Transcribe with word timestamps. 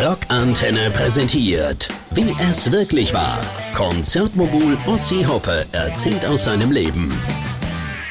Rockantenne 0.00 0.90
präsentiert, 0.90 1.88
wie 2.12 2.34
es 2.50 2.72
wirklich 2.72 3.12
war. 3.12 3.44
Konzertmogul 3.74 4.78
Ossi 4.86 5.22
Hoppe 5.22 5.66
erzählt 5.72 6.24
aus 6.24 6.44
seinem 6.44 6.72
Leben. 6.72 7.12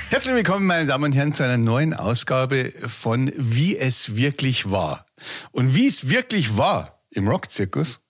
Herzlich 0.09 0.35
willkommen, 0.35 0.67
meine 0.67 0.85
Damen 0.85 1.05
und 1.05 1.13
Herren, 1.13 1.33
zu 1.33 1.43
einer 1.43 1.57
neuen 1.57 1.95
Ausgabe 1.95 2.71
von 2.85 3.31
Wie 3.35 3.77
es 3.77 4.15
wirklich 4.15 4.69
war. 4.69 5.07
Und 5.51 5.73
wie 5.73 5.87
es 5.87 6.07
wirklich 6.07 6.55
war 6.55 7.01
im 7.09 7.27
Rockzirkus, 7.27 8.01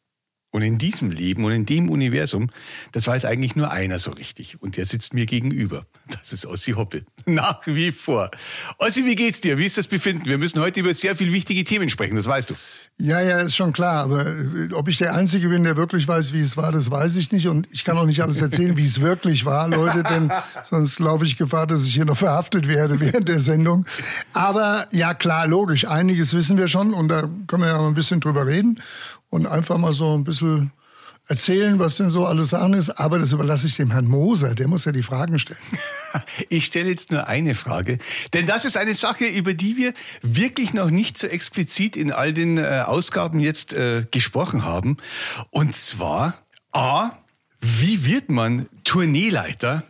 und 0.52 0.62
in 0.64 0.78
diesem 0.78 1.12
Leben 1.12 1.46
und 1.46 1.54
in 1.54 1.66
dem 1.66 1.90
Universum, 1.90 2.50
das 2.92 3.08
weiß 3.08 3.26
eigentlich 3.26 3.56
nur 3.56 3.72
einer 3.72 4.00
so 4.00 4.12
richtig. 4.12 4.62
Und 4.62 4.76
der 4.76 4.86
sitzt 4.86 5.14
mir 5.14 5.26
gegenüber. 5.26 5.86
Das 6.10 6.34
ist 6.34 6.46
Ossi 6.46 6.74
Hoppe. 6.74 7.04
Nach 7.26 7.66
wie 7.66 7.92
vor. 7.92 8.30
Ossi, 8.78 9.06
wie 9.06 9.16
geht's 9.16 9.40
dir? 9.40 9.58
Wie 9.58 9.66
ist 9.66 9.78
das 9.78 9.88
Befinden? 9.88 10.26
Wir 10.26 10.38
müssen 10.38 10.60
heute 10.60 10.82
über 10.82 10.94
sehr 10.94 11.16
viele 11.16 11.32
wichtige 11.32 11.64
Themen 11.64 11.88
sprechen, 11.88 12.16
das 12.16 12.26
weißt 12.26 12.50
du. 12.50 12.56
Ja, 12.98 13.22
ja, 13.22 13.40
ist 13.40 13.56
schon 13.56 13.72
klar. 13.72 14.04
Aber 14.04 14.28
äh, 14.28 14.74
ob 14.74 14.90
ich 14.90 14.98
der 14.98 15.16
Einzige 15.16 15.48
bin, 15.48 15.64
der 15.64 15.78
wirklich 15.78 16.08
weiß, 16.08 16.34
wie 16.34 16.42
es 16.42 16.58
war, 16.58 16.72
das 16.72 16.92
weiß 16.92 17.16
ich 17.16 17.32
nicht. 17.32 17.48
Und 17.48 17.68
ich 17.72 17.86
kann 17.86 17.98
auch 17.98 18.06
nicht 18.06 18.22
alles 18.22 18.42
erzählen, 18.42 18.76
wie 18.76 18.86
es 18.86 19.00
wirklich 19.00 19.46
war, 19.46 19.70
Leute, 19.70 20.04
denn 20.04 20.32
sonst 20.64 21.00
laufe 21.00 21.26
ich 21.26 21.38
Gefahr, 21.38 21.66
dass 21.66 21.86
ich 21.86 21.94
hier 21.94 22.06
noch 22.06 22.18
verhaftet 22.18 22.68
werde 22.68 23.00
während 23.00 23.30
der 23.30 23.40
Sendung. 23.40 23.86
Aber 24.34 24.88
ja, 24.92 25.14
klar, 25.14 25.48
logisch. 25.48 25.88
Einiges 25.88 26.34
wissen 26.34 26.58
wir 26.58 26.68
schon 26.68 26.94
und 26.94 27.08
da 27.08 27.22
können 27.48 27.64
wir 27.64 27.70
ja 27.70 27.78
mal 27.78 27.88
ein 27.88 27.94
bisschen 27.94 28.20
drüber 28.20 28.46
reden 28.46 28.82
und 29.32 29.48
einfach 29.48 29.80
mal 29.80 29.94
so 29.94 30.16
ein 30.16 30.24
bisschen 30.24 30.72
erzählen, 31.28 31.80
was 31.80 31.96
denn 31.96 32.10
so 32.10 32.26
alles 32.26 32.50
Sachen 32.50 32.74
ist. 32.74 32.90
Aber 32.90 33.18
das 33.18 33.32
überlasse 33.32 33.66
ich 33.66 33.78
dem 33.78 33.92
Herrn 33.92 34.06
Moser. 34.06 34.54
Der 34.54 34.68
muss 34.68 34.86
ja 34.86 34.92
die 34.92 35.02
Fragen 35.02 35.40
stellen. 35.40 35.60
Ich 36.50 36.66
stelle 36.66 36.90
jetzt 36.90 37.10
nur 37.10 37.30
eine 37.30 37.56
Frage. 37.56 37.98
Denn 38.34 38.46
das 38.46 38.66
ist 38.66 38.76
eine 38.76 38.96
Sache, 38.96 39.24
über 39.24 39.54
die 39.54 39.78
wir 39.78 39.94
wirklich 40.22 40.74
noch 40.74 40.90
nicht 40.90 41.18
so 41.18 41.28
explizit 41.28 41.96
in 41.96 42.12
all 42.12 42.34
den 42.34 42.58
äh, 42.58 42.84
Ausgaben 42.86 43.40
jetzt 43.40 43.72
äh, 43.72 44.06
gesprochen 44.12 44.66
haben. 44.66 44.98
Und 45.52 45.74
zwar, 45.74 46.34
A, 46.74 47.12
wie 47.62 48.06
wird 48.06 48.30
man 48.30 48.68
Tourneeleiter 48.84 49.84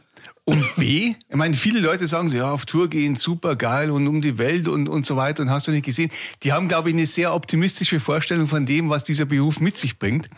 und 0.51 0.75
B, 0.75 1.15
ich 1.29 1.35
meine, 1.35 1.53
viele 1.53 1.79
Leute 1.79 2.07
sagen 2.07 2.27
so, 2.27 2.35
ja, 2.35 2.51
auf 2.51 2.65
Tour 2.65 2.89
gehen, 2.89 3.15
super 3.15 3.55
geil 3.55 3.89
und 3.89 4.05
um 4.07 4.21
die 4.21 4.37
Welt 4.37 4.67
und, 4.67 4.89
und 4.89 5.05
so 5.05 5.15
weiter 5.15 5.43
und 5.43 5.49
hast 5.49 5.67
du 5.67 5.71
nicht 5.71 5.85
gesehen. 5.85 6.11
Die 6.43 6.51
haben, 6.51 6.67
glaube 6.67 6.89
ich, 6.89 6.95
eine 6.95 7.05
sehr 7.05 7.33
optimistische 7.33 8.01
Vorstellung 8.01 8.47
von 8.47 8.65
dem, 8.65 8.89
was 8.89 9.05
dieser 9.05 9.23
Beruf 9.25 9.61
mit 9.61 9.77
sich 9.77 9.97
bringt. 9.97 10.29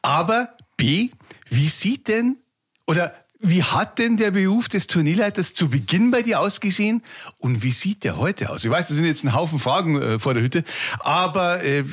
Aber 0.00 0.48
B, 0.78 1.10
wie 1.50 1.68
sieht 1.68 2.08
denn 2.08 2.36
oder 2.86 3.14
wie 3.38 3.62
hat 3.62 3.98
denn 3.98 4.16
der 4.16 4.30
Beruf 4.30 4.68
des 4.68 4.86
Turnierleiters 4.86 5.52
zu 5.52 5.68
Beginn 5.68 6.10
bei 6.10 6.22
dir 6.22 6.40
ausgesehen 6.40 7.02
und 7.38 7.62
wie 7.62 7.72
sieht 7.72 8.04
der 8.04 8.16
heute 8.16 8.50
aus? 8.50 8.64
Ich 8.64 8.70
weiß, 8.70 8.88
das 8.88 8.96
sind 8.96 9.06
jetzt 9.06 9.24
ein 9.24 9.34
Haufen 9.34 9.58
Fragen 9.58 10.00
äh, 10.00 10.18
vor 10.18 10.32
der 10.32 10.42
Hütte, 10.42 10.64
aber 11.00 11.62
äh, 11.62 11.84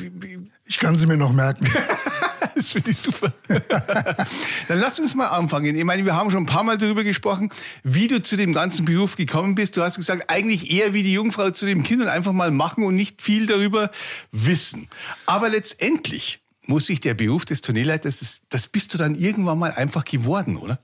ich 0.66 0.80
kann 0.80 0.96
sie 0.96 1.06
mir 1.06 1.18
noch 1.18 1.34
merken. 1.34 1.68
das 2.58 2.70
finde 2.70 2.92
ich 2.92 2.98
super. 2.98 3.34
Dann 3.48 4.80
lass 4.80 5.00
uns 5.00 5.16
mal 5.16 5.28
anfangen. 5.28 5.76
Ich 5.76 5.84
meine, 5.84 6.04
wir 6.06 6.16
haben 6.16 6.32
schon 6.32 6.44
ein 6.44 6.48
paar 6.48 6.64
Mal 6.64 6.78
darüber 6.78 7.04
gesprochen, 7.04 7.52
wie 7.84 8.08
du 8.08 8.22
zu 8.22 8.36
dem 8.36 8.54
ganzen 8.54 8.86
Beruf 8.86 9.16
gekommen 9.16 9.56
bist. 9.56 9.78
Du 9.78 9.84
hast 9.84 9.98
gesagt, 9.98 10.30
eigentlich 10.30 10.72
eher 10.72 10.94
wie 10.94 11.04
die 11.04 11.14
Jungfrau 11.14 11.52
zu 11.52 11.66
dem 11.66 11.84
Kind 11.84 12.02
und 12.02 12.08
einfach 12.08 12.34
mal 12.34 12.52
machen 12.52 12.84
und 12.84 12.96
nicht 12.96 13.22
viel 13.22 13.46
darüber 13.46 13.92
wissen. 14.32 14.90
Aber 15.26 15.50
letztendlich 15.50 16.42
muss 16.66 16.88
sich 16.88 17.00
der 17.00 17.14
Beruf 17.14 17.46
des 17.46 17.62
Turnierleiters, 17.62 18.20
das, 18.20 18.42
das 18.50 18.68
bist 18.68 18.94
du 18.94 18.98
dann 18.98 19.16
irgendwann 19.16 19.60
mal 19.60 19.72
einfach 19.72 20.04
geworden, 20.04 20.58
oder? 20.58 20.80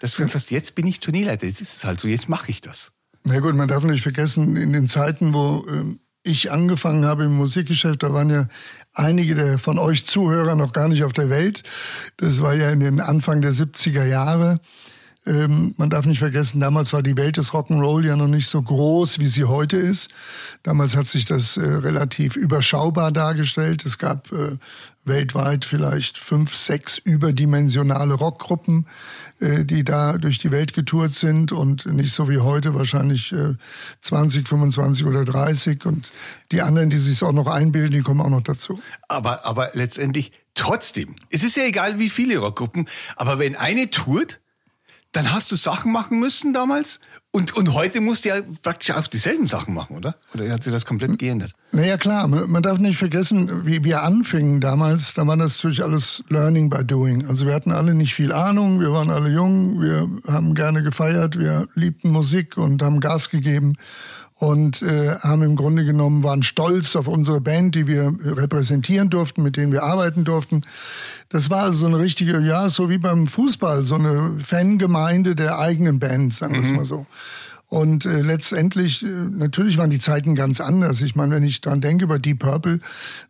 Dass 0.00 0.16
du 0.16 0.32
hast, 0.32 0.50
jetzt 0.50 0.74
bin 0.76 0.86
ich 0.86 1.00
Turnierleiter, 1.00 1.46
jetzt 1.46 1.60
ist 1.60 1.76
es 1.76 1.84
halt 1.84 1.98
so, 1.98 2.08
jetzt 2.08 2.28
mache 2.28 2.50
ich 2.50 2.60
das. 2.60 2.92
Na 3.24 3.40
gut, 3.40 3.54
man 3.54 3.68
darf 3.68 3.82
nicht 3.82 4.02
vergessen, 4.02 4.56
in 4.56 4.72
den 4.72 4.86
Zeiten, 4.86 5.34
wo 5.34 5.66
ähm, 5.68 5.98
ich 6.28 6.52
angefangen 6.52 7.04
habe 7.04 7.24
im 7.24 7.36
Musikgeschäft, 7.36 8.02
da 8.02 8.12
waren 8.12 8.30
ja 8.30 8.48
einige 8.94 9.34
der 9.34 9.58
von 9.58 9.78
euch 9.78 10.06
Zuhörer 10.06 10.54
noch 10.54 10.72
gar 10.72 10.88
nicht 10.88 11.04
auf 11.04 11.12
der 11.12 11.30
Welt. 11.30 11.62
Das 12.16 12.42
war 12.42 12.54
ja 12.54 12.70
in 12.70 12.80
den 12.80 13.00
Anfang 13.00 13.40
der 13.40 13.52
70er 13.52 14.04
Jahre. 14.04 14.60
Ähm, 15.26 15.74
man 15.76 15.90
darf 15.90 16.06
nicht 16.06 16.20
vergessen, 16.20 16.60
damals 16.60 16.92
war 16.92 17.02
die 17.02 17.16
Welt 17.16 17.36
des 17.36 17.52
Rock'n'Roll 17.52 18.06
ja 18.06 18.16
noch 18.16 18.28
nicht 18.28 18.48
so 18.48 18.62
groß, 18.62 19.18
wie 19.18 19.26
sie 19.26 19.44
heute 19.44 19.76
ist. 19.76 20.08
Damals 20.62 20.96
hat 20.96 21.06
sich 21.06 21.24
das 21.24 21.56
äh, 21.56 21.66
relativ 21.66 22.36
überschaubar 22.36 23.12
dargestellt. 23.12 23.84
Es 23.84 23.98
gab 23.98 24.32
äh, 24.32 24.56
weltweit 25.04 25.64
vielleicht 25.64 26.18
fünf, 26.18 26.54
sechs 26.54 26.98
überdimensionale 26.98 28.14
Rockgruppen, 28.14 28.86
die 29.40 29.84
da 29.84 30.18
durch 30.18 30.38
die 30.38 30.50
Welt 30.50 30.72
getourt 30.72 31.14
sind 31.14 31.52
und 31.52 31.86
nicht 31.86 32.12
so 32.12 32.28
wie 32.28 32.38
heute 32.38 32.74
wahrscheinlich 32.74 33.32
äh, 33.32 33.54
20, 34.00 34.48
25 34.48 35.06
oder 35.06 35.24
30 35.24 35.86
und 35.86 36.10
die 36.50 36.60
anderen, 36.60 36.90
die 36.90 36.98
sich 36.98 37.22
auch 37.22 37.32
noch 37.32 37.46
einbilden, 37.46 37.92
die 37.92 38.02
kommen 38.02 38.20
auch 38.20 38.30
noch 38.30 38.42
dazu. 38.42 38.80
Aber, 39.08 39.44
aber 39.44 39.70
letztendlich 39.74 40.32
trotzdem, 40.54 41.16
es 41.30 41.44
ist 41.44 41.56
ja 41.56 41.64
egal 41.64 41.98
wie 41.98 42.10
viele 42.10 42.38
Rockgruppen, 42.38 42.88
aber 43.16 43.38
wenn 43.38 43.54
eine 43.54 43.90
tourt, 43.90 44.40
dann 45.12 45.32
hast 45.32 45.50
du 45.52 45.56
Sachen 45.56 45.92
machen 45.92 46.18
müssen 46.20 46.52
damals 46.52 47.00
und, 47.30 47.54
und 47.56 47.74
heute 47.74 48.00
musst 48.00 48.24
du 48.24 48.30
ja 48.30 48.36
praktisch 48.62 48.90
auch 48.90 49.06
dieselben 49.06 49.46
Sachen 49.46 49.74
machen, 49.74 49.96
oder? 49.96 50.16
Oder 50.34 50.50
hat 50.50 50.62
sich 50.62 50.72
das 50.72 50.86
komplett 50.86 51.18
geändert? 51.18 51.52
Naja, 51.72 51.98
klar. 51.98 52.26
Man 52.26 52.62
darf 52.62 52.78
nicht 52.78 52.96
vergessen, 52.96 53.66
wie 53.66 53.84
wir 53.84 54.02
anfingen 54.02 54.60
damals, 54.60 55.12
da 55.12 55.26
war 55.26 55.36
das 55.36 55.56
natürlich 55.56 55.84
alles 55.84 56.24
Learning 56.28 56.70
by 56.70 56.82
Doing. 56.84 57.26
Also 57.26 57.46
wir 57.46 57.54
hatten 57.54 57.70
alle 57.70 57.94
nicht 57.94 58.14
viel 58.14 58.32
Ahnung, 58.32 58.80
wir 58.80 58.92
waren 58.92 59.10
alle 59.10 59.28
jung, 59.28 59.80
wir 59.80 60.08
haben 60.26 60.54
gerne 60.54 60.82
gefeiert, 60.82 61.38
wir 61.38 61.68
liebten 61.74 62.10
Musik 62.10 62.56
und 62.56 62.82
haben 62.82 63.00
Gas 63.00 63.28
gegeben 63.28 63.76
und 64.38 64.82
äh, 64.82 65.16
haben 65.16 65.42
im 65.42 65.56
Grunde 65.56 65.84
genommen 65.84 66.22
waren 66.22 66.42
stolz 66.42 66.94
auf 66.94 67.08
unsere 67.08 67.40
Band, 67.40 67.74
die 67.74 67.88
wir 67.88 68.14
repräsentieren 68.22 69.10
durften, 69.10 69.42
mit 69.42 69.56
denen 69.56 69.72
wir 69.72 69.82
arbeiten 69.82 70.24
durften. 70.24 70.62
Das 71.28 71.50
war 71.50 71.64
also 71.64 71.80
so 71.80 71.86
eine 71.86 71.98
richtige, 71.98 72.38
ja, 72.40 72.68
so 72.68 72.88
wie 72.88 72.98
beim 72.98 73.26
Fußball, 73.26 73.84
so 73.84 73.96
eine 73.96 74.36
Fangemeinde 74.40 75.34
der 75.34 75.58
eigenen 75.58 75.98
Band, 75.98 76.34
sagen 76.34 76.54
wir 76.54 76.62
es 76.62 76.70
mhm. 76.70 76.76
mal 76.76 76.84
so. 76.84 77.06
Und 77.70 78.06
äh, 78.06 78.22
letztendlich, 78.22 79.04
äh, 79.04 79.06
natürlich 79.06 79.76
waren 79.76 79.90
die 79.90 79.98
Zeiten 79.98 80.34
ganz 80.34 80.58
anders. 80.58 81.02
Ich 81.02 81.14
meine, 81.14 81.34
wenn 81.34 81.42
ich 81.42 81.60
dran 81.60 81.82
denke 81.82 82.04
über 82.04 82.18
Deep 82.18 82.38
Purple, 82.38 82.80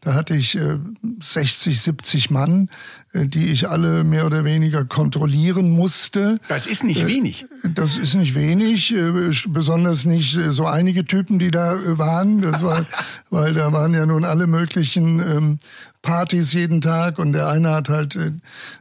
da 0.01 0.15
hatte 0.15 0.37
ich 0.37 0.57
äh, 0.57 0.79
60, 1.21 1.81
70 1.81 2.31
Mann, 2.31 2.71
äh, 3.15 3.27
die 3.27 3.51
ich 3.51 3.69
alle 3.69 4.05
mehr 4.05 4.27
oder 4.27 4.45
weniger 4.45 4.85
kontrollieren 4.85 5.71
musste. 5.71 6.39
Das 6.47 6.69
ist 6.69 6.85
nicht 6.85 7.03
äh, 7.03 7.07
wenig. 7.09 7.47
Das 7.65 7.97
ist 7.97 8.15
nicht 8.15 8.37
wenig, 8.37 8.95
äh, 8.95 9.33
besonders 9.49 10.05
nicht 10.05 10.37
äh, 10.37 10.53
so 10.53 10.67
einige 10.67 11.05
Typen, 11.05 11.41
die 11.41 11.51
da 11.51 11.75
äh, 11.75 11.99
waren. 11.99 12.41
Das 12.41 12.63
war, 12.63 12.87
weil 13.31 13.55
da 13.55 13.73
waren 13.73 13.93
ja 13.93 14.07
nun 14.07 14.25
alle 14.25 14.47
möglichen 14.47 15.19
ähm, 15.19 15.59
Partys 16.03 16.53
jeden 16.53 16.81
Tag 16.81 17.19
und 17.19 17.33
der 17.33 17.49
eine 17.49 17.71
hat 17.71 17.89
halt 17.89 18.17
äh, 18.17 18.33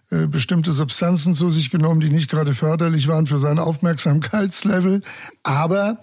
äh, 0.09 0.28
bestimmte 0.28 0.72
Substanzen 0.72 1.33
zu 1.33 1.50
sich 1.50 1.69
genommen, 1.69 2.00
die 2.00 2.09
nicht 2.09 2.29
gerade 2.29 2.53
förderlich 2.53 3.07
waren 3.07 3.28
für 3.28 3.39
sein 3.39 3.59
Aufmerksamkeitslevel. 3.59 5.01
Aber 5.44 6.00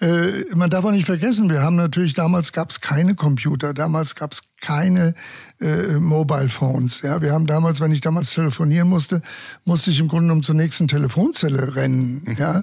äh, 0.00 0.44
man 0.54 0.70
darf 0.70 0.84
auch 0.84 0.92
nicht 0.92 1.06
vergessen, 1.06 1.50
wir 1.50 1.62
haben 1.62 1.76
natürlich, 1.76 2.14
damals 2.14 2.52
gab 2.52 2.70
es 2.70 2.80
keine 2.80 3.14
Computer, 3.14 3.74
damals 3.74 4.14
gab 4.14 4.32
es 4.32 4.42
keine 4.60 5.14
äh, 5.60 5.94
Mobile 5.94 6.48
Phones. 6.48 7.02
Ja, 7.02 7.20
wir 7.20 7.32
haben 7.32 7.46
damals, 7.46 7.80
wenn 7.80 7.90
ich 7.90 8.00
damals 8.00 8.32
telefonieren 8.32 8.88
musste, 8.88 9.22
musste 9.64 9.90
ich 9.90 9.98
im 9.98 10.08
Grunde 10.08 10.24
genommen 10.24 10.42
zur 10.42 10.54
nächsten 10.54 10.88
Telefonzelle 10.88 11.74
rennen. 11.74 12.36
Ja, 12.38 12.62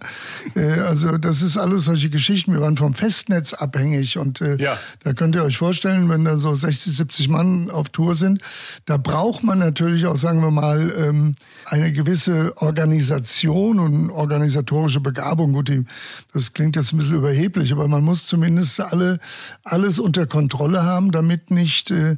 äh, 0.55 0.79
also 0.79 1.17
das 1.17 1.41
ist 1.41 1.57
alles 1.57 1.85
solche 1.85 2.09
Geschichten. 2.09 2.53
Wir 2.53 2.61
waren 2.61 2.77
vom 2.77 2.93
Festnetz 2.93 3.53
abhängig 3.53 4.17
und 4.17 4.41
äh, 4.41 4.55
ja. 4.57 4.77
da 5.03 5.13
könnt 5.13 5.35
ihr 5.35 5.43
euch 5.43 5.57
vorstellen, 5.57 6.09
wenn 6.09 6.23
da 6.23 6.37
so 6.37 6.55
60, 6.55 6.95
70 6.95 7.29
Mann 7.29 7.69
auf 7.69 7.89
Tour 7.89 8.15
sind, 8.15 8.41
da 8.85 8.97
braucht 8.97 9.43
man 9.43 9.59
natürlich 9.59 10.05
auch, 10.05 10.17
sagen 10.17 10.41
wir 10.41 10.51
mal, 10.51 10.91
ähm, 10.97 11.35
eine 11.65 11.91
gewisse 11.91 12.53
Organisation 12.57 13.79
und 13.79 14.09
organisatorische 14.09 14.99
Begabung. 14.99 15.53
Gut, 15.53 15.67
die, 15.67 15.85
das 16.33 16.53
klingt 16.53 16.75
jetzt 16.75 16.93
ein 16.93 16.97
bisschen 16.97 17.15
überheblich, 17.15 17.71
aber 17.71 17.87
man 17.87 18.03
muss 18.03 18.25
zumindest 18.25 18.79
alle 18.79 19.19
alles 19.63 19.99
unter 19.99 20.27
Kontrolle 20.27 20.83
haben, 20.83 21.11
damit 21.11 21.51
nicht 21.51 21.84
äh, 21.91 22.17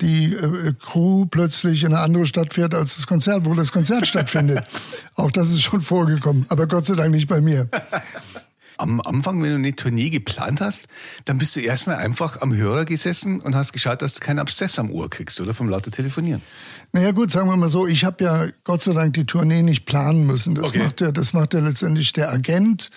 die 0.00 0.32
äh, 0.32 0.72
Crew 0.80 1.26
plötzlich 1.26 1.82
in 1.82 1.94
eine 1.94 2.00
andere 2.00 2.26
Stadt 2.26 2.54
fährt 2.54 2.74
als 2.74 2.96
das 2.96 3.06
Konzert, 3.06 3.44
wo 3.44 3.54
das 3.54 3.72
Konzert 3.72 4.06
stattfindet. 4.06 4.64
Auch 5.14 5.30
das 5.30 5.50
ist 5.50 5.62
schon 5.62 5.80
vorgekommen, 5.80 6.46
aber 6.48 6.66
Gott 6.66 6.86
sei 6.86 6.94
Dank 6.94 7.10
nicht 7.10 7.28
bei 7.28 7.40
mir. 7.40 7.68
Am 8.78 9.00
Anfang, 9.02 9.42
wenn 9.42 9.50
du 9.50 9.56
eine 9.56 9.76
Tournee 9.76 10.08
geplant 10.08 10.62
hast, 10.62 10.88
dann 11.26 11.36
bist 11.36 11.54
du 11.54 11.60
erstmal 11.60 11.96
einfach 11.96 12.40
am 12.40 12.54
Hörer 12.54 12.86
gesessen 12.86 13.40
und 13.40 13.54
hast 13.54 13.74
geschaut, 13.74 14.00
dass 14.00 14.14
du 14.14 14.20
keinen 14.20 14.38
Abszess 14.38 14.78
am 14.78 14.90
Ohr 14.90 15.10
kriegst, 15.10 15.38
oder? 15.40 15.52
Vom 15.52 15.68
lauter 15.68 15.90
Telefonieren. 15.90 16.40
Naja 16.92 17.12
gut, 17.12 17.30
sagen 17.30 17.48
wir 17.48 17.56
mal 17.56 17.68
so, 17.68 17.86
ich 17.86 18.04
habe 18.04 18.24
ja 18.24 18.46
Gott 18.64 18.82
sei 18.82 18.92
Dank 18.92 19.14
die 19.14 19.24
Tournee 19.24 19.62
nicht 19.62 19.84
planen 19.84 20.26
müssen. 20.26 20.56
Das, 20.56 20.70
okay. 20.70 20.80
macht, 20.80 21.00
ja, 21.00 21.12
das 21.12 21.32
macht 21.32 21.54
ja 21.54 21.60
letztendlich 21.60 22.12
der 22.12 22.30
Agent 22.30 22.90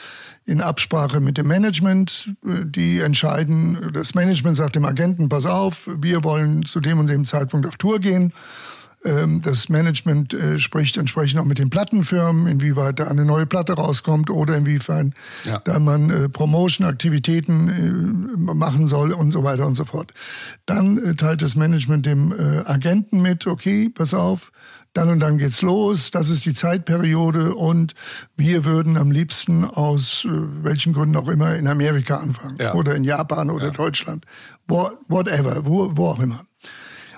in 0.45 0.61
Absprache 0.61 1.19
mit 1.19 1.37
dem 1.37 1.47
Management. 1.47 2.31
Die 2.41 2.99
entscheiden, 2.99 3.91
das 3.93 4.15
Management 4.15 4.57
sagt 4.57 4.75
dem 4.75 4.85
Agenten, 4.85 5.29
pass 5.29 5.45
auf, 5.45 5.87
wir 5.95 6.23
wollen 6.23 6.65
zu 6.65 6.79
dem 6.79 6.99
und 6.99 7.07
dem 7.07 7.23
Zeitpunkt 7.23 7.67
auf 7.67 7.75
Tour 7.77 7.99
gehen. 7.99 8.33
Ähm, 9.05 9.41
das 9.41 9.69
Management 9.69 10.33
äh, 10.33 10.57
spricht 10.59 10.97
entsprechend 10.97 11.39
auch 11.39 11.45
mit 11.45 11.59
den 11.59 11.69
Plattenfirmen, 11.69 12.47
inwieweit 12.47 12.99
da 12.99 13.07
eine 13.07 13.25
neue 13.25 13.45
Platte 13.45 13.73
rauskommt 13.73 14.29
oder 14.29 14.55
inwiefern 14.57 15.13
ja. 15.45 15.59
da 15.59 15.79
man 15.79 16.09
äh, 16.09 16.29
Promotion-Aktivitäten 16.29 17.69
äh, 17.69 18.53
machen 18.53 18.87
soll 18.87 19.11
und 19.11 19.31
so 19.31 19.43
weiter 19.43 19.65
und 19.65 19.75
so 19.75 19.85
fort. 19.85 20.13
Dann 20.65 21.15
teilt 21.17 21.41
das 21.41 21.55
Management 21.55 22.05
dem 22.05 22.33
Agenten 22.65 23.21
mit, 23.21 23.47
okay, 23.47 23.89
pass 23.89 24.13
auf, 24.13 24.51
dann 24.93 25.09
und 25.09 25.19
dann 25.19 25.39
geht's 25.39 25.61
los, 25.61 26.11
das 26.11 26.29
ist 26.29 26.45
die 26.45 26.53
Zeitperiode 26.53 27.55
und 27.55 27.95
wir 28.37 28.63
würden 28.63 28.95
am 28.95 29.11
liebsten 29.11 29.65
aus 29.65 30.25
äh, 30.25 30.29
welchen 30.63 30.93
Gründen 30.93 31.17
auch 31.17 31.27
immer 31.27 31.55
in 31.55 31.67
Amerika 31.67 32.17
anfangen 32.17 32.57
ja. 32.59 32.73
oder 32.75 32.95
in 32.95 33.03
Japan 33.03 33.49
oder 33.49 33.67
ja. 33.67 33.71
Deutschland, 33.71 34.25
whatever, 34.67 35.65
wo, 35.65 35.97
wo 35.97 36.07
auch 36.07 36.19
immer. 36.19 36.45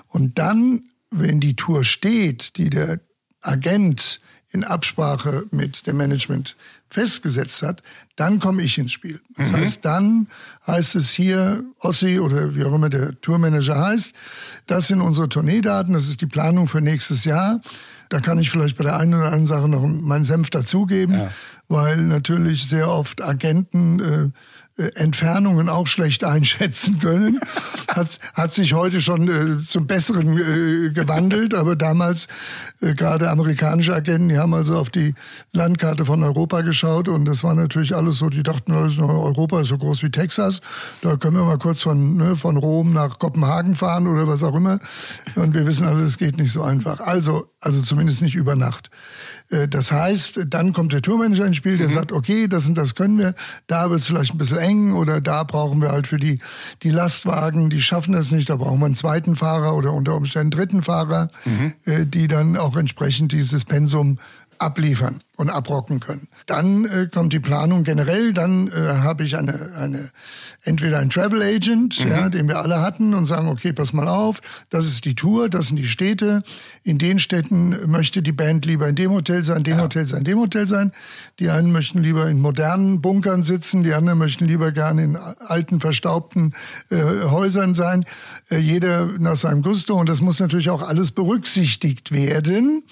Und 0.08 0.38
dann, 0.38 0.88
wenn 1.10 1.40
die 1.40 1.56
Tour 1.56 1.84
steht, 1.84 2.56
die 2.56 2.70
der 2.70 3.00
Agent 3.40 4.20
in 4.52 4.64
Absprache 4.64 5.44
mit 5.50 5.86
dem 5.86 5.96
Management 5.96 6.56
festgesetzt 6.88 7.62
hat, 7.62 7.82
dann 8.14 8.38
komme 8.38 8.62
ich 8.62 8.78
ins 8.78 8.92
Spiel. 8.92 9.20
Das 9.36 9.50
mhm. 9.50 9.56
heißt, 9.56 9.84
dann 9.84 10.28
heißt 10.66 10.94
es 10.96 11.10
hier, 11.10 11.64
Ossi 11.80 12.20
oder 12.20 12.54
wie 12.54 12.64
auch 12.64 12.72
immer 12.72 12.88
der 12.88 13.20
Tourmanager 13.20 13.78
heißt, 13.78 14.14
das 14.66 14.88
sind 14.88 15.00
unsere 15.00 15.28
Tourneedaten, 15.28 15.92
das 15.92 16.08
ist 16.08 16.20
die 16.20 16.26
Planung 16.26 16.68
für 16.68 16.80
nächstes 16.80 17.24
Jahr. 17.24 17.60
Da 18.08 18.20
kann 18.20 18.38
ich 18.38 18.50
vielleicht 18.50 18.76
bei 18.76 18.84
der 18.84 18.98
einen 18.98 19.14
oder 19.14 19.26
anderen 19.26 19.46
Sache 19.46 19.68
noch 19.68 19.82
meinen 19.82 20.24
Senf 20.24 20.50
dazugeben, 20.50 21.16
ja. 21.16 21.30
weil 21.66 21.96
natürlich 21.96 22.68
sehr 22.68 22.88
oft 22.88 23.20
Agenten 23.22 24.00
äh, 24.00 24.30
Entfernungen 24.76 25.68
auch 25.70 25.86
schlecht 25.86 26.22
einschätzen 26.22 26.98
können. 26.98 27.40
Hat, 27.88 28.18
hat 28.34 28.52
sich 28.52 28.74
heute 28.74 29.00
schon 29.00 29.28
äh, 29.28 29.62
zum 29.62 29.86
Besseren 29.86 30.36
äh, 30.36 30.90
gewandelt, 30.90 31.54
aber 31.54 31.76
damals 31.76 32.26
äh, 32.82 32.94
gerade 32.94 33.30
amerikanische 33.30 33.94
Agenten, 33.94 34.28
die 34.28 34.38
haben 34.38 34.52
also 34.52 34.76
auf 34.76 34.90
die 34.90 35.14
Landkarte 35.52 36.04
von 36.04 36.22
Europa 36.22 36.60
geschaut 36.60 37.08
und 37.08 37.24
das 37.24 37.42
war 37.42 37.54
natürlich 37.54 37.94
alles 37.94 38.18
so, 38.18 38.28
die 38.28 38.42
dachten, 38.42 38.72
Europa 38.72 39.60
ist 39.60 39.68
so 39.68 39.78
groß 39.78 40.02
wie 40.02 40.10
Texas, 40.10 40.60
da 41.00 41.16
können 41.16 41.36
wir 41.36 41.44
mal 41.44 41.58
kurz 41.58 41.80
von, 41.80 42.16
ne, 42.16 42.36
von 42.36 42.58
Rom 42.58 42.92
nach 42.92 43.18
Kopenhagen 43.18 43.76
fahren 43.76 44.08
oder 44.08 44.28
was 44.28 44.42
auch 44.42 44.54
immer. 44.54 44.78
Und 45.36 45.54
wir 45.54 45.66
wissen 45.66 45.86
alle, 45.86 46.02
es 46.02 46.18
geht 46.18 46.36
nicht 46.36 46.52
so 46.52 46.62
einfach. 46.62 47.00
Also, 47.00 47.46
also 47.60 47.80
zumindest 47.82 48.20
nicht 48.20 48.34
über 48.34 48.56
Nacht. 48.56 48.90
Äh, 49.50 49.68
das 49.68 49.92
heißt, 49.92 50.46
dann 50.48 50.72
kommt 50.72 50.92
der 50.92 51.02
Tourmanager 51.02 51.46
ins 51.46 51.56
Spiel, 51.56 51.78
der 51.78 51.88
mhm. 51.88 51.92
sagt, 51.92 52.12
okay, 52.12 52.48
das 52.48 52.68
und 52.68 52.76
das 52.76 52.94
können 52.94 53.18
wir, 53.18 53.34
da 53.66 53.90
wird 53.90 54.00
es 54.00 54.06
vielleicht 54.06 54.34
ein 54.34 54.38
bisschen 54.38 54.58
eng 54.58 54.92
oder 54.92 55.20
da 55.20 55.42
brauchen 55.44 55.80
wir 55.80 55.92
halt 55.92 56.06
für 56.06 56.18
die, 56.18 56.40
die 56.82 56.90
Lastwagen, 56.90 57.70
die 57.70 57.82
schaffen 57.82 58.12
das 58.12 58.30
nicht, 58.32 58.50
da 58.50 58.56
brauchen 58.56 58.80
wir 58.80 58.86
einen 58.86 58.94
zweiten 58.94 59.36
Fahrer 59.36 59.76
oder 59.76 59.92
unter 59.92 60.14
Umständen 60.14 60.36
einen 60.36 60.50
dritten 60.50 60.82
Fahrer, 60.82 61.30
mhm. 61.44 61.72
Äh, 61.84 62.06
die 62.06 62.28
dann 62.28 62.56
auch 62.56 62.76
entsprechend 62.76 63.32
dieses 63.32 63.64
Pensum 63.64 64.18
abliefern 64.58 65.20
und 65.36 65.50
abrocken 65.50 66.00
können. 66.00 66.28
Dann 66.46 66.86
äh, 66.86 67.08
kommt 67.12 67.32
die 67.32 67.40
Planung 67.40 67.84
generell, 67.84 68.32
dann 68.32 68.68
äh, 68.68 68.72
habe 68.72 69.24
ich 69.24 69.36
eine, 69.36 69.72
eine, 69.78 70.10
entweder 70.64 70.98
ein 70.98 71.10
Travel 71.10 71.42
Agent, 71.42 72.02
mhm. 72.02 72.10
ja, 72.10 72.28
den 72.30 72.48
wir 72.48 72.58
alle 72.58 72.80
hatten 72.80 73.14
und 73.14 73.26
sagen, 73.26 73.48
okay, 73.48 73.72
pass 73.72 73.92
mal 73.92 74.08
auf, 74.08 74.40
das 74.70 74.86
ist 74.86 75.04
die 75.04 75.14
Tour, 75.14 75.50
das 75.50 75.68
sind 75.68 75.76
die 75.76 75.86
Städte. 75.86 76.42
In 76.82 76.96
den 76.98 77.18
Städten 77.18 77.76
möchte 77.86 78.22
die 78.22 78.32
Band 78.32 78.64
lieber 78.64 78.88
in 78.88 78.96
dem 78.96 79.12
Hotel 79.12 79.44
sein, 79.44 79.62
dem 79.62 79.76
ja. 79.76 79.82
Hotel 79.82 80.06
sein, 80.06 80.24
dem 80.24 80.38
Hotel 80.38 80.66
sein. 80.66 80.92
Die 81.38 81.50
einen 81.50 81.70
möchten 81.70 82.02
lieber 82.02 82.28
in 82.28 82.40
modernen 82.40 83.02
Bunkern 83.02 83.42
sitzen, 83.42 83.82
die 83.82 83.92
anderen 83.92 84.18
möchten 84.18 84.46
lieber 84.46 84.72
gerne 84.72 85.04
in 85.04 85.16
alten, 85.16 85.80
verstaubten 85.80 86.54
äh, 86.90 86.96
Häusern 86.96 87.74
sein. 87.74 88.04
Äh, 88.50 88.58
jeder 88.58 89.06
nach 89.18 89.36
seinem 89.36 89.60
Gusto 89.60 89.98
und 90.00 90.08
das 90.08 90.22
muss 90.22 90.40
natürlich 90.40 90.70
auch 90.70 90.82
alles 90.82 91.12
berücksichtigt 91.12 92.12
werden. 92.12 92.84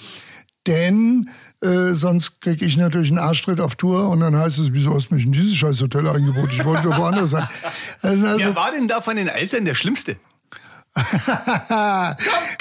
Denn 0.67 1.29
äh, 1.63 1.93
sonst 1.93 2.41
kriege 2.41 2.65
ich 2.65 2.77
natürlich 2.77 3.11
einen 3.11 3.19
Arschtritt 3.19 3.61
auf 3.61 3.75
Tour 3.75 4.09
und 4.09 4.21
dann 4.21 4.37
heißt 4.37 4.59
es, 4.59 4.73
wieso 4.73 4.95
hast 4.95 5.11
du 5.11 5.15
mich 5.15 5.25
in 5.25 5.33
dieses 5.33 5.55
scheiß 5.55 5.81
Hotel 5.83 6.09
eingeboten? 6.09 6.51
Ich 6.53 6.65
wollte 6.65 6.89
doch 6.89 6.99
woanders 6.99 7.31
sein. 7.31 7.49
Also, 8.03 8.27
also, 8.27 8.39
Wer 8.39 8.57
war 8.57 8.71
denn 8.71 8.87
da 8.87 9.01
von 9.01 9.17
den 9.17 9.29
Eltern 9.29 9.65
der 9.65 9.75
Schlimmste? 9.75 10.17
Komm, 10.94 12.14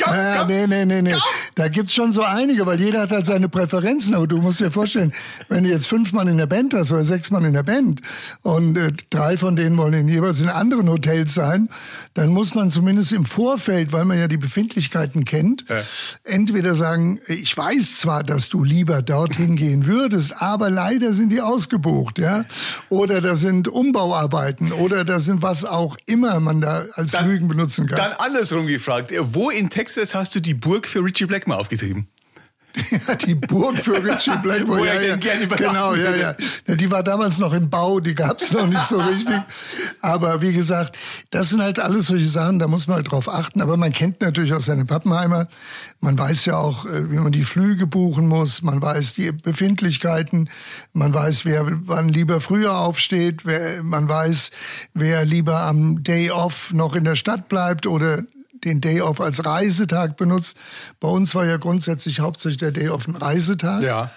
komm, 0.04 0.14
äh, 0.16 0.38
komm, 0.38 0.48
nee, 0.48 0.66
nee, 0.68 0.86
nee, 0.86 1.02
nee. 1.04 1.16
Da 1.54 1.68
gibt's 1.68 1.94
schon 1.94 2.12
so 2.12 2.24
einige, 2.24 2.66
weil 2.66 2.80
jeder 2.80 3.02
hat 3.02 3.12
halt 3.12 3.28
seine 3.28 3.48
Präferenzen. 3.48 4.16
Aber 4.16 4.26
du 4.26 4.38
musst 4.38 4.60
dir 4.60 4.72
vorstellen, 4.72 5.14
wenn 5.50 5.64
du 5.64 5.70
jetzt 5.70 5.88
fünf 5.88 6.14
Mann 6.14 6.28
in 6.28 6.38
der 6.38 6.48
Band 6.48 6.74
hast 6.74 6.92
oder 6.92 7.04
sechs 7.04 7.30
Mann 7.30 7.46
in 7.46 7.54
der 7.54 7.64
Band 7.64 8.02
und 8.42 8.76
äh, 8.76 8.92
drei 9.12 9.38
von 9.38 9.56
denen 9.56 9.78
wollen 9.78 9.94
in 9.94 10.08
jeweils 10.08 10.42
in 10.42 10.50
anderen 10.50 10.90
Hotels 10.90 11.36
sein, 11.36 11.70
dann 12.16 12.30
muss 12.30 12.56
man 12.56 12.72
zumindest 12.72 13.14
im 13.14 13.26
Vorfeld, 13.26 13.92
weil 13.92 14.06
man 14.06 14.18
ja 14.18 14.28
die 14.28 14.38
Befindlichkeiten 14.38 15.26
kennt, 15.26 15.70
äh. 15.70 15.84
entweder 16.24 16.74
sagen, 16.74 17.20
ich 17.28 17.56
weiß 17.56 17.98
zwar, 17.98 18.24
dass 18.24 18.50
du 18.50 18.64
lieber 18.64 19.04
dorthin 19.04 19.56
gehen 19.64 19.86
würdest, 19.86 20.42
aber 20.42 20.72
leider 20.72 21.14
sind 21.14 21.30
die 21.30 21.42
ausgebucht, 21.42 22.18
ja. 22.18 22.46
Oder 22.90 23.22
da 23.22 23.36
sind 23.36 23.68
Umbauarbeiten 23.68 24.72
oder 24.72 25.04
da 25.06 25.20
sind 25.20 25.44
was 25.44 25.66
auch 25.66 25.98
immer 26.08 26.40
man 26.40 26.62
da 26.62 26.86
als 26.94 27.12
dann, 27.12 27.28
Lügen 27.28 27.48
benutzen 27.48 27.86
kann 27.86 28.23
andersrum 28.24 28.68
gefragt. 28.68 29.14
Wo 29.20 29.50
in 29.50 29.70
Texas 29.70 30.16
hast 30.16 30.34
du 30.36 30.40
die 30.40 30.54
Burg 30.54 30.88
für 30.88 31.04
Richie 31.04 31.26
Blackmore 31.26 31.60
aufgetrieben? 31.60 32.08
die 33.26 33.36
Burg 33.36 33.78
für 33.80 34.04
Richie 34.04 34.36
Blackmore. 34.42 34.80
Wo 34.80 34.86
ja, 34.86 35.00
ja. 35.00 35.16
Gerne 35.16 35.48
genau, 35.48 35.94
ja, 35.94 36.16
ja. 36.16 36.36
Die 36.68 36.90
war 36.90 37.04
damals 37.04 37.38
noch 37.38 37.54
im 37.54 37.70
Bau, 37.70 38.00
die 38.00 38.16
gab 38.16 38.42
es 38.42 38.52
noch 38.52 38.68
nicht 38.68 38.86
so 38.86 39.00
richtig. 39.00 39.40
Aber 40.02 40.42
wie 40.42 40.54
gesagt, 40.54 40.98
das 41.30 41.50
sind 41.50 41.62
halt 41.62 41.80
alles 41.80 42.08
solche 42.08 42.28
Sachen, 42.28 42.60
da 42.60 42.68
muss 42.68 42.88
man 42.88 42.98
halt 42.98 43.12
drauf 43.12 43.30
achten. 43.30 43.62
Aber 43.62 43.78
man 43.78 43.92
kennt 43.92 44.22
natürlich 44.22 44.54
auch 44.54 44.60
seine 44.60 44.86
Pappenheimer. 44.86 45.48
Man 46.00 46.18
weiß 46.18 46.46
ja 46.46 46.58
auch, 46.58 46.86
äh, 46.86 47.12
wie 47.12 47.18
man 47.18 47.32
die 47.32 47.46
Flüge 47.46 47.88
buchen 47.88 48.28
muss. 48.28 48.62
Man 48.62 48.82
weiß 48.82 49.14
die 49.14 49.32
Befindlichkeiten. 49.32 50.50
Man 50.94 51.14
weiß, 51.14 51.46
wer 51.46 51.66
wann 51.88 52.10
lieber 52.10 52.42
früher 52.42 52.78
aufsteht. 52.78 53.46
Wer, 53.46 53.84
man 53.84 54.10
weiß, 54.10 54.52
wer 54.94 55.26
lieber 55.26 55.62
am 55.62 56.04
Day 56.04 56.32
Off 56.32 56.74
noch 56.74 56.96
in 56.96 57.04
der 57.04 57.16
Stadt 57.16 57.48
bleibt 57.50 57.88
oder 57.88 58.24
den 58.64 58.82
Day 58.82 59.02
Off 59.02 59.22
als 59.22 59.46
Reisetag 59.46 60.18
benutzt. 60.18 60.58
Bei 61.00 61.08
uns 61.08 61.36
war 61.36 61.46
ja 61.46 61.58
grundsätzlich 61.58 62.20
hauptsächlich 62.20 62.58
der 62.58 62.72
Day 62.72 62.90
Off 62.90 63.08
ein 63.08 63.16
Reisetag. 63.16 63.82
Ja. 63.82 64.12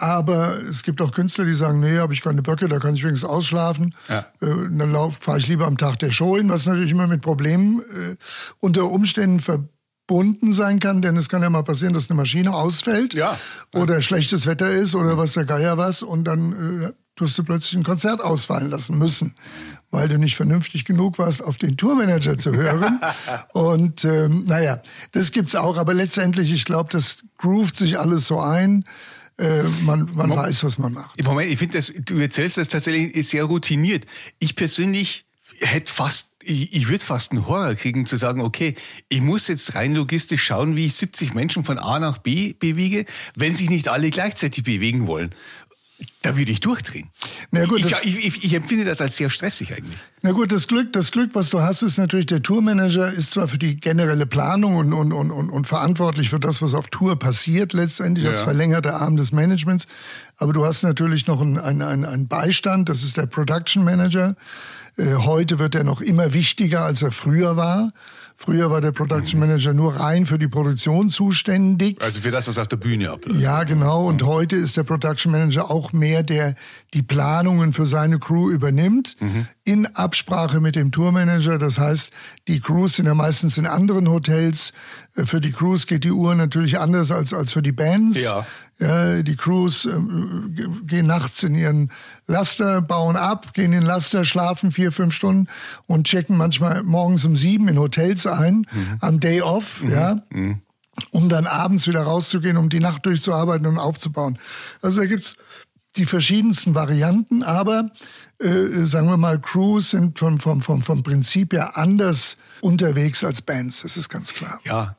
Aber 0.00 0.56
es 0.70 0.84
gibt 0.84 1.02
auch 1.02 1.10
Künstler, 1.10 1.44
die 1.44 1.54
sagen, 1.54 1.80
nee, 1.80 1.98
habe 1.98 2.14
ich 2.14 2.22
keine 2.22 2.40
Böcke, 2.40 2.68
da 2.68 2.78
kann 2.78 2.94
ich 2.94 3.02
wenigstens 3.02 3.28
ausschlafen. 3.28 3.96
Ja. 4.08 4.26
Äh, 4.40 4.46
dann 4.70 5.12
fahre 5.18 5.38
ich 5.38 5.48
lieber 5.48 5.66
am 5.66 5.76
Tag 5.76 5.98
der 5.98 6.12
Show 6.12 6.36
hin, 6.36 6.48
was 6.48 6.66
natürlich 6.66 6.92
immer 6.92 7.08
mit 7.08 7.20
Problemen 7.20 7.80
äh, 7.80 8.16
unter 8.60 8.84
Umständen 8.84 9.40
verbunden 9.40 10.52
sein 10.52 10.78
kann, 10.78 11.02
denn 11.02 11.16
es 11.16 11.28
kann 11.28 11.42
ja 11.42 11.50
mal 11.50 11.64
passieren, 11.64 11.94
dass 11.94 12.08
eine 12.08 12.16
Maschine 12.16 12.54
ausfällt 12.54 13.12
ja. 13.12 13.36
oder 13.74 14.00
schlechtes 14.00 14.46
Wetter 14.46 14.70
ist 14.70 14.94
oder 14.94 15.18
was 15.18 15.32
der 15.32 15.44
Geier 15.44 15.78
was 15.78 16.04
und 16.04 16.24
dann 16.24 16.82
äh, 16.82 16.92
tust 17.16 17.36
du 17.36 17.42
plötzlich 17.42 17.74
ein 17.74 17.82
Konzert 17.82 18.20
ausfallen 18.20 18.70
lassen 18.70 18.96
müssen 18.96 19.34
weil 19.90 20.08
du 20.08 20.18
nicht 20.18 20.36
vernünftig 20.36 20.84
genug 20.84 21.18
warst, 21.18 21.42
auf 21.42 21.56
den 21.56 21.76
Tourmanager 21.76 22.38
zu 22.38 22.52
hören. 22.52 23.00
und 23.52 24.04
ähm, 24.04 24.44
naja, 24.44 24.82
das 25.12 25.32
gibt's 25.32 25.54
auch. 25.54 25.76
Aber 25.78 25.94
letztendlich, 25.94 26.52
ich 26.52 26.64
glaube, 26.64 26.90
das 26.92 27.24
groovt 27.38 27.76
sich 27.76 27.98
alles 27.98 28.26
so 28.26 28.40
ein. 28.40 28.84
Äh, 29.38 29.62
man 29.84 30.06
man 30.12 30.28
Moment, 30.28 30.36
weiß, 30.36 30.64
was 30.64 30.78
man 30.78 30.92
macht. 30.92 31.22
Moment, 31.24 31.50
ich 31.50 31.58
finde, 31.58 31.80
du 31.80 32.18
erzählst 32.18 32.58
das 32.58 32.68
tatsächlich 32.68 33.28
sehr 33.28 33.44
routiniert. 33.44 34.04
Ich 34.40 34.56
persönlich 34.56 35.26
hätte 35.60 35.92
fast, 35.92 36.34
ich, 36.42 36.74
ich 36.74 36.88
würde 36.88 37.04
fast 37.04 37.32
einen 37.32 37.46
Horror 37.46 37.74
kriegen 37.74 38.04
zu 38.06 38.16
sagen, 38.16 38.40
okay, 38.40 38.74
ich 39.08 39.20
muss 39.20 39.48
jetzt 39.48 39.74
rein 39.74 39.94
logistisch 39.94 40.42
schauen, 40.42 40.76
wie 40.76 40.86
ich 40.86 40.96
70 40.96 41.34
Menschen 41.34 41.64
von 41.64 41.78
A 41.78 41.98
nach 41.98 42.18
B 42.18 42.52
bewege, 42.52 43.04
wenn 43.36 43.54
sich 43.54 43.70
nicht 43.70 43.88
alle 43.88 44.10
gleichzeitig 44.10 44.64
bewegen 44.64 45.06
wollen. 45.06 45.34
Da 46.22 46.36
würde 46.36 46.52
ich 46.52 46.60
durchdrehen. 46.60 47.08
Na 47.50 47.64
gut, 47.64 47.80
ich, 47.80 47.92
ich, 48.04 48.26
ich, 48.26 48.44
ich, 48.44 48.54
empfinde 48.54 48.84
das 48.84 49.00
als 49.00 49.16
sehr 49.16 49.30
stressig 49.30 49.72
eigentlich. 49.72 49.98
Na 50.22 50.30
gut, 50.30 50.52
das 50.52 50.68
Glück, 50.68 50.92
das 50.92 51.10
Glück, 51.10 51.30
was 51.34 51.50
du 51.50 51.60
hast, 51.60 51.82
ist 51.82 51.98
natürlich, 51.98 52.26
der 52.26 52.40
Tourmanager 52.40 53.08
ist 53.08 53.32
zwar 53.32 53.48
für 53.48 53.58
die 53.58 53.80
generelle 53.80 54.26
Planung 54.26 54.76
und, 54.76 54.92
und, 54.92 55.12
und, 55.12 55.32
und, 55.32 55.50
und 55.50 55.66
verantwortlich 55.66 56.30
für 56.30 56.38
das, 56.38 56.62
was 56.62 56.74
auf 56.74 56.88
Tour 56.88 57.18
passiert, 57.18 57.72
letztendlich 57.72 58.26
ja. 58.26 58.30
als 58.30 58.42
verlängerter 58.42 59.00
Arm 59.00 59.16
des 59.16 59.32
Managements. 59.32 59.88
Aber 60.36 60.52
du 60.52 60.64
hast 60.64 60.84
natürlich 60.84 61.26
noch 61.26 61.40
einen, 61.40 61.58
einen, 61.58 62.04
einen 62.04 62.28
Beistand, 62.28 62.88
das 62.88 63.02
ist 63.02 63.16
der 63.16 63.26
Production 63.26 63.82
Manager. 63.82 64.36
Äh, 64.96 65.14
heute 65.14 65.58
wird 65.58 65.74
er 65.74 65.82
noch 65.82 66.00
immer 66.00 66.32
wichtiger, 66.32 66.82
als 66.84 67.02
er 67.02 67.10
früher 67.10 67.56
war. 67.56 67.92
Früher 68.40 68.70
war 68.70 68.80
der 68.80 68.92
Production 68.92 69.40
Manager 69.40 69.74
nur 69.74 69.96
rein 69.96 70.24
für 70.24 70.38
die 70.38 70.46
Produktion 70.46 71.08
zuständig. 71.08 72.00
Also 72.00 72.20
für 72.20 72.30
das, 72.30 72.46
was 72.46 72.56
auf 72.56 72.68
der 72.68 72.76
Bühne 72.76 73.10
abläuft. 73.10 73.40
Ja, 73.40 73.64
genau. 73.64 74.06
Und 74.06 74.22
heute 74.22 74.54
ist 74.54 74.76
der 74.76 74.84
Production 74.84 75.32
Manager 75.32 75.68
auch 75.72 75.92
mehr, 75.92 76.22
der 76.22 76.54
die 76.94 77.02
Planungen 77.02 77.72
für 77.72 77.84
seine 77.84 78.20
Crew 78.20 78.48
übernimmt, 78.48 79.16
mhm. 79.18 79.48
in 79.64 79.86
Absprache 79.86 80.60
mit 80.60 80.76
dem 80.76 80.92
Tourmanager. 80.92 81.58
Das 81.58 81.80
heißt, 81.80 82.12
die 82.46 82.60
Crews 82.60 82.94
sind 82.94 83.06
ja 83.06 83.14
meistens 83.14 83.58
in 83.58 83.66
anderen 83.66 84.08
Hotels. 84.08 84.72
Äh, 85.16 85.26
für 85.26 85.40
die 85.40 85.50
Crews 85.50 85.88
geht 85.88 86.04
die 86.04 86.12
Uhr 86.12 86.36
natürlich 86.36 86.78
anders 86.78 87.10
als, 87.10 87.34
als 87.34 87.52
für 87.52 87.62
die 87.62 87.72
Bands. 87.72 88.22
Ja. 88.22 88.46
Ja, 88.80 89.22
die 89.22 89.34
Crews 89.34 89.86
äh, 89.86 89.98
gehen 90.86 91.06
nachts 91.06 91.42
in 91.42 91.56
ihren 91.56 91.90
Laster, 92.26 92.80
bauen 92.80 93.16
ab, 93.16 93.52
gehen 93.52 93.72
in 93.72 93.80
den 93.80 93.82
Laster, 93.82 94.24
schlafen 94.24 94.70
vier, 94.70 94.92
fünf 94.92 95.14
Stunden 95.14 95.48
und 95.86 96.06
checken 96.06 96.36
manchmal 96.36 96.84
morgens 96.84 97.24
um 97.24 97.34
sieben 97.34 97.66
in 97.66 97.78
Hotels 97.78 98.26
ein, 98.26 98.66
mhm. 98.70 98.98
am 99.00 99.18
Day 99.18 99.42
off, 99.42 99.82
mhm. 99.82 99.90
ja. 99.90 100.16
Mhm. 100.30 100.60
um 101.10 101.28
dann 101.28 101.48
abends 101.48 101.88
wieder 101.88 102.02
rauszugehen, 102.02 102.56
um 102.56 102.68
die 102.68 102.78
Nacht 102.78 103.04
durchzuarbeiten 103.04 103.66
und 103.66 103.78
aufzubauen. 103.78 104.38
Also 104.80 105.00
da 105.00 105.06
gibt's 105.06 105.34
die 105.96 106.06
verschiedensten 106.06 106.76
Varianten, 106.76 107.42
aber 107.42 107.90
äh, 108.38 108.84
sagen 108.84 109.08
wir 109.08 109.16
mal, 109.16 109.40
Crews 109.40 109.90
sind 109.90 110.20
vom, 110.20 110.38
vom, 110.38 110.62
vom, 110.62 110.82
vom 110.82 111.02
Prinzip 111.02 111.52
her 111.52 111.76
anders 111.76 112.36
unterwegs 112.60 113.24
als 113.24 113.42
Bands, 113.42 113.82
das 113.82 113.96
ist 113.96 114.08
ganz 114.08 114.34
klar. 114.34 114.60
Ja, 114.64 114.96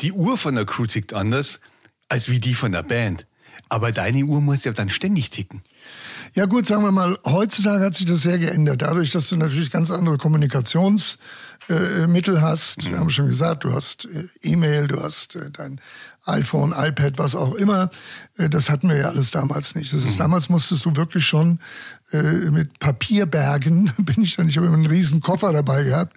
die 0.00 0.10
Uhr 0.10 0.36
von 0.36 0.56
der 0.56 0.64
Crew 0.64 0.86
tickt 0.86 1.12
anders 1.12 1.60
als 2.10 2.28
wie 2.28 2.40
die 2.40 2.54
von 2.54 2.72
der 2.72 2.82
Band. 2.82 3.26
Aber 3.68 3.92
deine 3.92 4.24
Uhr 4.24 4.40
muss 4.40 4.64
ja 4.64 4.72
dann 4.72 4.88
ständig 4.88 5.30
ticken. 5.30 5.62
Ja 6.34 6.46
gut, 6.46 6.66
sagen 6.66 6.82
wir 6.82 6.92
mal, 6.92 7.18
heutzutage 7.24 7.84
hat 7.84 7.94
sich 7.94 8.06
das 8.06 8.22
sehr 8.22 8.38
geändert. 8.38 8.82
Dadurch, 8.82 9.10
dass 9.10 9.28
du 9.28 9.36
natürlich 9.36 9.70
ganz 9.70 9.90
andere 9.90 10.18
Kommunikationsmittel 10.18 12.36
äh, 12.36 12.40
hast. 12.40 12.84
Mhm. 12.84 12.90
Wir 12.90 12.98
haben 12.98 13.10
schon 13.10 13.26
gesagt, 13.26 13.64
du 13.64 13.72
hast 13.72 14.06
äh, 14.06 14.28
E-Mail, 14.42 14.88
du 14.88 15.02
hast 15.02 15.36
äh, 15.36 15.50
dein 15.50 15.80
iPhone, 16.24 16.72
iPad, 16.76 17.18
was 17.18 17.34
auch 17.34 17.54
immer. 17.54 17.90
Äh, 18.36 18.48
das 18.48 18.70
hatten 18.70 18.88
wir 18.88 18.96
ja 18.96 19.08
alles 19.08 19.32
damals 19.32 19.74
nicht. 19.74 19.92
Das 19.92 20.04
ist, 20.04 20.14
mhm. 20.14 20.18
Damals 20.18 20.48
musstest 20.48 20.84
du 20.84 20.96
wirklich 20.96 21.24
schon 21.24 21.58
äh, 21.58 21.60
mit 22.12 22.78
Papierbergen, 22.78 23.92
bin 23.98 24.22
ich 24.22 24.36
dann, 24.36 24.48
ich 24.48 24.56
habe 24.56 24.66
immer 24.66 24.76
einen 24.76 24.86
riesen 24.86 25.20
Koffer 25.20 25.52
dabei 25.52 25.84
gehabt. 25.84 26.16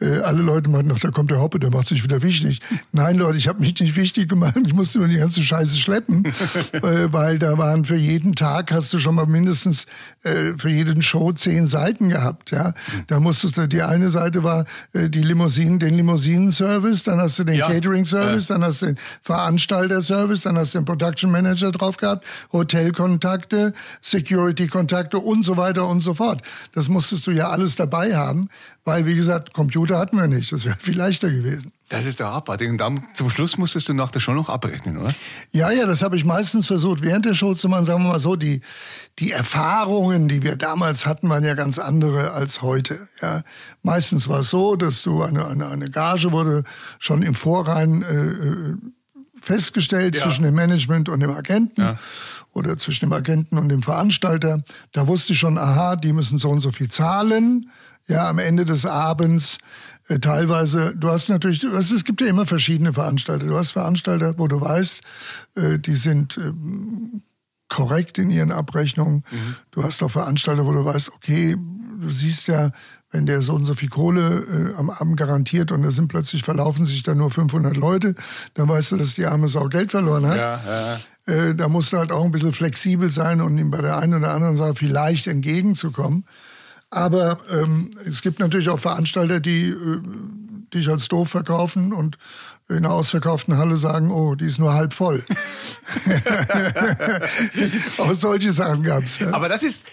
Äh, 0.00 0.18
alle 0.18 0.42
Leute 0.42 0.68
meinten 0.68 0.88
noch, 0.88 0.98
da 0.98 1.10
kommt 1.10 1.30
der 1.30 1.40
Hoppe, 1.40 1.58
der 1.58 1.70
macht 1.70 1.88
sich 1.88 2.04
wieder 2.04 2.22
wichtig. 2.22 2.60
Nein, 2.92 3.16
Leute, 3.16 3.38
ich 3.38 3.48
habe 3.48 3.60
mich 3.60 3.78
nicht 3.80 3.96
wichtig 3.96 4.28
gemacht, 4.28 4.54
ich 4.66 4.74
musste 4.74 4.98
nur 4.98 5.08
die 5.08 5.16
ganze 5.16 5.42
Scheiße 5.42 5.78
schleppen, 5.78 6.24
äh, 6.72 7.12
weil 7.12 7.38
da 7.38 7.56
waren 7.56 7.84
für 7.84 7.96
jeden 7.96 8.34
Tag, 8.34 8.72
hast 8.72 8.92
du 8.92 8.98
schon 8.98 9.14
mal 9.14 9.26
mindestens 9.26 9.86
äh, 10.22 10.52
für 10.56 10.68
jeden 10.68 11.02
Show 11.02 11.32
zehn 11.32 11.66
Seiten 11.66 12.10
gehabt. 12.10 12.50
Ja. 12.50 12.74
Da 13.06 13.20
musstest 13.20 13.56
du, 13.56 13.66
die 13.66 13.82
eine 13.82 14.10
Seite 14.10 14.44
war 14.44 14.66
äh, 14.92 15.08
die 15.08 15.22
Limousinen, 15.22 15.78
den 15.78 15.94
Limousinenservice, 15.94 17.04
dann 17.04 17.20
hast 17.20 17.38
du 17.38 17.44
den 17.44 17.56
ja. 17.56 17.68
Catering-Service, 17.68 18.48
dann 18.48 18.64
hast 18.64 18.82
du 18.82 18.86
den 18.86 18.98
Veranstalter-Service, 19.22 20.42
dann 20.42 20.58
hast 20.58 20.74
du 20.74 20.80
den 20.80 20.84
Production 20.84 21.30
Manager 21.30 21.72
drauf 21.72 21.96
gehabt, 21.96 22.26
Hotelkontakte, 22.52 23.72
Security-Kontakte 24.02 25.21
und 25.22 25.42
so 25.42 25.56
weiter 25.56 25.86
und 25.86 26.00
so 26.00 26.14
fort. 26.14 26.42
Das 26.72 26.88
musstest 26.88 27.26
du 27.26 27.30
ja 27.30 27.50
alles 27.50 27.76
dabei 27.76 28.16
haben, 28.16 28.48
weil, 28.84 29.06
wie 29.06 29.14
gesagt, 29.14 29.52
Computer 29.52 29.98
hatten 29.98 30.16
wir 30.16 30.26
nicht. 30.26 30.52
Das 30.52 30.64
wäre 30.64 30.76
viel 30.78 30.96
leichter 30.96 31.30
gewesen. 31.30 31.72
Das 31.88 32.06
ist 32.06 32.20
doch 32.20 32.32
abartig. 32.32 32.70
Und 32.70 32.78
dann 32.78 33.06
zum 33.12 33.28
Schluss 33.28 33.58
musstest 33.58 33.88
du 33.88 33.92
nach 33.92 34.10
der 34.10 34.20
Show 34.20 34.32
noch 34.32 34.48
abrechnen, 34.48 34.96
oder? 34.96 35.14
Ja, 35.50 35.70
ja, 35.70 35.84
das 35.84 36.02
habe 36.02 36.16
ich 36.16 36.24
meistens 36.24 36.66
versucht, 36.66 37.02
während 37.02 37.26
der 37.26 37.34
Show 37.34 37.52
zu 37.54 37.68
machen. 37.68 37.84
Sagen 37.84 38.02
wir 38.02 38.10
mal 38.10 38.18
so, 38.18 38.34
die, 38.34 38.62
die 39.18 39.30
Erfahrungen, 39.30 40.26
die 40.26 40.42
wir 40.42 40.56
damals 40.56 41.04
hatten, 41.04 41.28
waren 41.28 41.44
ja 41.44 41.54
ganz 41.54 41.78
andere 41.78 42.32
als 42.32 42.62
heute. 42.62 42.98
Ja. 43.20 43.42
Meistens 43.82 44.28
war 44.28 44.40
es 44.40 44.50
so, 44.50 44.74
dass 44.76 45.02
du 45.02 45.22
eine, 45.22 45.46
eine, 45.46 45.68
eine 45.68 45.90
Gage 45.90 46.32
wurde 46.32 46.64
schon 46.98 47.22
im 47.22 47.34
Vorrein 47.34 48.02
äh, 48.02 48.14
äh 48.14 48.76
festgestellt 49.40 50.14
ja. 50.14 50.22
zwischen 50.22 50.44
dem 50.44 50.54
Management 50.54 51.08
und 51.08 51.18
dem 51.18 51.32
Agenten. 51.32 51.82
Ja 51.82 51.98
oder 52.52 52.76
zwischen 52.76 53.06
dem 53.06 53.12
Agenten 53.12 53.58
und 53.58 53.68
dem 53.68 53.82
Veranstalter. 53.82 54.62
Da 54.92 55.06
wusste 55.06 55.32
ich 55.32 55.38
schon, 55.38 55.58
aha, 55.58 55.96
die 55.96 56.12
müssen 56.12 56.38
so 56.38 56.50
und 56.50 56.60
so 56.60 56.70
viel 56.70 56.90
zahlen. 56.90 57.70
Ja, 58.06 58.28
am 58.28 58.38
Ende 58.38 58.64
des 58.64 58.84
Abends 58.84 59.58
äh, 60.08 60.18
teilweise, 60.18 60.94
du 60.96 61.08
hast 61.08 61.28
natürlich, 61.28 61.60
du 61.60 61.72
hast, 61.72 61.92
es 61.92 62.04
gibt 62.04 62.20
ja 62.20 62.26
immer 62.26 62.46
verschiedene 62.46 62.92
Veranstalter. 62.92 63.46
Du 63.46 63.56
hast 63.56 63.70
Veranstalter, 63.70 64.38
wo 64.38 64.48
du 64.48 64.60
weißt, 64.60 65.02
äh, 65.56 65.78
die 65.78 65.94
sind 65.94 66.36
äh, 66.38 66.52
korrekt 67.68 68.18
in 68.18 68.30
ihren 68.30 68.52
Abrechnungen. 68.52 69.24
Mhm. 69.30 69.56
Du 69.70 69.84
hast 69.84 70.02
auch 70.02 70.10
Veranstalter, 70.10 70.66
wo 70.66 70.72
du 70.72 70.84
weißt, 70.84 71.12
okay, 71.12 71.56
du 72.00 72.10
siehst 72.10 72.48
ja, 72.48 72.72
wenn 73.12 73.26
der 73.26 73.42
so 73.42 73.54
und 73.54 73.64
so 73.64 73.74
viel 73.74 73.90
Kohle 73.90 74.72
äh, 74.74 74.78
am 74.78 74.90
Abend 74.90 75.16
garantiert 75.16 75.70
und 75.70 75.82
da 75.82 75.90
sind 75.90 76.08
plötzlich 76.08 76.42
verlaufen 76.42 76.84
sich 76.86 77.02
da 77.02 77.14
nur 77.14 77.30
500 77.30 77.76
Leute, 77.76 78.14
dann 78.54 78.68
weißt 78.68 78.92
du, 78.92 78.96
dass 78.96 79.14
die 79.14 79.26
arme 79.26 79.48
Sau 79.48 79.68
Geld 79.68 79.90
verloren 79.90 80.26
hat. 80.26 80.36
Ja, 80.36 80.60
ja. 81.26 81.32
Äh, 81.32 81.54
da 81.54 81.68
musst 81.68 81.92
du 81.92 81.98
halt 81.98 82.10
auch 82.10 82.24
ein 82.24 82.32
bisschen 82.32 82.52
flexibel 82.52 83.10
sein 83.10 83.40
und 83.40 83.56
ihm 83.58 83.70
bei 83.70 83.82
der 83.82 83.98
einen 83.98 84.14
oder 84.14 84.32
anderen 84.32 84.56
Sache 84.56 84.74
vielleicht 84.74 85.26
entgegenzukommen. 85.26 86.24
Aber 86.90 87.38
ähm, 87.50 87.90
es 88.06 88.22
gibt 88.22 88.38
natürlich 88.38 88.70
auch 88.70 88.80
Veranstalter, 88.80 89.40
die 89.40 89.68
äh, 89.68 90.00
dich 90.74 90.88
als 90.88 91.08
doof 91.08 91.28
verkaufen 91.28 91.92
und 91.92 92.18
in 92.68 92.78
einer 92.78 92.92
ausverkauften 92.92 93.58
Halle 93.58 93.76
sagen, 93.76 94.10
oh, 94.10 94.34
die 94.34 94.46
ist 94.46 94.58
nur 94.58 94.72
halb 94.72 94.94
voll. 94.94 95.22
auch 97.98 98.14
solche 98.14 98.52
Sachen 98.52 98.82
gab's. 98.82 99.18
Ja. 99.18 99.34
Aber 99.34 99.48
das 99.48 99.62
ist, 99.62 99.84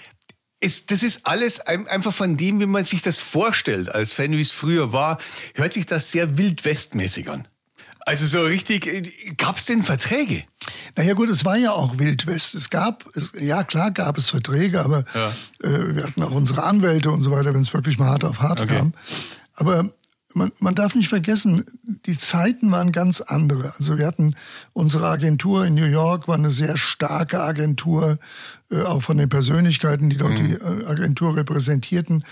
ist, 0.60 0.92
das 0.92 1.04
ist 1.04 1.26
alles 1.26 1.62
einfach 1.62 2.14
von 2.14 2.36
dem, 2.36 2.60
wie 2.60 2.66
man 2.66 2.84
sich 2.84 3.02
das 3.02 3.20
vorstellt 3.20 3.94
als 3.94 4.14
Fan, 4.14 4.32
wie 4.32 4.42
es 4.42 4.52
früher 4.52 4.92
war, 4.92 5.18
hört 5.56 5.74
sich 5.74 5.86
das 5.86 6.12
sehr 6.12 6.38
wildwestmäßig 6.38 7.30
an. 7.30 7.48
Also 8.06 8.26
so 8.26 8.44
richtig, 8.44 8.88
äh, 8.88 9.02
gab 9.38 9.58
es 9.58 9.66
denn 9.66 9.84
Verträge? 9.84 10.44
Naja 10.96 11.14
gut, 11.14 11.30
es 11.30 11.46
war 11.46 11.58
ja 11.58 11.72
auch 11.72 12.00
Wildwest. 12.00 12.56
Es 12.56 12.70
gab, 12.70 13.06
es, 13.16 13.34
ja 13.40 13.64
klar 13.64 13.92
gab 13.92 14.18
es 14.18 14.30
Verträge, 14.30 14.82
aber 14.82 15.06
ja. 15.14 15.30
äh, 15.62 15.96
wir 15.96 16.04
hatten 16.04 16.24
auch 16.24 16.32
unsere 16.32 16.64
Anwälte 16.64 17.12
und 17.12 17.22
so 17.22 17.32
weiter, 17.32 17.54
wenn 17.54 17.62
es 17.62 17.74
wirklich 17.74 18.00
mal 18.00 18.08
hart 18.08 18.24
auf 18.24 18.42
hart 18.42 18.62
okay. 18.62 18.78
kam. 18.78 18.94
Aber 19.56 19.92
man, 20.34 20.52
man 20.60 20.76
darf 20.76 20.96
nicht 20.96 21.10
vergessen, 21.10 21.66
die 21.84 22.18
Zeiten 22.18 22.72
waren 22.72 22.92
ganz 22.92 23.22
andere. 23.22 23.74
Also 23.78 23.98
wir 23.98 24.08
hatten 24.08 24.36
unsere 24.74 25.08
Agentur 25.08 25.66
in 25.66 25.76
New 25.76 25.86
York, 25.86 26.28
war 26.28 26.36
eine 26.36 26.52
sehr 26.52 26.78
starke 26.78 27.42
Agentur, 27.42 28.20
auch 28.76 29.02
von 29.02 29.18
den 29.18 29.30
Persönlichkeiten, 29.30 30.10
die 30.10 30.18
dort 30.18 30.40
mhm. 30.40 30.48
die 30.48 30.54
äh, 30.54 30.86
Agentur 30.86 31.36
repräsentierten. 31.36 32.24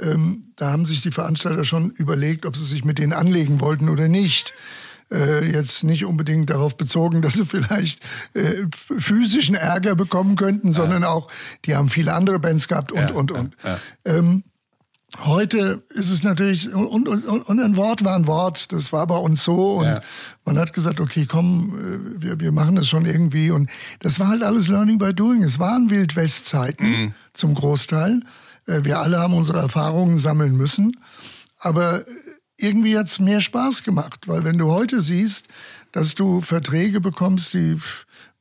Ähm, 0.00 0.52
da 0.56 0.72
haben 0.72 0.84
sich 0.84 1.00
die 1.00 1.10
Veranstalter 1.10 1.64
schon 1.64 1.90
überlegt, 1.90 2.46
ob 2.46 2.56
sie 2.56 2.66
sich 2.66 2.84
mit 2.84 2.98
denen 2.98 3.12
anlegen 3.12 3.60
wollten 3.60 3.88
oder 3.88 4.08
nicht 4.08 4.52
äh, 5.10 5.50
jetzt 5.50 5.84
nicht 5.84 6.04
unbedingt 6.04 6.50
darauf 6.50 6.76
bezogen, 6.76 7.22
dass 7.22 7.34
sie 7.34 7.44
vielleicht 7.44 8.02
äh, 8.34 8.66
physischen 8.98 9.54
Ärger 9.54 9.94
bekommen 9.94 10.36
könnten, 10.36 10.72
sondern 10.72 11.02
ja. 11.02 11.08
auch, 11.08 11.30
die 11.64 11.76
haben 11.76 11.88
viele 11.88 12.12
andere 12.12 12.38
Bands 12.38 12.68
gehabt 12.68 12.92
und, 12.92 13.10
ja, 13.10 13.12
und, 13.12 13.30
und. 13.30 13.56
Ja, 13.64 13.78
ähm, 14.04 14.44
Heute 15.24 15.82
ist 15.90 16.10
es 16.10 16.22
natürlich, 16.22 16.72
und, 16.74 17.08
und, 17.08 17.24
und 17.24 17.60
ein 17.60 17.76
Wort 17.76 18.04
war 18.04 18.16
ein 18.16 18.26
Wort, 18.26 18.72
das 18.72 18.92
war 18.92 19.06
bei 19.06 19.16
uns 19.16 19.44
so. 19.44 19.76
Und 19.76 19.86
ja. 19.86 20.02
man 20.44 20.58
hat 20.58 20.72
gesagt, 20.72 21.00
okay, 21.00 21.26
komm, 21.26 22.18
äh, 22.18 22.22
wir, 22.22 22.40
wir 22.40 22.52
machen 22.52 22.76
das 22.76 22.88
schon 22.88 23.06
irgendwie. 23.06 23.50
Und 23.50 23.70
das 24.00 24.20
war 24.20 24.28
halt 24.28 24.42
alles 24.42 24.68
Learning 24.68 24.98
by 24.98 25.14
Doing. 25.14 25.42
Es 25.42 25.58
waren 25.58 25.90
Wildwestzeiten 25.90 26.88
mhm. 26.88 27.14
zum 27.32 27.54
Großteil. 27.54 28.20
Äh, 28.66 28.84
wir 28.84 28.98
alle 28.98 29.18
haben 29.18 29.34
unsere 29.34 29.58
Erfahrungen 29.58 30.18
sammeln 30.18 30.56
müssen. 30.56 30.96
Aber 31.58 32.04
irgendwie 32.56 32.96
hat's 32.96 33.18
mehr 33.18 33.40
Spaß 33.40 33.82
gemacht, 33.82 34.28
weil 34.28 34.44
wenn 34.44 34.58
du 34.58 34.70
heute 34.70 35.00
siehst, 35.00 35.48
dass 35.92 36.14
du 36.14 36.40
Verträge 36.40 37.00
bekommst, 37.00 37.54
die 37.54 37.78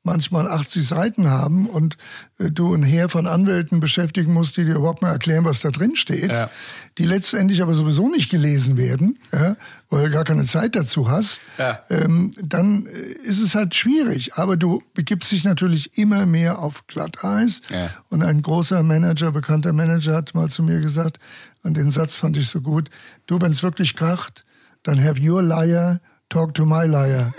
manchmal 0.06 0.48
80 0.48 0.88
Seiten 0.88 1.30
haben 1.30 1.68
und 1.68 1.98
äh, 2.38 2.52
du 2.52 2.74
ein 2.74 2.84
Heer 2.84 3.10
von 3.10 3.28
Anwälten 3.28 3.80
beschäftigen 3.80 4.34
musst, 4.34 4.58
die 4.58 4.66
dir 4.66 4.76
überhaupt 4.76 5.02
mal 5.02 5.12
erklären, 5.12 5.46
was 5.46 5.60
da 5.60 5.72
drin 5.72 5.96
steht, 5.96 6.32
ja. 6.32 6.50
die 6.98 7.06
letztendlich 7.06 7.62
aber 7.62 7.74
sowieso 7.74 8.10
nicht 8.10 8.30
gelesen 8.30 8.78
werden, 8.78 9.20
ja, 9.34 9.56
weil 9.90 10.06
du 10.06 10.12
gar 10.12 10.24
keine 10.24 10.44
Zeit 10.44 10.76
dazu 10.76 11.10
hast, 11.10 11.42
ja. 11.58 11.80
ähm, 11.90 12.32
dann 12.42 12.86
äh, 12.86 13.28
ist 13.28 13.42
es 13.42 13.56
halt 13.56 13.76
schwierig. 13.76 14.36
Aber 14.36 14.58
du 14.58 14.82
begibst 14.94 15.32
dich 15.32 15.44
natürlich 15.44 15.98
immer 15.98 16.26
mehr 16.26 16.60
auf 16.60 16.86
Glatteis. 16.88 17.62
Und 18.10 18.24
ein 18.24 18.42
großer 18.42 18.84
Manager, 18.84 19.32
bekannter 19.32 19.74
Manager 19.74 20.16
hat 20.16 20.36
mal 20.36 20.50
zu 20.50 20.64
mir 20.64 20.80
gesagt, 20.80 21.20
und 21.64 21.76
den 21.76 21.90
Satz 21.90 22.16
fand 22.16 22.38
ich 22.38 22.48
so 22.48 22.62
gut, 22.62 22.90
du, 23.26 23.42
wenn 23.42 23.52
es 23.52 23.64
wirklich 23.64 23.96
kracht, 23.96 24.46
dann 24.84 25.04
have 25.04 25.20
your 25.20 25.42
liar 25.42 26.00
talk 26.30 26.54
to 26.54 26.66
my 26.66 26.86
liar 26.86 27.32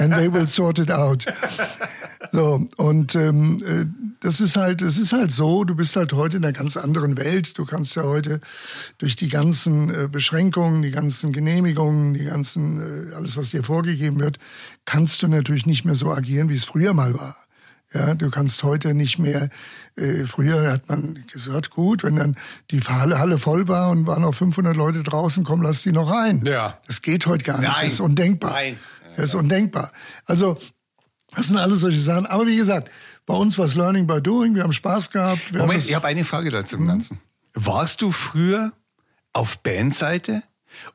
and 0.00 0.12
they 0.12 0.28
will 0.28 0.46
sort 0.46 0.78
it 0.78 0.90
out. 0.90 1.26
So, 2.32 2.66
und 2.78 3.14
ähm, 3.14 3.62
äh, 3.64 3.86
das 4.18 4.40
ist 4.40 4.56
halt, 4.56 4.82
es 4.82 4.98
ist 4.98 5.12
halt 5.12 5.30
so, 5.30 5.62
du 5.62 5.76
bist 5.76 5.94
halt 5.94 6.12
heute 6.14 6.38
in 6.38 6.44
einer 6.44 6.52
ganz 6.52 6.76
anderen 6.76 7.16
Welt. 7.16 7.58
Du 7.58 7.64
kannst 7.64 7.94
ja 7.94 8.02
heute 8.02 8.40
durch 8.98 9.14
die 9.14 9.28
ganzen 9.28 9.90
äh, 9.90 10.08
Beschränkungen, 10.10 10.82
die 10.82 10.90
ganzen 10.90 11.32
Genehmigungen, 11.32 12.14
die 12.14 12.24
ganzen, 12.24 12.80
äh, 12.80 13.14
alles, 13.14 13.36
was 13.36 13.50
dir 13.50 13.62
vorgegeben 13.62 14.18
wird, 14.18 14.38
kannst 14.84 15.22
du 15.22 15.28
natürlich 15.28 15.66
nicht 15.66 15.84
mehr 15.84 15.94
so 15.94 16.10
agieren, 16.10 16.48
wie 16.48 16.56
es 16.56 16.64
früher 16.64 16.92
mal 16.92 17.14
war. 17.14 17.36
Ja, 17.94 18.14
du 18.14 18.28
kannst 18.28 18.62
heute 18.64 18.92
nicht 18.92 19.20
mehr, 19.20 19.50
äh, 19.96 20.26
früher 20.26 20.72
hat 20.72 20.88
man 20.88 21.24
gesagt, 21.32 21.70
gut, 21.70 22.02
wenn 22.02 22.16
dann 22.16 22.36
die 22.72 22.80
Halle, 22.80 23.38
voll 23.38 23.68
war 23.68 23.90
und 23.90 24.08
waren 24.08 24.22
noch 24.22 24.34
500 24.34 24.76
Leute 24.76 25.04
draußen, 25.04 25.44
komm, 25.44 25.62
lass 25.62 25.82
die 25.82 25.92
noch 25.92 26.10
rein. 26.10 26.42
Ja. 26.44 26.78
Das 26.88 27.02
geht 27.02 27.26
heute 27.26 27.44
gar 27.44 27.60
nicht. 27.60 27.68
Nein. 27.68 27.84
Das 27.84 27.94
ist 27.94 28.00
undenkbar. 28.00 28.50
Nein. 28.50 28.78
Das 29.16 29.26
ist 29.26 29.34
undenkbar. 29.36 29.92
Also, 30.26 30.58
das 31.36 31.46
sind 31.46 31.56
alles 31.56 31.80
solche 31.80 32.00
Sachen. 32.00 32.26
Aber 32.26 32.48
wie 32.48 32.56
gesagt, 32.56 32.90
bei 33.26 33.34
uns 33.34 33.56
war 33.58 33.64
es 33.64 33.76
Learning 33.76 34.08
by 34.08 34.20
Doing. 34.20 34.56
Wir 34.56 34.64
haben 34.64 34.72
Spaß 34.72 35.10
gehabt. 35.10 35.52
Moment, 35.52 35.84
ich 35.84 35.94
habe 35.94 36.08
eine 36.08 36.24
Frage 36.24 36.50
dazu 36.50 36.76
im 36.76 36.82
mhm. 36.84 36.88
Ganzen. 36.88 37.20
Warst 37.54 38.02
du 38.02 38.10
früher 38.10 38.72
auf 39.32 39.60
Bandseite? 39.62 40.42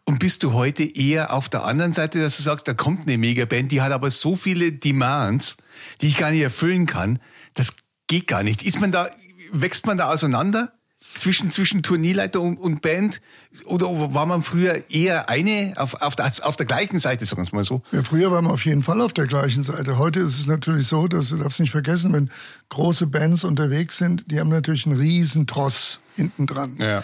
Und 0.05 0.19
bist 0.19 0.43
du 0.43 0.53
heute 0.53 0.83
eher 0.83 1.33
auf 1.33 1.49
der 1.49 1.63
anderen 1.63 1.93
Seite, 1.93 2.21
dass 2.21 2.37
du 2.37 2.43
sagst, 2.43 2.67
da 2.67 2.73
kommt 2.73 3.07
eine 3.07 3.17
Megaband, 3.17 3.71
die 3.71 3.81
hat 3.81 3.91
aber 3.91 4.09
so 4.11 4.35
viele 4.35 4.71
Demands, 4.71 5.57
die 6.01 6.07
ich 6.07 6.17
gar 6.17 6.31
nicht 6.31 6.41
erfüllen 6.41 6.85
kann. 6.85 7.19
Das 7.53 7.73
geht 8.07 8.27
gar 8.27 8.43
nicht. 8.43 8.63
Ist 8.63 8.81
man 8.81 8.91
da, 8.91 9.09
wächst 9.51 9.85
man 9.85 9.97
da 9.97 10.11
auseinander? 10.11 10.73
zwischen, 11.17 11.51
zwischen 11.51 11.83
Turnierleiter 11.83 12.41
und, 12.41 12.57
und 12.57 12.81
Band? 12.81 13.21
Oder 13.65 14.13
war 14.13 14.25
man 14.25 14.43
früher 14.43 14.89
eher 14.89 15.29
eine 15.29 15.73
auf, 15.77 15.95
auf, 16.01 16.15
der, 16.15 16.31
auf 16.43 16.55
der 16.55 16.65
gleichen 16.65 16.99
Seite, 16.99 17.25
sagen 17.25 17.41
wir 17.41 17.45
es 17.45 17.51
mal 17.51 17.63
so? 17.63 17.81
Ja, 17.91 18.03
früher 18.03 18.31
waren 18.31 18.45
wir 18.45 18.51
auf 18.51 18.65
jeden 18.65 18.83
Fall 18.83 19.01
auf 19.01 19.13
der 19.13 19.27
gleichen 19.27 19.63
Seite. 19.63 19.97
Heute 19.97 20.19
ist 20.19 20.39
es 20.39 20.47
natürlich 20.47 20.87
so, 20.87 21.07
dass 21.07 21.29
du 21.29 21.37
darfst 21.37 21.59
nicht 21.59 21.71
vergessen, 21.71 22.13
wenn 22.13 22.29
große 22.69 23.07
Bands 23.07 23.43
unterwegs 23.43 23.97
sind, 23.97 24.29
die 24.29 24.39
haben 24.39 24.49
natürlich 24.49 24.85
einen 24.85 24.99
riesen 24.99 25.47
Tross 25.47 25.99
hinten 26.15 26.45
dran. 26.45 26.75
Ja. 26.77 27.03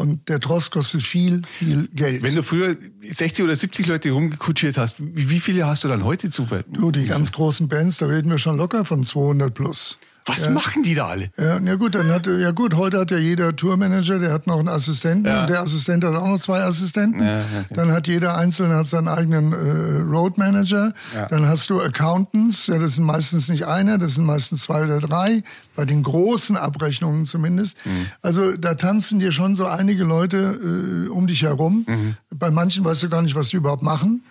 Und 0.00 0.30
der 0.30 0.40
Tross 0.40 0.70
kostet 0.70 1.02
viel, 1.02 1.42
viel 1.44 1.86
Geld. 1.92 2.22
Wenn 2.22 2.34
du 2.34 2.42
früher 2.42 2.74
60 3.06 3.44
oder 3.44 3.54
70 3.54 3.86
Leute 3.86 4.10
rumgekutschiert 4.10 4.78
hast, 4.78 4.96
wie, 4.98 5.40
viele 5.40 5.66
hast 5.66 5.84
du 5.84 5.88
dann 5.88 6.04
heute 6.04 6.30
zu? 6.30 6.48
Du, 6.68 6.90
die 6.90 7.04
ganz 7.04 7.32
großen 7.32 7.68
Bands, 7.68 7.98
da 7.98 8.06
reden 8.06 8.30
wir 8.30 8.38
schon 8.38 8.56
locker 8.56 8.86
von 8.86 9.04
200 9.04 9.52
plus. 9.52 9.98
Was 10.30 10.44
ja. 10.44 10.50
machen 10.50 10.82
die 10.82 10.94
da 10.94 11.08
alle? 11.08 11.30
Ja, 11.38 11.58
ja 11.58 11.74
gut, 11.74 11.94
dann 11.94 12.08
hat 12.10 12.26
ja 12.26 12.50
gut, 12.50 12.74
heute 12.74 12.98
hat 12.98 13.10
ja 13.10 13.18
jeder 13.18 13.54
Tourmanager, 13.54 14.18
der 14.18 14.32
hat 14.32 14.46
noch 14.46 14.58
einen 14.58 14.68
Assistenten 14.68 15.26
ja. 15.26 15.42
und 15.42 15.50
der 15.50 15.60
Assistent 15.60 16.04
hat 16.04 16.14
auch 16.14 16.28
noch 16.28 16.38
zwei 16.38 16.62
Assistenten. 16.62 17.20
Okay. 17.20 17.74
Dann 17.74 17.92
hat 17.92 18.06
jeder 18.06 18.36
Einzelne 18.36 18.76
hat 18.76 18.86
seinen 18.86 19.08
eigenen 19.08 19.52
äh, 19.52 20.00
Road 20.02 20.38
Manager. 20.38 20.92
Dann 21.30 21.46
hast 21.46 21.70
du 21.70 21.80
Accountants, 21.80 22.66
ja, 22.66 22.78
das 22.78 22.94
sind 22.94 23.04
meistens 23.04 23.48
nicht 23.48 23.66
einer, 23.66 23.98
das 23.98 24.14
sind 24.14 24.24
meistens 24.24 24.62
zwei 24.62 24.84
oder 24.84 25.00
drei, 25.00 25.42
bei 25.76 25.84
den 25.84 26.02
großen 26.02 26.56
Abrechnungen 26.56 27.26
zumindest. 27.26 27.76
Mhm. 27.84 28.06
Also 28.22 28.56
da 28.56 28.74
tanzen 28.74 29.18
dir 29.18 29.32
schon 29.32 29.56
so 29.56 29.66
einige 29.66 30.04
Leute 30.04 30.58
äh, 30.62 31.08
um 31.08 31.26
dich 31.26 31.42
herum. 31.42 31.84
Mhm. 31.88 32.16
Bei 32.30 32.50
manchen 32.50 32.84
weißt 32.84 33.02
du 33.02 33.08
gar 33.08 33.22
nicht, 33.22 33.34
was 33.34 33.48
die 33.48 33.56
überhaupt 33.56 33.82
machen. 33.82 34.22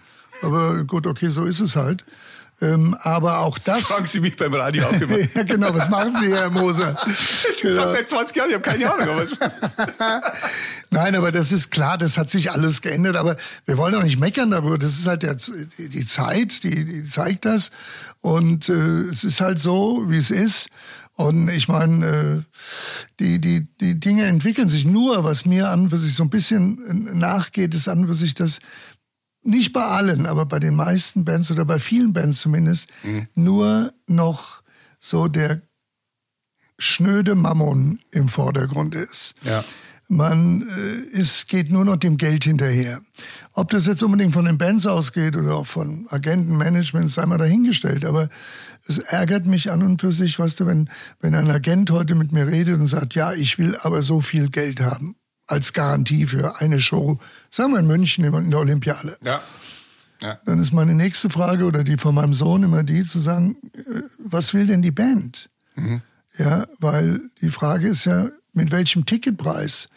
Aber 0.41 0.83
gut, 0.85 1.05
okay, 1.07 1.29
so 1.29 1.45
ist 1.45 1.59
es 1.59 1.75
halt. 1.75 2.05
Ähm, 2.61 2.95
aber 3.01 3.39
auch 3.39 3.57
das. 3.57 3.87
Fragen 3.87 4.05
Sie 4.05 4.19
mich 4.19 4.35
beim 4.35 4.53
Radio 4.53 4.87
auch 4.87 4.93
immer. 4.93 5.17
ja, 5.33 5.43
genau. 5.43 5.73
Was 5.73 5.89
machen 5.89 6.13
Sie, 6.15 6.33
Herr 6.33 6.49
Moser? 6.49 6.95
Ich 7.53 7.61
genau. 7.61 7.91
seit 7.91 8.07
20 8.07 8.35
Jahren, 8.35 8.49
ich 8.49 8.55
habe 8.55 8.63
keine 8.63 8.93
Ahnung. 8.93 9.27
Nein, 10.89 11.15
aber 11.15 11.31
das 11.31 11.51
ist 11.51 11.71
klar, 11.71 11.97
das 11.97 12.17
hat 12.17 12.29
sich 12.29 12.51
alles 12.51 12.81
geändert. 12.81 13.15
Aber 13.15 13.35
wir 13.65 13.77
wollen 13.77 13.95
auch 13.95 14.03
nicht 14.03 14.19
meckern 14.19 14.51
darüber. 14.51 14.77
Das 14.77 14.93
ist 14.93 15.07
halt 15.07 15.23
der, 15.23 15.35
die 15.77 16.05
Zeit, 16.05 16.63
die, 16.63 16.85
die 16.85 17.05
zeigt 17.05 17.45
das. 17.45 17.71
Und 18.21 18.69
äh, 18.69 18.73
es 19.11 19.23
ist 19.23 19.41
halt 19.41 19.59
so, 19.59 20.05
wie 20.07 20.17
es 20.17 20.31
ist. 20.31 20.69
Und 21.15 21.49
ich 21.49 21.67
meine, 21.67 22.05
äh, 22.05 22.41
die, 23.19 23.39
die, 23.39 23.67
die 23.81 23.99
Dinge 23.99 24.25
entwickeln 24.25 24.69
sich. 24.69 24.85
Nur, 24.85 25.23
was 25.23 25.45
mir 25.45 25.69
an 25.69 25.89
für 25.89 25.97
sich 25.97 26.15
so 26.15 26.23
ein 26.23 26.29
bisschen 26.29 27.19
nachgeht, 27.19 27.73
ist 27.73 27.89
an 27.89 28.07
für 28.07 28.13
sich, 28.13 28.35
dass 28.35 28.59
nicht 29.43 29.73
bei 29.73 29.83
allen, 29.83 30.25
aber 30.25 30.45
bei 30.45 30.59
den 30.59 30.75
meisten 30.75 31.25
Bands 31.25 31.51
oder 31.51 31.65
bei 31.65 31.79
vielen 31.79 32.13
Bands 32.13 32.41
zumindest, 32.41 32.89
mhm. 33.03 33.27
nur 33.33 33.93
noch 34.07 34.61
so 34.99 35.27
der 35.27 35.61
schnöde 36.77 37.35
Mammon 37.35 37.99
im 38.11 38.29
Vordergrund 38.29 38.95
ist. 38.95 39.35
Ja. 39.43 39.63
Man 40.07 40.67
äh, 40.67 41.17
ist, 41.17 41.47
geht 41.47 41.69
nur 41.69 41.85
noch 41.85 41.97
dem 41.97 42.17
Geld 42.17 42.43
hinterher. 42.43 43.01
Ob 43.53 43.69
das 43.69 43.85
jetzt 43.85 44.01
unbedingt 44.01 44.33
von 44.33 44.45
den 44.45 44.57
Bands 44.57 44.87
ausgeht 44.87 45.35
oder 45.35 45.55
auch 45.55 45.67
von 45.67 46.07
Agentenmanagement, 46.09 47.11
sei 47.11 47.25
mal 47.27 47.37
dahingestellt. 47.37 48.05
Aber 48.05 48.29
es 48.87 48.97
ärgert 48.97 49.45
mich 49.45 49.71
an 49.71 49.83
und 49.83 50.01
für 50.01 50.11
sich, 50.11 50.39
weißt 50.39 50.61
du, 50.61 50.65
wenn, 50.65 50.89
wenn 51.19 51.35
ein 51.35 51.51
Agent 51.51 51.91
heute 51.91 52.15
mit 52.15 52.31
mir 52.31 52.47
redet 52.47 52.79
und 52.79 52.87
sagt, 52.87 53.13
ja, 53.13 53.33
ich 53.33 53.59
will 53.59 53.77
aber 53.81 54.01
so 54.01 54.19
viel 54.19 54.49
Geld 54.49 54.79
haben 54.79 55.15
als 55.49 55.73
Garantie 55.73 56.27
für 56.27 56.59
eine 56.61 56.79
Show, 56.79 57.19
sagen 57.49 57.73
wir 57.73 57.79
in 57.79 57.87
München 57.87 58.23
in 58.23 58.51
der 58.51 58.59
Olympiale. 58.59 59.17
Ja. 59.23 59.41
Ja. 60.21 60.37
Dann 60.45 60.59
ist 60.59 60.73
meine 60.73 60.93
nächste 60.93 61.29
Frage 61.29 61.63
oder 61.63 61.83
die 61.83 61.97
von 61.97 62.13
meinem 62.13 62.33
Sohn 62.33 62.63
immer 62.63 62.83
die 62.83 63.05
zu 63.05 63.19
sagen, 63.19 63.55
äh, 63.73 64.01
was 64.17 64.53
will 64.53 64.67
denn 64.67 64.81
die 64.81 64.91
Band? 64.91 65.49
Mhm. 65.75 66.01
Ja, 66.37 66.67
weil 66.79 67.21
die 67.41 67.49
Frage 67.49 67.87
ist 67.87 68.05
ja, 68.05 68.29
mit 68.53 68.71
welchem 68.71 69.05
Ticketpreis 69.05 69.87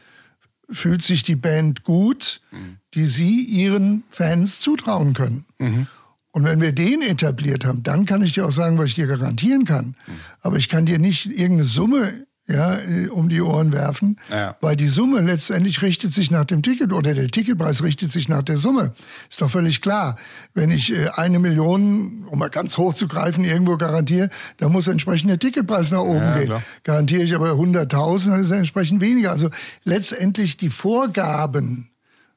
fühlt 0.70 1.02
sich 1.02 1.22
die 1.22 1.36
Band 1.36 1.84
gut, 1.84 2.40
mhm. 2.50 2.78
die 2.94 3.06
sie 3.06 3.42
ihren 3.42 4.04
Fans 4.10 4.60
zutrauen 4.60 5.12
können? 5.12 5.44
Mhm. 5.58 5.86
Und 6.30 6.44
wenn 6.44 6.60
wir 6.60 6.72
den 6.72 7.02
etabliert 7.02 7.64
haben, 7.64 7.82
dann 7.82 8.06
kann 8.06 8.22
ich 8.22 8.32
dir 8.32 8.46
auch 8.46 8.52
sagen, 8.52 8.78
was 8.78 8.86
ich 8.86 8.94
dir 8.94 9.06
garantieren 9.06 9.64
kann. 9.64 9.96
Mhm. 10.06 10.12
Aber 10.40 10.56
ich 10.56 10.68
kann 10.68 10.86
dir 10.86 10.98
nicht 10.98 11.26
irgendeine 11.26 11.64
Summe 11.64 12.26
ja, 12.52 12.78
äh, 12.78 13.08
um 13.08 13.28
die 13.28 13.40
Ohren 13.40 13.72
werfen, 13.72 14.16
ja. 14.30 14.56
weil 14.60 14.76
die 14.76 14.88
Summe 14.88 15.20
letztendlich 15.20 15.82
richtet 15.82 16.12
sich 16.12 16.30
nach 16.30 16.44
dem 16.44 16.62
Ticket 16.62 16.92
oder 16.92 17.14
der 17.14 17.28
Ticketpreis 17.28 17.82
richtet 17.82 18.12
sich 18.12 18.28
nach 18.28 18.42
der 18.42 18.56
Summe. 18.56 18.92
Ist 19.30 19.40
doch 19.40 19.50
völlig 19.50 19.80
klar. 19.80 20.16
Wenn 20.54 20.70
ich 20.70 20.92
äh, 20.92 21.08
eine 21.14 21.38
Million, 21.38 22.26
um 22.28 22.38
mal 22.38 22.50
ganz 22.50 22.78
hoch 22.78 22.94
zu 22.94 23.08
greifen, 23.08 23.44
irgendwo 23.44 23.76
garantiere, 23.76 24.30
dann 24.58 24.72
muss 24.72 24.88
entsprechend 24.88 25.30
der 25.30 25.38
Ticketpreis 25.38 25.90
nach 25.90 26.00
oben 26.00 26.20
ja, 26.20 26.38
gehen. 26.38 26.46
Klar. 26.46 26.62
Garantiere 26.84 27.22
ich 27.22 27.34
aber 27.34 27.52
100.000, 27.52 28.30
dann 28.30 28.40
ist 28.40 28.50
er 28.50 28.58
entsprechend 28.58 29.00
weniger. 29.00 29.30
Also 29.30 29.50
letztendlich 29.84 30.56
die 30.56 30.70
Vorgaben 30.70 31.90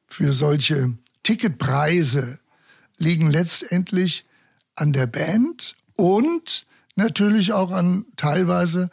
für 0.07 0.31
solche 0.31 0.93
Ticketpreise 1.23 2.39
liegen 2.97 3.29
letztendlich 3.29 4.25
an 4.75 4.93
der 4.93 5.07
Band 5.07 5.75
und 5.97 6.65
natürlich 6.95 7.53
auch 7.53 7.71
an 7.71 8.05
teilweise 8.15 8.89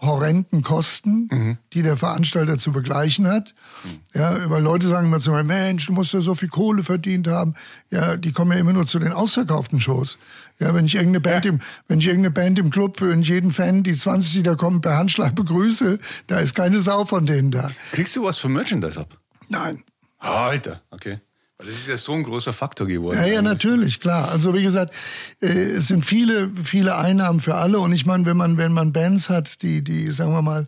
horrenden 0.00 0.62
Kosten, 0.62 1.28
mhm. 1.30 1.58
die 1.72 1.82
der 1.82 1.96
Veranstalter 1.96 2.58
zu 2.58 2.72
begleichen 2.72 3.26
hat. 3.26 3.54
Mhm. 3.84 4.00
Ja, 4.14 4.50
weil 4.50 4.62
Leute 4.62 4.86
sagen 4.86 5.06
immer 5.06 5.20
zu 5.20 5.30
mir, 5.30 5.44
Mensch, 5.44 5.86
du 5.86 5.92
musst 5.92 6.14
ja 6.14 6.20
so 6.20 6.34
viel 6.34 6.48
Kohle 6.48 6.82
verdient 6.82 7.28
haben. 7.28 7.54
Ja, 7.90 8.16
die 8.16 8.32
kommen 8.32 8.52
ja 8.52 8.58
immer 8.58 8.72
nur 8.72 8.86
zu 8.86 8.98
den 8.98 9.12
ausverkauften 9.12 9.80
Shows. 9.80 10.18
Ja, 10.58 10.74
wenn 10.74 10.86
ich 10.86 10.94
irgendeine 10.94 11.20
Band 11.20 11.44
ja. 11.44 11.52
im, 11.52 11.60
wenn 11.88 11.98
ich 11.98 12.06
irgendeine 12.06 12.32
Band 12.32 12.58
im 12.58 12.70
Club, 12.70 13.00
wenn 13.00 13.22
ich 13.22 13.28
jeden 13.28 13.50
Fan, 13.50 13.82
die 13.82 13.94
20, 13.94 14.32
die 14.32 14.42
da 14.42 14.54
kommen, 14.54 14.80
per 14.80 14.96
Handschlag 14.96 15.34
begrüße, 15.34 15.98
da 16.26 16.38
ist 16.38 16.54
keine 16.54 16.80
Sau 16.80 17.04
von 17.04 17.26
denen 17.26 17.50
da. 17.50 17.70
Kriegst 17.92 18.16
du 18.16 18.24
was 18.24 18.38
für 18.38 18.48
Merchandise 18.48 19.00
ab? 19.00 19.18
Nein. 19.48 19.82
Alter, 20.18 20.82
okay. 20.90 21.18
Das 21.64 21.76
ist 21.76 21.88
ja 21.88 21.96
so 21.96 22.12
ein 22.12 22.22
großer 22.22 22.52
Faktor 22.52 22.86
geworden. 22.86 23.18
Ja, 23.18 23.26
ja, 23.26 23.42
natürlich, 23.42 24.00
klar. 24.00 24.30
Also 24.30 24.54
wie 24.54 24.62
gesagt, 24.62 24.94
äh, 25.40 25.46
es 25.46 25.88
sind 25.88 26.04
viele, 26.04 26.50
viele 26.64 26.96
Einnahmen 26.96 27.40
für 27.40 27.54
alle. 27.54 27.80
Und 27.80 27.92
ich 27.92 28.06
meine, 28.06 28.26
wenn 28.26 28.36
man, 28.36 28.56
wenn 28.56 28.72
man 28.72 28.92
Bands 28.92 29.28
hat, 29.28 29.62
die, 29.62 29.82
die, 29.82 30.10
sagen 30.10 30.32
wir 30.32 30.42
mal, 30.42 30.66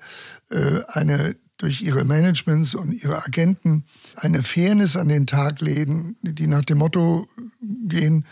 äh, 0.50 0.82
eine 0.88 1.36
durch 1.58 1.80
ihre 1.80 2.04
Managements 2.04 2.74
und 2.74 2.92
ihre 2.92 3.24
Agenten 3.24 3.84
eine 4.16 4.42
Fairness 4.42 4.96
an 4.96 5.06
den 5.06 5.28
Tag 5.28 5.60
legen, 5.60 6.16
die 6.22 6.48
nach 6.48 6.64
dem 6.64 6.78
Motto 6.78 7.28
gehen, 7.60 8.26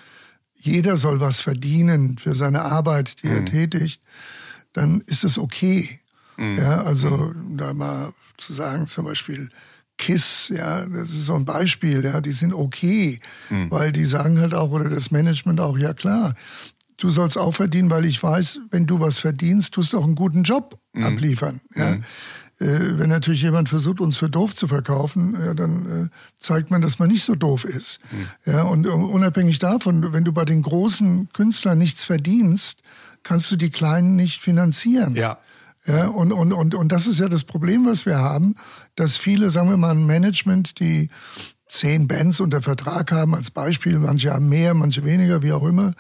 jeder 0.57 0.97
soll 0.97 1.21
was 1.21 1.41
verdienen 1.41 2.19
für 2.19 2.35
seine 2.35 2.63
Arbeit, 2.63 3.23
die 3.23 3.29
mhm. 3.29 3.37
er 3.37 3.45
tätigt, 3.45 4.03
dann 4.73 5.03
ist 5.07 5.23
es 5.23 5.39
okay. 5.39 6.01
Mhm. 6.37 6.59
Ja, 6.59 6.83
also 6.83 7.09
mhm. 7.09 7.57
da 7.57 7.73
mal 7.73 8.13
zu 8.37 8.53
sagen, 8.53 8.89
zum 8.89 9.05
Beispiel, 9.05 9.49
KISS, 10.01 10.53
ja, 10.57 10.87
das 10.87 11.11
ist 11.11 11.27
so 11.27 11.35
ein 11.35 11.45
Beispiel, 11.45 12.03
ja, 12.03 12.23
die 12.23 12.33
sind 12.33 12.55
okay, 12.55 13.21
mhm. 13.51 13.71
weil 13.71 13.93
die 13.93 14.07
sagen 14.07 14.41
halt 14.41 14.55
auch, 14.55 14.71
oder 14.71 14.89
das 14.89 15.11
Management 15.11 15.61
auch, 15.61 15.77
ja 15.77 15.93
klar, 15.93 16.35
du 16.97 17.11
sollst 17.11 17.37
auch 17.37 17.55
verdienen, 17.55 17.91
weil 17.91 18.07
ich 18.07 18.23
weiß, 18.23 18.61
wenn 18.71 18.87
du 18.87 18.99
was 18.99 19.19
verdienst, 19.19 19.75
tust 19.75 19.93
du 19.93 19.99
auch 19.99 20.05
einen 20.05 20.15
guten 20.15 20.43
Job 20.43 20.81
mhm. 20.95 21.05
abliefern, 21.05 21.61
ja. 21.77 21.97
Mhm. 21.97 22.05
Äh, 22.61 22.99
wenn 22.99 23.09
natürlich 23.09 23.43
jemand 23.43 23.69
versucht, 23.69 24.01
uns 24.01 24.17
für 24.17 24.29
doof 24.29 24.55
zu 24.55 24.69
verkaufen, 24.69 25.37
ja, 25.39 25.55
dann 25.55 26.05
äh, 26.05 26.09
zeigt 26.39 26.71
man, 26.71 26.83
dass 26.83 26.99
man 26.99 27.09
nicht 27.09 27.25
so 27.25 27.35
doof 27.35 27.65
ist. 27.65 28.01
Mhm. 28.11 28.53
Ja, 28.53 28.63
und 28.63 28.87
unabhängig 28.87 29.59
davon, 29.59 30.13
wenn 30.13 30.25
du 30.25 30.33
bei 30.33 30.45
den 30.45 30.63
großen 30.63 31.31
Künstlern 31.33 31.79
nichts 31.79 32.05
verdienst, 32.05 32.83
kannst 33.23 33.51
du 33.53 33.57
die 33.57 33.71
Kleinen 33.71 34.17
nicht 34.17 34.41
finanzieren. 34.41 35.15
Ja. 35.15 35.39
Ja, 35.87 36.09
und, 36.09 36.33
und, 36.33 36.53
und, 36.53 36.75
und 36.75 36.93
das 36.93 37.07
ist 37.07 37.21
ja 37.21 37.29
das 37.29 37.45
Problem, 37.45 37.87
was 37.87 38.05
wir 38.05 38.19
haben, 38.19 38.55
dass 38.97 39.17
viele, 39.17 39.51
sagen 39.51 39.71
wir 39.71 39.77
mal, 39.77 39.93
ein 39.93 40.07
Management, 40.07 40.79
die 40.79 41.09
zehn 41.71 42.09
Bands 42.09 42.41
unter 42.41 42.61
Vertrag 42.61 43.13
haben, 43.13 43.35
als 43.35 43.51
Beispiel, 43.51 43.99
manche 43.99 44.33
haben 44.33 44.49
mehr, 44.49 44.75
manche 44.75 45.05
weniger, 45.05 45.43
wie 45.43 45.53
auch 45.53 45.65
immer. 45.65 45.95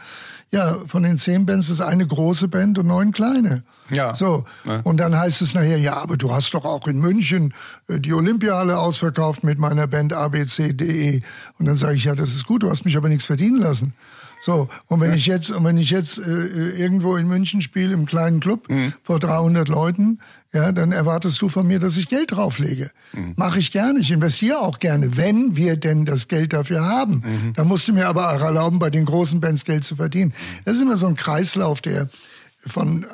Ja, 0.50 0.76
von 0.86 1.04
den 1.04 1.16
zehn 1.16 1.46
Bands 1.46 1.70
ist 1.70 1.80
eine 1.80 2.06
große 2.06 2.48
Band 2.48 2.78
und 2.78 2.88
neun 2.88 3.12
kleine. 3.12 3.62
Ja. 3.88 4.14
So. 4.14 4.44
Ja. 4.64 4.80
Und 4.80 4.98
dann 4.98 5.16
heißt 5.16 5.42
es 5.42 5.54
nachher, 5.54 5.78
ja, 5.78 5.96
aber 5.96 6.16
du 6.16 6.32
hast 6.32 6.52
doch 6.54 6.64
auch 6.64 6.86
in 6.86 6.98
München 6.98 7.54
äh, 7.88 8.00
die 8.00 8.12
Olympiale 8.12 8.78
ausverkauft 8.78 9.44
mit 9.44 9.58
meiner 9.58 9.86
Band 9.86 10.12
ABCDE. 10.12 11.22
Und 11.58 11.66
dann 11.66 11.76
sage 11.76 11.94
ich, 11.94 12.04
ja, 12.04 12.14
das 12.14 12.30
ist 12.30 12.46
gut, 12.46 12.64
du 12.64 12.70
hast 12.70 12.84
mich 12.84 12.96
aber 12.96 13.08
nichts 13.08 13.24
verdienen 13.24 13.56
lassen. 13.56 13.94
So, 14.40 14.68
und 14.86 15.00
wenn 15.00 15.10
ja. 15.10 15.16
ich 15.16 15.26
jetzt, 15.26 15.50
und 15.50 15.64
wenn 15.64 15.76
ich 15.76 15.90
jetzt 15.90 16.18
äh, 16.18 16.70
irgendwo 16.70 17.16
in 17.16 17.28
München 17.28 17.60
spiele, 17.60 17.92
im 17.92 18.06
kleinen 18.06 18.40
Club, 18.40 18.68
mhm. 18.70 18.94
vor 19.02 19.20
300 19.20 19.68
Leuten, 19.68 20.18
ja, 20.52 20.72
dann 20.72 20.92
erwartest 20.92 21.40
du 21.42 21.48
von 21.48 21.66
mir, 21.66 21.78
dass 21.78 21.96
ich 21.96 22.08
Geld 22.08 22.32
drauflege. 22.32 22.90
Mhm. 23.12 23.34
Mache 23.36 23.58
ich 23.58 23.70
gerne, 23.70 24.00
ich 24.00 24.10
investiere 24.10 24.58
auch 24.58 24.78
gerne, 24.78 25.16
wenn 25.16 25.56
wir 25.56 25.76
denn 25.76 26.06
das 26.06 26.26
Geld 26.26 26.52
dafür 26.52 26.84
haben. 26.84 27.22
Mhm. 27.24 27.52
Dann 27.54 27.68
musst 27.68 27.86
du 27.86 27.92
mir 27.92 28.08
aber 28.08 28.34
auch 28.34 28.40
erlauben, 28.40 28.78
bei 28.78 28.90
den 28.90 29.04
großen 29.04 29.40
Bands 29.40 29.64
Geld 29.64 29.84
zu 29.84 29.96
verdienen. 29.96 30.32
Das 30.64 30.76
ist 30.76 30.82
immer 30.82 30.96
so 30.96 31.06
ein 31.06 31.16
Kreislauf, 31.16 31.80
der 31.82 32.08
von 32.66 33.06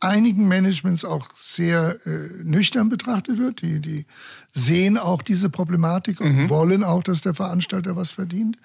einigen 0.00 0.48
Managements 0.48 1.04
auch 1.04 1.28
sehr 1.34 1.96
äh, 2.04 2.10
nüchtern 2.42 2.88
betrachtet 2.88 3.38
wird. 3.38 3.62
Die, 3.62 3.80
die 3.80 4.04
sehen 4.52 4.98
auch 4.98 5.22
diese 5.22 5.48
Problematik 5.48 6.20
und 6.20 6.36
mhm. 6.36 6.50
wollen 6.50 6.84
auch, 6.84 7.02
dass 7.02 7.22
der 7.22 7.34
Veranstalter 7.34 7.96
was 7.96 8.12
verdient. 8.12 8.58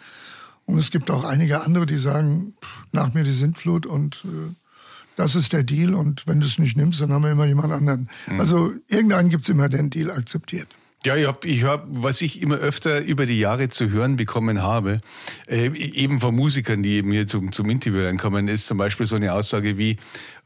Und 0.68 0.78
es 0.78 0.92
gibt 0.92 1.10
auch 1.10 1.24
einige 1.24 1.62
andere, 1.62 1.86
die 1.86 1.98
sagen, 1.98 2.54
nach 2.92 3.14
mir 3.14 3.24
die 3.24 3.32
Sintflut 3.32 3.86
und 3.86 4.24
äh, 4.26 4.54
das 5.16 5.36
ist 5.36 5.54
der 5.54 5.64
Deal 5.64 5.96
und 5.96 6.28
wenn 6.28 6.42
du 6.42 6.46
es 6.46 6.60
nicht 6.60 6.78
nimmst, 6.78 7.02
dann 7.02 7.12
haben 7.12 7.24
wir 7.24 7.32
immer 7.32 7.46
jemand 7.46 7.74
anderen. 7.74 8.10
Mhm. 8.28 8.40
Also 8.40 8.74
irgendeinen 8.88 9.30
gibt 9.30 9.44
es 9.44 9.50
immer, 9.50 9.70
der 9.70 9.82
den 9.82 9.90
Deal 9.90 10.12
akzeptiert. 10.12 10.68
Ja, 11.06 11.16
ich 11.16 11.28
habe, 11.28 11.48
ich 11.48 11.64
hab, 11.64 11.86
was 11.90 12.22
ich 12.22 12.42
immer 12.42 12.56
öfter 12.56 13.02
über 13.02 13.26
die 13.26 13.40
Jahre 13.40 13.70
zu 13.70 13.92
hören 13.92 14.16
bekommen 14.16 14.62
habe, 14.62 15.00
äh, 15.48 15.68
eben 15.68 16.20
von 16.20 16.36
Musikern, 16.36 16.82
die 16.82 16.96
eben 16.96 17.12
hier 17.12 17.28
zum, 17.28 17.52
zum 17.52 17.70
Interview 17.70 18.04
reinkommen, 18.04 18.48
ist 18.48 18.68
zum 18.68 18.78
Beispiel 18.78 19.06
so 19.06 19.16
eine 19.16 19.34
Aussage 19.34 19.78
wie, 19.78 19.98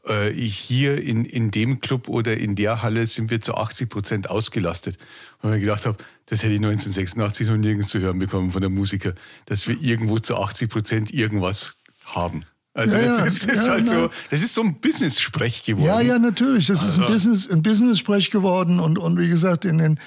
äh, 0.07 0.31
hier 0.31 1.01
in, 1.01 1.25
in 1.25 1.51
dem 1.51 1.79
Club 1.79 2.07
oder 2.07 2.35
in 2.35 2.55
der 2.55 2.81
Halle 2.81 3.05
sind 3.05 3.29
wir 3.29 3.39
zu 3.41 3.55
80 3.55 3.89
Prozent 3.89 4.29
ausgelastet. 4.29 4.97
Und 5.41 5.53
ich 5.53 5.61
gedacht 5.61 5.85
habe, 5.85 5.97
das 6.25 6.43
hätte 6.43 6.53
ich 6.53 6.59
1986 6.59 7.47
noch 7.47 7.57
nirgends 7.57 7.89
zu 7.89 7.99
hören 7.99 8.19
bekommen 8.19 8.51
von 8.51 8.61
der 8.61 8.69
Musiker, 8.69 9.13
dass 9.45 9.67
wir 9.67 9.79
irgendwo 9.79 10.19
zu 10.19 10.37
80 10.37 10.69
Prozent 10.69 11.13
irgendwas 11.13 11.77
haben. 12.05 12.45
Also 12.73 12.97
ja, 12.97 13.07
das, 13.07 13.43
ist, 13.43 13.45
ja, 13.47 13.71
halt 13.71 13.87
so, 13.87 14.09
das 14.29 14.41
ist 14.41 14.53
so 14.53 14.61
ein 14.61 14.79
Business-Sprech 14.79 15.63
geworden. 15.63 15.87
Ja, 15.87 15.99
ja, 15.99 16.19
natürlich. 16.19 16.67
Das 16.67 16.81
also. 16.83 17.01
ist 17.01 17.07
ein 17.07 17.13
Business, 17.13 17.49
ein 17.49 17.63
Business-Sprech 17.63 18.31
geworden 18.31 18.79
und, 18.79 18.97
und 18.97 19.19
wie 19.19 19.27
gesagt, 19.27 19.65
in 19.65 19.77
den, 19.77 19.99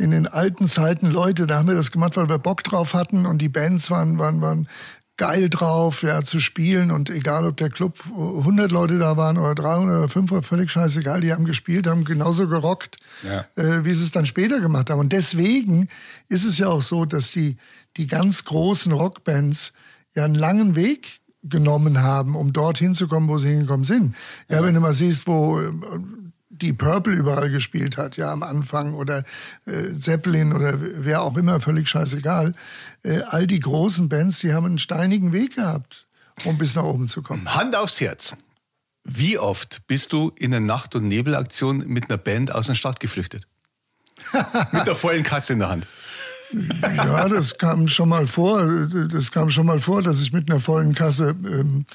in 0.00 0.12
den 0.12 0.26
alten 0.26 0.66
Zeiten, 0.66 1.10
Leute, 1.10 1.46
da 1.46 1.58
haben 1.58 1.68
wir 1.68 1.74
das 1.74 1.92
gemacht, 1.92 2.16
weil 2.16 2.28
wir 2.28 2.38
Bock 2.38 2.64
drauf 2.64 2.94
hatten 2.94 3.26
und 3.26 3.38
die 3.38 3.50
Bands 3.50 3.90
waren, 3.90 4.18
waren, 4.18 4.40
waren 4.40 4.66
geil 5.18 5.50
drauf, 5.50 6.02
ja, 6.02 6.22
zu 6.22 6.40
spielen 6.40 6.90
und 6.90 7.10
egal, 7.10 7.44
ob 7.44 7.58
der 7.58 7.68
Club 7.68 7.98
100 8.06 8.72
Leute 8.72 8.98
da 8.98 9.18
waren 9.18 9.36
oder 9.36 9.54
300 9.54 9.98
oder 9.98 10.08
500, 10.08 10.46
völlig 10.46 10.70
scheißegal, 10.70 11.20
die 11.20 11.34
haben 11.34 11.44
gespielt, 11.44 11.86
haben 11.86 12.06
genauso 12.06 12.48
gerockt, 12.48 12.96
ja. 13.22 13.44
äh, 13.62 13.84
wie 13.84 13.92
sie 13.92 14.04
es 14.04 14.12
dann 14.12 14.24
später 14.24 14.60
gemacht 14.60 14.88
haben. 14.88 14.98
Und 14.98 15.12
deswegen 15.12 15.88
ist 16.28 16.46
es 16.46 16.56
ja 16.56 16.68
auch 16.68 16.80
so, 16.80 17.04
dass 17.04 17.30
die, 17.32 17.58
die 17.98 18.06
ganz 18.06 18.46
großen 18.46 18.92
Rockbands 18.92 19.74
ja 20.14 20.24
einen 20.24 20.34
langen 20.34 20.74
Weg 20.74 21.20
genommen 21.42 22.02
haben, 22.02 22.34
um 22.34 22.54
dorthin 22.54 22.94
zu 22.94 23.06
kommen, 23.06 23.28
wo 23.28 23.36
sie 23.36 23.48
hingekommen 23.48 23.84
sind. 23.84 24.14
Ja, 24.48 24.56
ja. 24.56 24.64
wenn 24.64 24.74
du 24.74 24.80
mal 24.80 24.94
siehst, 24.94 25.26
wo 25.26 25.60
die 26.62 26.72
Purple 26.72 27.14
überall 27.14 27.50
gespielt 27.50 27.96
hat, 27.96 28.16
ja, 28.16 28.32
am 28.32 28.42
Anfang 28.42 28.94
oder 28.94 29.24
äh, 29.66 29.94
Zeppelin 29.98 30.52
oder 30.52 30.74
wer 30.78 31.22
auch 31.22 31.36
immer, 31.36 31.60
völlig 31.60 31.88
scheißegal. 31.88 32.54
Äh, 33.02 33.22
all 33.26 33.46
die 33.46 33.60
großen 33.60 34.08
Bands, 34.08 34.40
die 34.40 34.52
haben 34.52 34.66
einen 34.66 34.78
steinigen 34.78 35.32
Weg 35.32 35.56
gehabt, 35.56 36.06
um 36.44 36.58
bis 36.58 36.74
nach 36.74 36.84
oben 36.84 37.08
zu 37.08 37.22
kommen. 37.22 37.54
Hand 37.54 37.76
aufs 37.76 38.00
Herz. 38.00 38.34
Wie 39.04 39.38
oft 39.38 39.86
bist 39.86 40.12
du 40.12 40.30
in 40.36 40.54
einer 40.54 40.64
Nacht- 40.64 40.94
und 40.94 41.08
Nebelaktion 41.08 41.78
mit 41.86 42.10
einer 42.10 42.18
Band 42.18 42.54
aus 42.54 42.66
der 42.66 42.74
Stadt 42.74 43.00
geflüchtet? 43.00 43.46
mit 44.72 44.86
der 44.86 44.94
vollen 44.94 45.22
Kasse 45.22 45.54
in 45.54 45.60
der 45.60 45.70
Hand. 45.70 45.86
Ja, 46.82 47.28
das 47.28 47.58
kam 47.58 47.88
schon 47.88 48.08
mal 48.08 48.26
vor. 48.26 48.64
Das 49.10 49.30
kam 49.30 49.50
schon 49.50 49.66
mal 49.66 49.80
vor, 49.80 50.02
dass 50.02 50.20
ich 50.20 50.32
mit 50.32 50.50
einer 50.50 50.60
vollen 50.60 50.94
Kasse 50.94 51.36
ähm, 51.44 51.86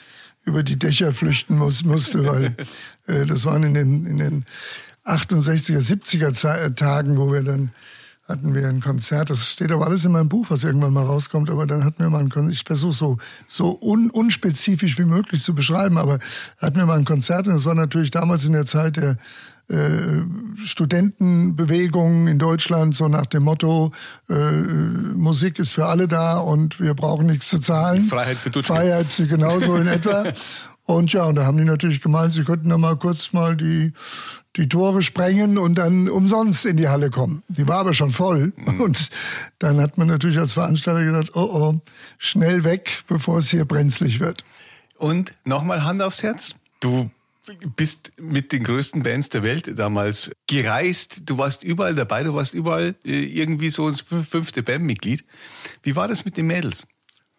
über 0.45 0.63
die 0.63 0.77
Dächer 0.77 1.13
flüchten 1.13 1.58
muss, 1.58 1.84
musste, 1.84 2.25
weil 2.25 2.55
äh, 3.08 3.25
das 3.25 3.45
waren 3.45 3.63
in 3.63 3.73
den, 3.73 4.05
in 4.05 4.17
den 4.17 4.45
68er, 5.05 5.79
70er 5.79 6.75
Tagen, 6.75 7.17
wo 7.17 7.31
wir 7.31 7.43
dann 7.43 7.71
hatten 8.27 8.55
wir 8.55 8.67
ein 8.67 8.81
Konzert. 8.81 9.29
Das 9.29 9.51
steht 9.51 9.71
aber 9.71 9.86
alles 9.86 10.03
in 10.03 10.12
meinem 10.12 10.29
Buch, 10.29 10.47
was 10.49 10.63
irgendwann 10.63 10.93
mal 10.93 11.05
rauskommt. 11.05 11.49
Aber 11.49 11.67
dann 11.67 11.84
hatten 11.84 11.99
wir 11.99 12.10
mal 12.10 12.21
ein 12.21 12.29
Konzert. 12.29 12.55
Ich 12.55 12.63
versuche 12.65 12.93
so, 12.93 13.17
so 13.47 13.79
un, 13.79 14.10
unspezifisch 14.10 14.97
wie 14.97 15.05
möglich 15.05 15.43
zu 15.43 15.53
beschreiben. 15.53 15.97
Aber 15.97 16.19
hatten 16.58 16.77
wir 16.77 16.86
mal 16.86 16.97
ein 16.97 17.05
Konzert 17.05 17.45
und 17.47 17.53
das 17.53 17.65
war 17.65 17.75
natürlich 17.75 18.12
damals 18.12 18.45
in 18.45 18.53
der 18.53 18.65
Zeit 18.65 18.97
der 18.97 19.17
äh, 19.69 20.23
Studentenbewegung 20.63 22.28
in 22.28 22.39
Deutschland, 22.39 22.95
so 22.95 23.08
nach 23.08 23.25
dem 23.25 23.43
Motto, 23.43 23.91
äh, 24.30 24.34
Musik 24.34 25.60
ist 25.60 25.71
für 25.71 25.86
alle 25.86 26.08
da 26.08 26.38
und 26.38 26.80
wir 26.80 26.93
brauchen 26.93 27.28
nichts 27.28 27.49
zu 27.49 27.60
zahlen. 27.60 28.04
Freiheit 28.04 28.38
für 28.38 28.49
Dutschke. 28.49 28.73
Freiheit 28.73 29.08
genauso 29.28 29.75
in 29.75 29.88
etwa. 29.88 30.25
Und 30.88 31.12
ja, 31.13 31.23
und 31.23 31.34
da 31.34 31.45
haben 31.45 31.58
die 31.58 31.63
natürlich 31.63 31.99
gemeint, 31.99 32.34
sie 32.34 32.43
könnten 32.43 32.69
da 32.69 32.78
mal 32.78 32.95
kurz 32.95 33.34
mal 33.34 33.56
die, 33.56 33.91
die 34.56 34.69
Tore 34.69 35.01
sprengen 35.01 35.58
und 35.58 35.75
dann 35.75 36.08
umsonst 36.08 36.63
in 36.67 36.78
die 36.78 36.88
Halle 36.88 37.10
kommen. 37.10 37.41
Die 37.47 37.67
war 37.67 37.80
aber 37.80 37.93
schon 37.93 38.12
voll. 38.12 38.54
Mhm. 38.56 38.82
Und 38.82 39.10
dann 39.58 39.82
hat 39.82 39.97
man 39.97 40.08
natürlich 40.08 40.38
als 40.38 40.54
Veranstalter 40.54 41.04
gedacht, 41.04 41.32
oh 41.34 41.49
oh, 41.51 41.80
schnell 42.19 42.63
weg, 42.63 43.01
bevor 43.08 43.39
es 43.39 43.49
hier 43.49 43.65
brenzlig 43.65 44.19
wird. 44.19 44.43
Und 44.97 45.34
nochmal 45.43 45.84
Hand 45.84 46.04
aufs 46.04 46.21
Herz. 46.21 46.54
Du 46.82 47.10
bist 47.75 48.12
mit 48.19 48.51
den 48.51 48.63
größten 48.63 49.03
Bands 49.03 49.29
der 49.29 49.43
Welt 49.43 49.77
damals 49.77 50.31
gereist. 50.47 51.21
Du 51.25 51.38
warst 51.38 51.63
überall 51.63 51.95
dabei, 51.95 52.23
du 52.23 52.34
warst 52.34 52.53
überall 52.53 52.95
äh, 53.03 53.12
irgendwie 53.12 53.69
so 53.69 53.89
das 53.89 54.01
fünfte 54.01 54.63
Bandmitglied. 54.63 55.23
Wie 55.84 55.95
war 55.95 56.08
das 56.08 56.25
mit 56.25 56.38
den 56.38 56.47
Mädels? 56.47 56.86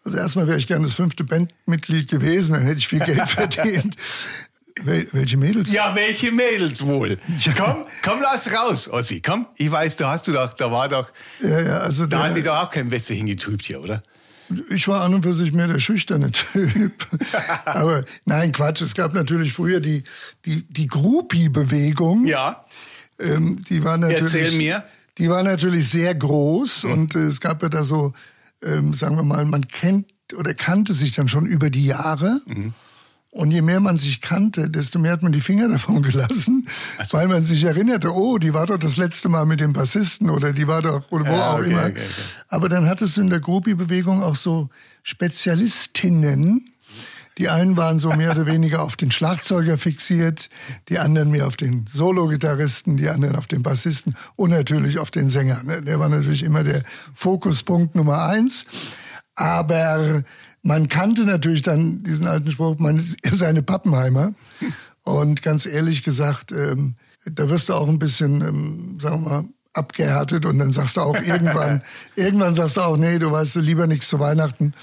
Also 0.03 0.17
erstmal 0.17 0.47
wäre 0.47 0.57
ich 0.57 0.67
gerne 0.67 0.85
das 0.85 0.93
fünfte 0.93 1.23
Bandmitglied 1.23 2.09
gewesen, 2.09 2.53
dann 2.53 2.63
hätte 2.63 2.77
ich 2.77 2.87
viel 2.87 2.99
Geld 2.99 3.21
verdient. 3.29 3.95
Wel 4.83 5.07
welche 5.11 5.37
Mädels? 5.37 5.71
Ja, 5.71 5.95
welche 5.95 6.31
Mädels 6.31 6.85
wohl? 6.85 7.17
Ja. 7.39 7.53
Komm, 7.53 7.85
komm, 8.03 8.21
lass 8.21 8.51
raus, 8.51 8.87
Ossi, 8.89 9.21
komm. 9.21 9.47
Ich 9.57 9.71
weiß, 9.71 9.95
da 9.97 10.11
hast 10.11 10.27
du 10.27 10.31
doch, 10.31 10.53
da 10.53 10.71
war 10.71 10.87
doch, 10.87 11.11
ja, 11.41 11.61
ja, 11.61 11.77
also 11.79 12.05
da 12.05 12.23
hat 12.23 12.35
die 12.35 12.43
doch 12.43 12.57
auch 12.57 12.71
kein 12.71 12.91
Wetze 12.91 13.13
hingetrübt 13.13 13.65
hier, 13.65 13.81
oder? 13.81 14.03
Ich 14.69 14.87
war 14.87 15.01
an 15.01 15.13
und 15.13 15.23
für 15.23 15.33
sich 15.33 15.51
mehr 15.51 15.67
der 15.67 15.79
schüchterne 15.79 16.31
Typ. 16.31 16.93
Aber 17.65 18.03
nein, 18.25 18.51
Quatsch. 18.51 18.81
Es 18.81 18.93
gab 18.93 19.13
natürlich 19.13 19.53
früher 19.53 19.79
die, 19.79 20.03
die, 20.45 20.63
die 20.69 20.87
Groupie-Bewegung. 20.87 22.25
Ja. 22.25 22.63
Ähm, 23.19 23.61
die 23.69 23.83
war 23.83 23.97
natürlich, 23.97 24.21
Erzähl 24.21 24.51
mir. 24.57 24.83
Die 25.17 25.29
war 25.29 25.43
natürlich 25.43 25.89
sehr 25.89 26.13
groß 26.13 26.83
mhm. 26.83 26.91
und 26.91 27.15
äh, 27.15 27.25
es 27.25 27.41
gab 27.41 27.63
ja 27.63 27.69
da 27.69 27.83
so, 27.83 28.13
ähm, 28.61 28.93
sagen 28.93 29.15
wir 29.15 29.23
mal, 29.23 29.45
man 29.45 29.67
kennt 29.67 30.11
oder 30.35 30.53
kannte 30.53 30.93
sich 30.93 31.13
dann 31.13 31.27
schon 31.27 31.45
über 31.45 31.69
die 31.69 31.85
Jahre. 31.85 32.41
Mhm. 32.45 32.73
Und 33.29 33.51
je 33.51 33.61
mehr 33.61 33.79
man 33.79 33.97
sich 33.97 34.21
kannte, 34.21 34.69
desto 34.69 34.99
mehr 34.99 35.11
hat 35.11 35.21
man 35.21 35.31
die 35.31 35.41
Finger 35.41 35.67
davon 35.69 36.01
gelassen, 36.01 36.67
so. 37.05 37.17
weil 37.17 37.27
man 37.27 37.41
sich 37.41 37.63
erinnerte, 37.63 38.13
oh, 38.13 38.37
die 38.37 38.53
war 38.53 38.65
doch 38.65 38.77
das 38.77 38.97
letzte 38.97 39.29
Mal 39.29 39.45
mit 39.45 39.59
dem 39.59 39.73
Bassisten 39.73 40.29
oder 40.29 40.53
die 40.53 40.67
war 40.67 40.81
doch, 40.81 41.11
oder 41.11 41.25
wo 41.25 41.33
ja, 41.33 41.53
auch 41.53 41.59
okay, 41.59 41.69
immer. 41.69 41.85
Okay, 41.85 41.91
okay. 41.91 42.05
Aber 42.47 42.69
dann 42.69 42.87
hattest 42.87 43.17
du 43.17 43.21
in 43.21 43.29
der 43.29 43.39
Groupie-Bewegung 43.39 44.23
auch 44.23 44.35
so 44.35 44.69
Spezialistinnen. 45.03 46.73
Die 47.37 47.49
einen 47.49 47.77
waren 47.77 47.99
so 47.99 48.11
mehr 48.13 48.31
oder 48.31 48.45
weniger 48.47 48.81
auf 48.81 48.95
den 48.95 49.11
Schlagzeuger 49.11 49.77
fixiert, 49.77 50.49
die 50.89 50.97
anderen 50.97 51.29
mehr 51.29 51.45
auf 51.45 51.57
den 51.57 51.85
Solo-Gitarristen, 51.87 52.97
die 52.97 53.09
anderen 53.09 53.35
auf 53.35 53.45
den 53.45 53.61
Bassisten 53.61 54.15
und 54.35 54.49
natürlich 54.49 54.97
auf 54.99 55.11
den 55.11 55.27
Sänger. 55.27 55.61
Ne? 55.63 55.81
Der 55.81 55.99
war 55.99 56.09
natürlich 56.09 56.43
immer 56.43 56.63
der 56.63 56.81
Fokuspunkt 57.13 57.93
Nummer 57.93 58.23
eins. 58.23 58.65
Aber 59.35 60.23
man 60.67 60.89
kannte 60.89 61.23
natürlich 61.23 61.61
dann 61.61 62.03
diesen 62.03 62.27
alten 62.27 62.51
Spruch, 62.51 62.77
man 62.77 62.99
ist 63.21 63.41
eine 63.41 63.63
Pappenheimer. 63.63 64.33
Und 65.03 65.41
ganz 65.41 65.65
ehrlich 65.65 66.03
gesagt, 66.03 66.51
ähm, 66.51 66.95
da 67.23 67.49
wirst 67.49 67.69
du 67.69 67.73
auch 67.73 67.87
ein 67.87 67.99
bisschen, 67.99 68.41
ähm, 68.41 68.99
sagen 69.01 69.23
wir 69.23 69.29
mal, 69.29 69.43
abgehärtet 69.71 70.45
und 70.45 70.59
dann 70.59 70.73
sagst 70.73 70.97
du 70.97 71.01
auch 71.01 71.15
irgendwann, 71.15 71.83
irgendwann 72.17 72.53
sagst 72.53 72.75
du 72.75 72.81
auch, 72.81 72.97
nee, 72.97 73.17
du 73.17 73.31
weißt 73.31 73.55
lieber 73.55 73.87
nichts 73.87 74.09
zu 74.09 74.19
Weihnachten. 74.19 74.73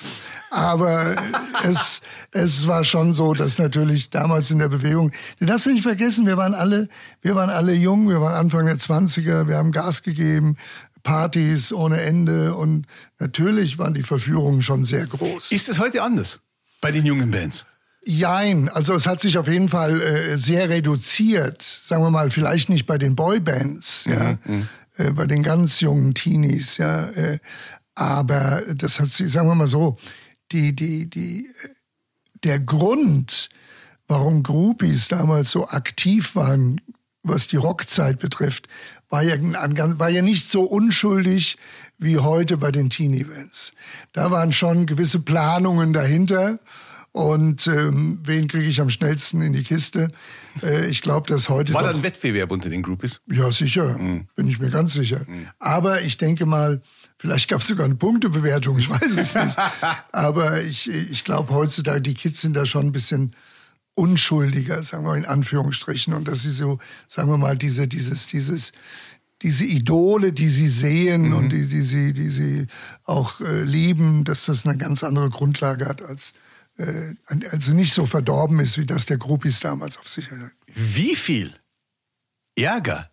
Aber 0.50 1.16
es, 1.64 2.00
es 2.30 2.66
war 2.66 2.82
schon 2.82 3.12
so, 3.12 3.34
dass 3.34 3.58
natürlich 3.58 4.08
damals 4.08 4.50
in 4.50 4.60
der 4.60 4.68
Bewegung, 4.68 5.12
du 5.38 5.44
darfst 5.44 5.66
nicht 5.66 5.82
vergessen, 5.82 6.24
wir 6.26 6.38
waren 6.38 6.54
alle, 6.54 6.88
wir 7.20 7.34
waren 7.34 7.50
alle 7.50 7.74
jung, 7.74 8.08
wir 8.08 8.22
waren 8.22 8.32
Anfang 8.34 8.64
der 8.64 8.78
20er, 8.78 9.48
wir 9.48 9.58
haben 9.58 9.70
Gas 9.70 10.02
gegeben, 10.02 10.56
Partys 11.04 11.72
ohne 11.72 12.00
Ende 12.00 12.54
und 12.54 12.86
natürlich 13.20 13.78
waren 13.78 13.94
die 13.94 14.02
Verführungen 14.02 14.62
schon 14.62 14.84
sehr 14.84 15.06
groß. 15.06 15.52
Ist 15.52 15.68
es 15.68 15.78
heute 15.78 16.02
anders 16.02 16.40
bei 16.80 16.90
den 16.90 17.06
jungen 17.06 17.30
Bands? 17.30 17.66
Jein, 18.06 18.68
also 18.68 18.94
es 18.94 19.06
hat 19.06 19.20
sich 19.20 19.38
auf 19.38 19.46
jeden 19.46 19.68
Fall 19.68 20.00
äh, 20.00 20.36
sehr 20.36 20.68
reduziert, 20.68 21.62
sagen 21.62 22.02
wir 22.02 22.10
mal, 22.10 22.30
vielleicht 22.30 22.68
nicht 22.68 22.86
bei 22.86 22.98
den 22.98 23.14
Boybands, 23.14 24.04
ja, 24.06 24.38
mhm. 24.44 24.68
äh, 24.96 25.10
bei 25.12 25.26
den 25.26 25.42
ganz 25.42 25.80
jungen 25.80 26.14
Teenies, 26.14 26.76
ja, 26.76 27.08
äh, 27.10 27.38
aber 27.94 28.62
das 28.74 29.00
hat 29.00 29.08
sich, 29.08 29.30
sagen 29.30 29.48
wir 29.48 29.54
mal 29.54 29.66
so, 29.66 29.96
die, 30.52 30.74
die, 30.74 31.08
die, 31.08 31.48
der 32.42 32.58
Grund, 32.58 33.48
warum 34.06 34.42
Groupies 34.42 35.08
damals 35.08 35.50
so 35.50 35.68
aktiv 35.68 36.34
waren, 36.34 36.80
was 37.22 37.46
die 37.46 37.56
Rockzeit 37.56 38.18
betrifft, 38.18 38.68
war 39.14 39.22
ja, 39.22 39.36
war 39.98 40.10
ja 40.10 40.22
nicht 40.22 40.48
so 40.48 40.62
unschuldig 40.62 41.56
wie 41.98 42.18
heute 42.18 42.56
bei 42.56 42.72
den 42.72 42.90
Teen-Events. 42.90 43.72
Da 44.12 44.32
waren 44.32 44.50
schon 44.50 44.86
gewisse 44.86 45.20
Planungen 45.20 45.92
dahinter. 45.92 46.58
Und 47.12 47.68
ähm, 47.68 48.18
wen 48.24 48.48
kriege 48.48 48.64
ich 48.64 48.80
am 48.80 48.90
schnellsten 48.90 49.40
in 49.40 49.52
die 49.52 49.62
Kiste? 49.62 50.10
Äh, 50.64 50.88
ich 50.88 51.00
glaube, 51.00 51.28
dass 51.28 51.48
heute. 51.48 51.72
War 51.72 51.84
da 51.84 51.90
ein 51.90 52.02
Wettbewerb 52.02 52.50
unter 52.50 52.68
den 52.68 52.82
Groupies? 52.82 53.20
Ja, 53.30 53.52
sicher. 53.52 53.96
Mhm. 53.96 54.26
Bin 54.34 54.48
ich 54.48 54.58
mir 54.58 54.70
ganz 54.70 54.94
sicher. 54.94 55.20
Mhm. 55.28 55.46
Aber 55.60 56.00
ich 56.00 56.16
denke 56.16 56.44
mal, 56.44 56.82
vielleicht 57.16 57.48
gab 57.48 57.60
es 57.60 57.68
sogar 57.68 57.84
eine 57.84 57.94
Punktebewertung, 57.94 58.80
ich 58.80 58.90
weiß 58.90 59.16
es 59.16 59.36
nicht. 59.36 59.56
Aber 60.10 60.60
ich, 60.62 60.90
ich 60.90 61.22
glaube, 61.22 61.54
heutzutage, 61.54 62.02
die 62.02 62.14
Kids 62.14 62.40
sind 62.40 62.56
da 62.56 62.66
schon 62.66 62.86
ein 62.86 62.92
bisschen 62.92 63.36
unschuldiger, 63.94 64.82
sagen 64.82 65.04
wir 65.04 65.16
in 65.16 65.24
Anführungsstrichen. 65.24 66.14
Und 66.14 66.28
dass 66.28 66.42
sie 66.42 66.50
so, 66.50 66.78
sagen 67.08 67.30
wir 67.30 67.38
mal, 67.38 67.56
diese, 67.56 67.88
dieses, 67.88 68.26
dieses, 68.26 68.72
diese 69.42 69.64
Idole, 69.64 70.32
die 70.32 70.48
sie 70.48 70.68
sehen 70.68 71.28
mhm. 71.28 71.34
und 71.34 71.48
die, 71.50 71.66
die, 71.66 71.82
sie, 71.82 72.12
die 72.12 72.28
sie 72.28 72.66
auch 73.04 73.40
äh, 73.40 73.62
lieben, 73.62 74.24
dass 74.24 74.46
das 74.46 74.66
eine 74.66 74.76
ganz 74.76 75.04
andere 75.04 75.30
Grundlage 75.30 75.86
hat 75.86 76.02
als 76.02 76.32
äh, 76.78 77.14
also 77.50 77.72
nicht 77.72 77.92
so 77.92 78.06
verdorben 78.06 78.58
ist, 78.60 78.78
wie 78.78 78.86
das 78.86 79.06
der 79.06 79.18
Groupies 79.18 79.60
damals 79.60 79.98
auf 79.98 80.08
sich 80.08 80.30
hatte. 80.30 80.50
Wie 80.74 81.14
viel 81.14 81.52
Ärger 82.56 83.10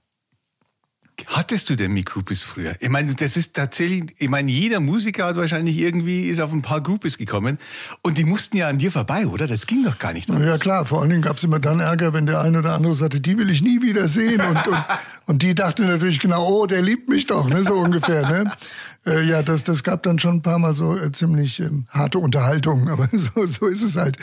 hattest 1.28 1.70
du 1.70 1.76
denn 1.76 1.92
mit 1.92 2.06
Groupies 2.06 2.44
früher? 2.44 2.76
Ich 2.80 2.90
meine, 2.90 3.14
das 3.14 3.38
ist 3.38 3.56
tatsächlich, 3.56 4.16
ich 4.18 4.30
meine, 4.30 4.52
jeder 4.52 4.80
Musiker 4.80 5.26
hat 5.26 5.36
wahrscheinlich 5.36 5.78
irgendwie, 5.78 6.28
ist 6.28 6.40
auf 6.40 6.52
ein 6.54 6.62
paar 6.62 6.82
Groupies 6.82 7.18
gekommen 7.18 7.58
und 8.02 8.18
die 8.18 8.26
mussten 8.26 8.58
ja 8.58 8.68
an 8.68 8.78
dir 8.78 8.92
vorbei, 8.92 9.28
oder? 9.28 9.48
Das 9.48 9.68
ging 9.68 9.84
doch 9.84 10.00
gar 10.00 10.14
nicht. 10.14 10.30
Anders. 10.30 10.48
Ja 10.48 10.58
klar, 10.58 10.86
vor 10.86 11.02
allen 11.02 11.10
Dingen 11.10 11.22
gab 11.22 11.38
es 11.38 11.44
immer 11.44 11.60
dann 11.60 11.80
Ärger, 11.80 12.14
wenn 12.14 12.26
der 12.26 12.42
eine 12.42 12.60
oder 12.60 12.74
andere 12.74 12.96
sagte, 12.96 13.20
die 13.20 13.38
will 13.38 13.50
ich 13.50 13.62
nie 13.62 13.82
wieder 13.82 14.08
sehen 14.08 14.42
und, 14.42 14.68
und, 14.68 14.84
und 15.26 15.42
die 15.42 15.56
dachte 15.56 15.84
natürlich 15.84 16.20
genau, 16.20 16.48
oh, 16.48 16.66
der 16.66 16.82
liebt 16.82 17.10
mich 17.10 17.28
doch, 17.28 17.50
ne, 17.50 17.64
so 17.64 17.76
ungefähr, 17.76 18.30
ne? 18.30 18.52
Äh, 19.06 19.24
ja, 19.24 19.42
das, 19.42 19.64
das 19.64 19.84
gab 19.84 20.04
dann 20.04 20.20
schon 20.20 20.36
ein 20.36 20.42
paar 20.42 20.60
Mal 20.60 20.74
so 20.74 20.96
äh, 20.96 21.12
ziemlich 21.12 21.60
ähm, 21.60 21.86
harte 21.90 22.20
Unterhaltungen, 22.20 22.88
aber 22.90 23.10
so, 23.12 23.46
so 23.46 23.68
ist 23.68 23.82
es 23.82 23.96
halt. 23.96 24.18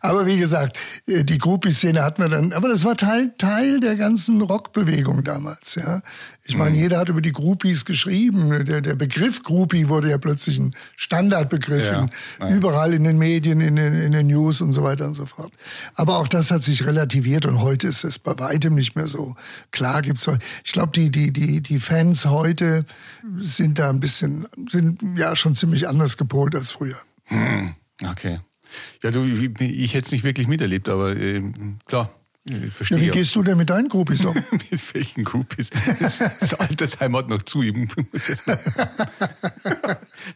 Aber 0.00 0.26
wie 0.26 0.38
gesagt, 0.38 0.78
äh, 1.06 1.24
die 1.24 1.38
Groupie-Szene 1.38 2.02
hatten 2.02 2.22
wir 2.22 2.28
dann, 2.28 2.52
aber 2.52 2.68
das 2.68 2.84
war 2.84 2.96
Teil, 2.96 3.32
Teil 3.38 3.80
der 3.80 3.96
ganzen 3.96 4.40
Rockbewegung 4.40 5.24
damals, 5.24 5.74
ja. 5.74 6.02
Ich 6.44 6.56
meine, 6.56 6.70
mhm. 6.70 6.82
jeder 6.82 6.98
hat 6.98 7.08
über 7.08 7.20
die 7.20 7.30
Groupies 7.30 7.84
geschrieben. 7.84 8.64
Der, 8.64 8.80
der 8.80 8.96
Begriff 8.96 9.44
Groupie 9.44 9.88
wurde 9.88 10.10
ja 10.10 10.18
plötzlich 10.18 10.58
ein 10.58 10.74
Standardbegriff 10.96 11.86
ja, 11.86 12.08
in, 12.40 12.56
überall 12.56 12.94
in 12.94 13.04
den 13.04 13.16
Medien, 13.16 13.60
in 13.60 13.76
den, 13.76 13.94
in 13.94 14.10
den 14.10 14.26
News 14.26 14.60
und 14.60 14.72
so 14.72 14.82
weiter 14.82 15.06
und 15.06 15.14
so 15.14 15.26
fort. 15.26 15.52
Aber 15.94 16.18
auch 16.18 16.26
das 16.26 16.50
hat 16.50 16.64
sich 16.64 16.84
relativiert 16.84 17.46
und 17.46 17.60
heute 17.60 17.86
ist 17.86 18.02
es 18.02 18.18
bei 18.18 18.36
weitem 18.40 18.74
nicht 18.74 18.96
mehr 18.96 19.06
so. 19.06 19.36
Klar 19.70 20.02
gibt's, 20.02 20.28
ich 20.64 20.72
glaube, 20.72 20.90
die, 20.92 21.10
die, 21.10 21.32
die, 21.32 21.60
die 21.60 21.78
Fans 21.78 22.26
heute 22.26 22.86
sind 23.38 23.78
da 23.78 23.88
ein 23.90 24.00
bisschen, 24.00 24.11
sind 24.18 24.48
ja 25.16 25.36
schon 25.36 25.54
ziemlich 25.54 25.88
anders 25.88 26.16
gepolt 26.16 26.54
als 26.54 26.72
früher. 26.72 26.96
Hm, 27.24 27.74
okay. 28.04 28.40
Ja, 29.02 29.10
du, 29.10 29.24
ich, 29.24 29.60
ich 29.60 29.94
hätte 29.94 30.06
es 30.06 30.12
nicht 30.12 30.24
wirklich 30.24 30.48
miterlebt, 30.48 30.88
aber 30.88 31.16
äh, 31.16 31.42
klar, 31.86 32.10
Verstehe 32.72 32.98
ja, 32.98 33.04
wie 33.04 33.10
gehst 33.10 33.36
du 33.36 33.44
denn 33.44 33.56
mit 33.56 33.70
deinen 33.70 33.88
Groupies 33.88 34.24
um? 34.24 34.34
mit 34.50 34.94
welchen 34.94 35.22
Groupies? 35.22 35.70
Das, 35.70 36.18
das 36.40 36.54
Altersheim 36.54 37.16
hat 37.16 37.28
noch 37.28 37.42
zu. 37.42 37.62
Mal 37.62 37.86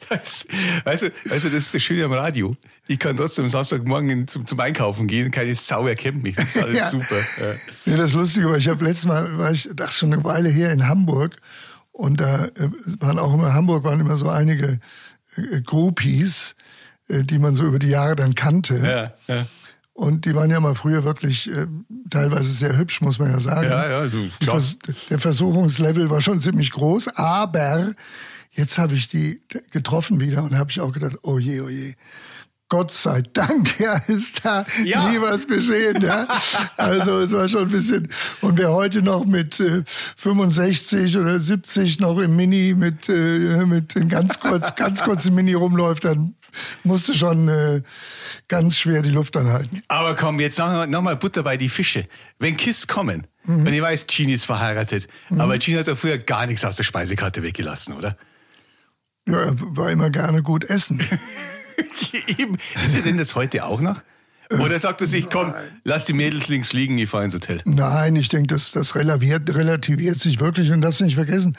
das, 0.08 0.46
weißt, 0.84 1.02
du, 1.02 1.12
weißt 1.24 1.44
du, 1.44 1.48
das 1.48 1.64
ist 1.64 1.74
das 1.74 1.82
Schöne 1.82 2.04
am 2.04 2.12
Radio. 2.12 2.56
Ich 2.86 3.00
kann 3.00 3.16
trotzdem 3.16 3.48
Samstagmorgen 3.48 4.28
zum, 4.28 4.46
zum 4.46 4.60
Einkaufen 4.60 5.08
gehen. 5.08 5.32
Keine 5.32 5.56
Sau 5.56 5.88
erkennt 5.88 6.22
mich. 6.22 6.36
Das 6.36 6.54
ist 6.54 6.62
alles 6.62 6.76
ja. 6.76 6.90
super. 6.90 7.18
Ja. 7.40 7.54
ja, 7.92 7.96
das 7.96 8.12
Lustige 8.12 8.50
war, 8.50 8.56
ich 8.56 8.68
habe 8.68 8.84
letztes 8.84 9.06
Mal, 9.06 9.36
war 9.36 9.50
ich 9.50 9.68
das 9.74 9.98
schon 9.98 10.12
eine 10.12 10.22
Weile 10.22 10.48
her 10.48 10.70
in 10.72 10.86
Hamburg 10.86 11.36
und 11.96 12.20
da 12.20 12.44
äh, 12.44 12.68
waren 13.00 13.18
auch 13.18 13.32
immer, 13.32 13.54
Hamburg 13.54 13.82
waren 13.84 14.00
immer 14.00 14.18
so 14.18 14.28
einige 14.28 14.80
äh, 15.36 15.60
Groupies, 15.62 16.54
äh, 17.08 17.22
die 17.22 17.38
man 17.38 17.54
so 17.54 17.64
über 17.64 17.78
die 17.78 17.88
Jahre 17.88 18.16
dann 18.16 18.34
kannte. 18.34 18.76
Ja, 18.76 19.34
ja. 19.34 19.46
Und 19.94 20.26
die 20.26 20.34
waren 20.34 20.50
ja 20.50 20.60
mal 20.60 20.74
früher 20.74 21.04
wirklich 21.04 21.50
äh, 21.50 21.66
teilweise 22.10 22.50
sehr 22.50 22.76
hübsch, 22.76 23.00
muss 23.00 23.18
man 23.18 23.30
ja 23.30 23.40
sagen. 23.40 23.70
Ja, 23.70 23.88
ja, 23.88 24.06
du, 24.08 24.28
klar. 24.40 24.60
Vers 24.60 24.78
der 25.08 25.18
Versuchungslevel 25.18 26.10
war 26.10 26.20
schon 26.20 26.38
ziemlich 26.38 26.70
groß, 26.72 27.16
aber 27.16 27.94
jetzt 28.52 28.76
habe 28.76 28.94
ich 28.94 29.08
die 29.08 29.40
getroffen 29.70 30.20
wieder 30.20 30.42
und 30.42 30.54
habe 30.58 30.70
ich 30.70 30.82
auch 30.82 30.92
gedacht, 30.92 31.16
oh 31.22 31.38
je, 31.38 31.62
oh 31.62 31.70
je. 31.70 31.94
Gott 32.68 32.90
sei 32.90 33.22
Dank, 33.32 33.78
ja, 33.78 33.96
ist 34.08 34.44
da 34.44 34.64
ja. 34.84 35.08
nie 35.08 35.20
was 35.20 35.46
geschehen. 35.46 36.02
Ja. 36.02 36.26
Also 36.76 37.20
es 37.20 37.30
war 37.32 37.48
schon 37.48 37.62
ein 37.62 37.70
bisschen. 37.70 38.08
Und 38.40 38.58
wer 38.58 38.72
heute 38.72 39.02
noch 39.02 39.24
mit 39.24 39.60
äh, 39.60 39.84
65 40.16 41.16
oder 41.16 41.38
70 41.38 42.00
noch 42.00 42.18
im 42.18 42.34
Mini 42.34 42.74
mit 42.76 43.08
äh, 43.08 43.64
mit 43.66 43.94
den 43.94 44.08
ganz 44.08 44.40
kurz 44.40 44.74
ganz 44.74 45.04
kurzen 45.04 45.34
Mini 45.36 45.54
rumläuft, 45.54 46.04
dann 46.04 46.34
musste 46.82 47.14
schon 47.14 47.48
äh, 47.48 47.82
ganz 48.48 48.78
schwer 48.78 49.02
die 49.02 49.10
Luft 49.10 49.36
anhalten. 49.36 49.82
Aber 49.86 50.16
komm, 50.16 50.40
jetzt 50.40 50.58
noch, 50.58 50.86
noch 50.86 51.02
mal 51.02 51.16
Butter 51.16 51.44
bei 51.44 51.56
die 51.56 51.68
Fische. 51.68 52.08
Wenn 52.40 52.56
Kiss 52.56 52.88
kommen, 52.88 53.28
mhm. 53.44 53.60
und 53.66 53.72
ich 53.72 53.82
weiß, 53.82 54.08
Genie 54.08 54.32
ist 54.32 54.44
verheiratet, 54.44 55.06
mhm. 55.28 55.40
aber 55.40 55.58
Genie 55.58 55.78
hat 55.78 55.88
doch 55.88 55.98
früher 55.98 56.18
gar 56.18 56.46
nichts 56.46 56.64
aus 56.64 56.76
der 56.76 56.84
Speisekarte 56.84 57.44
weggelassen, 57.44 57.94
oder? 57.94 58.16
Ja, 59.28 59.38
er 59.38 59.54
war 59.58 59.90
immer 59.90 60.10
gerne 60.10 60.42
gut 60.42 60.64
essen. 60.64 61.00
Eben. 62.38 62.56
Ist 62.84 62.96
er 62.96 63.02
denn 63.02 63.18
das 63.18 63.34
heute 63.34 63.64
auch 63.64 63.80
noch? 63.80 64.02
Oder 64.50 64.78
sagt 64.78 65.00
er 65.00 65.06
sich, 65.06 65.28
komm, 65.28 65.54
lass 65.84 66.04
die 66.04 66.12
Mädels 66.12 66.48
links 66.48 66.72
liegen, 66.72 66.96
ich 66.98 67.10
fahre 67.10 67.24
ins 67.24 67.34
Hotel? 67.34 67.60
Nein, 67.64 68.14
ich 68.14 68.28
denke, 68.28 68.46
das, 68.48 68.70
das 68.70 68.94
relativiert, 68.94 69.52
relativiert 69.52 70.20
sich 70.20 70.38
wirklich 70.38 70.70
und 70.70 70.82
darfst 70.82 71.00
nicht 71.00 71.16
vergessen. 71.16 71.58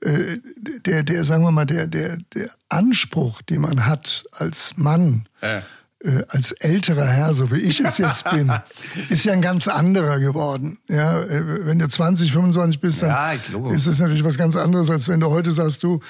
Äh, 0.00 0.38
der, 0.86 1.02
der, 1.02 1.24
sagen 1.24 1.42
wir 1.42 1.50
mal, 1.50 1.66
der, 1.66 1.86
der, 1.86 2.18
der 2.34 2.50
Anspruch, 2.68 3.42
den 3.42 3.62
man 3.62 3.86
hat 3.86 4.24
als 4.32 4.76
Mann, 4.76 5.26
äh. 5.40 5.60
Äh, 6.02 6.24
als 6.28 6.52
älterer 6.52 7.04
Herr, 7.04 7.34
so 7.34 7.50
wie 7.50 7.58
ich 7.58 7.80
es 7.80 7.98
jetzt 7.98 8.30
bin, 8.30 8.50
ist 9.10 9.26
ja 9.26 9.34
ein 9.34 9.42
ganz 9.42 9.68
anderer 9.68 10.18
geworden. 10.18 10.78
Ja, 10.88 11.20
äh, 11.20 11.66
wenn 11.66 11.78
du 11.78 11.86
20, 11.86 12.32
25 12.32 12.80
bist, 12.80 13.02
dann 13.02 13.10
ja, 13.10 13.72
ist 13.74 13.86
es 13.86 13.98
natürlich 13.98 14.24
was 14.24 14.38
ganz 14.38 14.56
anderes, 14.56 14.88
als 14.88 15.08
wenn 15.08 15.20
du 15.20 15.28
heute 15.28 15.52
sagst, 15.52 15.82
du, 15.82 16.00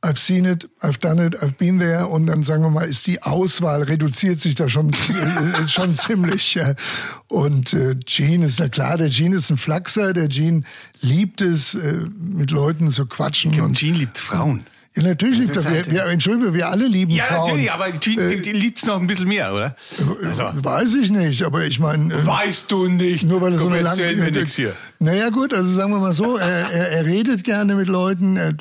I've 0.00 0.18
seen 0.18 0.44
it, 0.44 0.68
I've 0.80 1.00
done 1.00 1.18
it, 1.18 1.42
I've 1.42 1.58
been 1.58 1.80
there 1.80 2.06
und 2.06 2.26
dann 2.26 2.44
sagen 2.44 2.62
wir 2.62 2.70
mal, 2.70 2.86
ist 2.86 3.06
die 3.08 3.20
Auswahl 3.22 3.82
reduziert 3.82 4.40
sich 4.40 4.54
da 4.54 4.68
schon 4.68 4.92
schon 5.66 5.94
ziemlich. 5.94 6.54
Ja. 6.54 6.74
Und 7.26 7.72
äh, 7.72 7.96
Gene 8.06 8.46
ist 8.46 8.60
na 8.60 8.68
klar, 8.68 8.96
der 8.96 9.08
Gene 9.08 9.36
ist 9.36 9.50
ein 9.50 9.58
Flachser, 9.58 10.12
der 10.12 10.28
Gene 10.28 10.62
liebt 11.00 11.40
es, 11.40 11.74
äh, 11.74 11.94
mit 12.16 12.52
Leuten 12.52 12.90
zu 12.92 13.06
quatschen. 13.06 13.60
Und 13.60 13.76
Gene 13.76 13.98
liebt 13.98 14.18
Frauen. 14.18 14.64
Ja, 14.94 15.02
natürlich 15.02 15.38
liebt 15.38 15.56
er. 15.56 15.64
Halt, 15.64 15.86
wir, 15.86 15.92
wir, 15.92 16.04
Entschuldigung, 16.06 16.54
wir 16.54 16.68
alle 16.68 16.86
lieben 16.86 17.12
ja, 17.12 17.24
Frauen. 17.24 17.60
Ja, 17.60 17.76
natürlich, 17.76 18.18
aber 18.18 18.38
die, 18.40 18.48
äh, 18.48 18.52
liebt 18.52 18.78
es 18.78 18.86
noch 18.86 18.98
ein 18.98 19.06
bisschen 19.06 19.28
mehr, 19.28 19.52
oder? 19.52 19.76
Also. 20.24 20.44
Weiß 20.54 20.94
ich 20.94 21.10
nicht, 21.10 21.42
aber 21.44 21.64
ich 21.64 21.78
meine. 21.78 22.12
Äh, 22.12 22.26
weißt 22.26 22.70
du 22.72 22.88
nicht. 22.88 23.24
Nur 23.24 23.40
weil 23.40 23.52
er 23.52 23.58
so 23.58 23.68
eine 23.68 23.80
lange. 23.80 23.98
Wir 23.98 24.30
nix 24.30 24.56
hier. 24.56 24.74
Naja, 24.98 25.28
gut, 25.28 25.54
also 25.54 25.70
sagen 25.70 25.92
wir 25.92 26.00
mal 26.00 26.12
so, 26.12 26.36
er, 26.36 26.70
er, 26.70 26.88
er 26.90 27.04
redet 27.04 27.44
gerne 27.44 27.74
mit 27.74 27.86
Leuten. 27.86 28.36
Er, 28.36 28.54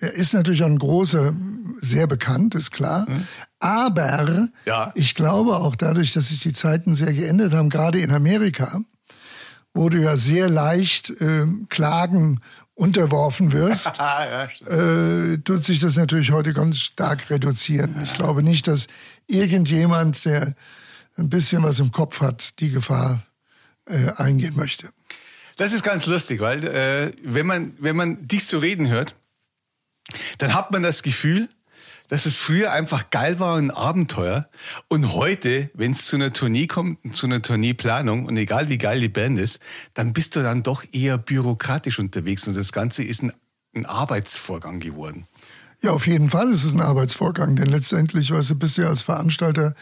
er, 0.00 0.12
ist 0.12 0.34
natürlich 0.34 0.62
ein 0.62 0.78
großer, 0.78 1.32
sehr 1.78 2.06
bekannt, 2.06 2.54
ist 2.54 2.70
klar. 2.70 3.06
Hm. 3.06 3.26
Aber 3.58 4.48
ja. 4.66 4.92
ich 4.94 5.14
glaube 5.14 5.56
auch 5.56 5.76
dadurch, 5.76 6.12
dass 6.12 6.28
sich 6.28 6.40
die 6.40 6.52
Zeiten 6.52 6.94
sehr 6.94 7.12
geändert 7.12 7.52
haben, 7.52 7.68
gerade 7.68 8.00
in 8.00 8.10
Amerika, 8.10 8.80
wo 9.74 9.88
du 9.88 9.98
ja 9.98 10.16
sehr 10.16 10.48
leicht 10.48 11.10
äh, 11.20 11.46
Klagen 11.68 12.40
unterworfen 12.80 13.52
wirst, 13.52 13.92
ja, 13.98 14.48
äh, 14.66 15.38
tut 15.38 15.64
sich 15.64 15.80
das 15.80 15.96
natürlich 15.96 16.32
heute 16.32 16.54
ganz 16.54 16.78
stark 16.78 17.28
reduzieren. 17.28 18.00
Ich 18.02 18.14
glaube 18.14 18.42
nicht, 18.42 18.66
dass 18.66 18.86
irgendjemand, 19.26 20.24
der 20.24 20.54
ein 21.16 21.28
bisschen 21.28 21.62
was 21.62 21.78
im 21.78 21.92
Kopf 21.92 22.22
hat, 22.22 22.58
die 22.58 22.70
Gefahr 22.70 23.22
äh, 23.84 24.10
eingehen 24.16 24.56
möchte. 24.56 24.88
Das 25.56 25.74
ist 25.74 25.82
ganz 25.82 26.06
lustig, 26.06 26.40
weil 26.40 26.64
äh, 26.64 27.12
wenn, 27.22 27.46
man, 27.46 27.74
wenn 27.78 27.96
man 27.96 28.26
dich 28.26 28.46
so 28.46 28.58
reden 28.58 28.88
hört, 28.88 29.14
dann 30.38 30.54
hat 30.54 30.70
man 30.70 30.82
das 30.82 31.02
Gefühl, 31.02 31.50
dass 32.10 32.26
es 32.26 32.36
früher 32.36 32.72
einfach 32.72 33.08
geil 33.10 33.38
war, 33.38 33.56
ein 33.56 33.70
Abenteuer. 33.70 34.48
Und 34.88 35.14
heute, 35.14 35.70
wenn 35.74 35.92
es 35.92 36.06
zu 36.06 36.16
einer 36.16 36.32
Tournee 36.32 36.66
kommt, 36.66 37.14
zu 37.14 37.26
einer 37.26 37.40
Tourneeplanung, 37.40 38.26
und 38.26 38.36
egal 38.36 38.68
wie 38.68 38.78
geil 38.78 39.00
die 39.00 39.08
Band 39.08 39.38
ist, 39.38 39.60
dann 39.94 40.12
bist 40.12 40.34
du 40.34 40.42
dann 40.42 40.64
doch 40.64 40.84
eher 40.92 41.16
bürokratisch 41.18 42.00
unterwegs. 42.00 42.46
Und 42.48 42.56
das 42.56 42.72
Ganze 42.72 43.04
ist 43.04 43.22
ein, 43.22 43.32
ein 43.74 43.86
Arbeitsvorgang 43.86 44.80
geworden. 44.80 45.26
Ja, 45.82 45.92
auf 45.92 46.06
jeden 46.08 46.28
Fall 46.28 46.50
ist 46.50 46.64
es 46.64 46.74
ein 46.74 46.80
Arbeitsvorgang, 46.80 47.56
denn 47.56 47.68
letztendlich, 47.68 48.32
weißt 48.32 48.50
du, 48.50 48.54
bist 48.56 48.76
du 48.76 48.82
ja 48.82 48.88
als 48.88 49.02
Veranstalter 49.02 49.74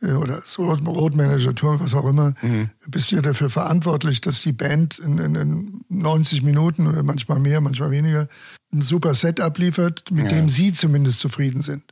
oder 0.00 0.36
als 0.36 0.58
Roadmanager, 0.58 1.54
Tour, 1.54 1.80
was 1.80 1.94
auch 1.94 2.04
immer, 2.04 2.34
mhm. 2.42 2.70
bist 2.86 3.10
ja 3.10 3.20
dafür 3.20 3.50
verantwortlich, 3.50 4.20
dass 4.20 4.42
die 4.42 4.52
Band 4.52 4.98
in, 4.98 5.18
in, 5.18 5.34
in 5.34 5.84
90 5.88 6.42
Minuten 6.42 6.86
oder 6.86 7.02
manchmal 7.02 7.40
mehr, 7.40 7.60
manchmal 7.60 7.90
weniger 7.90 8.28
ein 8.72 8.82
super 8.82 9.14
Set 9.14 9.40
abliefert, 9.40 10.10
mit 10.10 10.30
ja. 10.30 10.38
dem 10.38 10.48
Sie 10.48 10.72
zumindest 10.72 11.20
zufrieden 11.20 11.62
sind. 11.62 11.82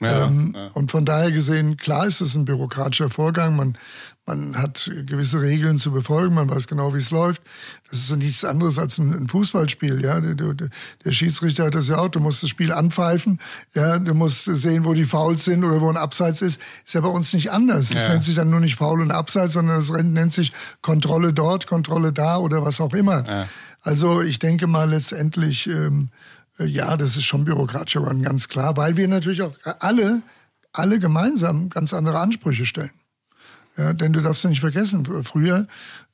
Ja, 0.00 0.26
ähm, 0.26 0.52
ja. 0.56 0.68
Und 0.74 0.90
von 0.90 1.04
daher 1.04 1.30
gesehen, 1.30 1.76
klar 1.76 2.06
ist 2.06 2.20
es 2.20 2.34
ein 2.34 2.44
bürokratischer 2.44 3.10
Vorgang. 3.10 3.56
Man, 3.56 3.78
man 4.26 4.56
hat 4.56 4.90
gewisse 5.06 5.42
Regeln 5.42 5.76
zu 5.76 5.90
befolgen, 5.92 6.34
man 6.34 6.48
weiß 6.48 6.66
genau, 6.66 6.94
wie 6.94 6.98
es 6.98 7.10
läuft. 7.10 7.42
Das 7.90 7.98
ist 7.98 8.16
nichts 8.16 8.44
anderes 8.44 8.78
als 8.78 8.96
ein, 8.98 9.28
Fußballspiel. 9.28 10.02
Ja? 10.02 10.20
Der, 10.20 11.12
Schiedsrichter 11.12 11.66
hat 11.66 11.74
das 11.74 11.88
ja 11.88 11.98
auch. 11.98 12.08
Du 12.08 12.20
musst 12.20 12.42
das 12.42 12.48
Spiel 12.48 12.72
anpfeifen, 12.72 13.38
ja? 13.74 13.98
du 13.98 14.14
musst 14.14 14.44
sehen, 14.44 14.84
wo 14.84 14.94
die 14.94 15.04
Fouls 15.04 15.44
sind 15.44 15.62
oder 15.62 15.80
wo 15.80 15.90
ein 15.90 15.98
Abseits 15.98 16.40
ist. 16.40 16.60
Ist 16.86 16.94
ja 16.94 17.02
bei 17.02 17.08
uns 17.08 17.34
nicht 17.34 17.52
anders. 17.52 17.90
Das 17.90 18.08
nennt 18.08 18.24
sich 18.24 18.34
dann 18.34 18.48
nur 18.48 18.60
nicht 18.60 18.76
Foul 18.76 19.02
und 19.02 19.10
Abseits, 19.10 19.54
sondern 19.54 19.76
das 19.76 19.90
nennt 19.90 20.32
sich 20.32 20.52
Kontrolle 20.80 21.34
dort, 21.34 21.66
Kontrolle 21.66 22.12
da 22.12 22.38
oder 22.38 22.64
was 22.64 22.80
auch 22.80 22.94
immer. 22.94 23.24
Also 23.82 24.22
ich 24.22 24.38
denke 24.38 24.66
mal 24.66 24.88
letztendlich, 24.88 25.66
ähm, 25.66 26.08
äh, 26.58 26.64
ja, 26.64 26.96
das 26.96 27.18
ist 27.18 27.24
schon 27.24 27.44
bürokratischer 27.44 28.00
Run, 28.00 28.22
ganz 28.22 28.48
klar, 28.48 28.76
weil 28.78 28.96
wir 28.96 29.06
natürlich 29.06 29.42
auch 29.42 29.52
alle, 29.80 30.22
alle 30.72 30.98
gemeinsam 30.98 31.68
ganz 31.68 31.92
andere 31.92 32.18
Ansprüche 32.18 32.64
stellen. 32.64 32.92
Ja, 33.76 33.92
denn 33.92 34.12
du 34.12 34.20
darfst 34.20 34.44
ja 34.44 34.50
nicht 34.50 34.60
vergessen, 34.60 35.04
früher, 35.24 35.66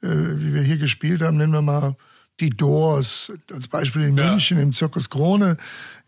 äh, 0.03 0.09
wie 0.09 0.55
wir 0.55 0.62
hier 0.62 0.79
gespielt 0.79 1.23
haben, 1.23 1.37
nennen 1.37 1.53
wir 1.53 1.62
mal 1.62 1.96
die 2.40 2.51
Doors, 2.51 3.33
als 3.53 3.68
Beispiel 3.68 4.03
in 4.03 4.16
ja. 4.16 4.31
München 4.31 4.59
im 4.59 4.73
Zirkus 4.73 5.11
Krone, 5.11 5.59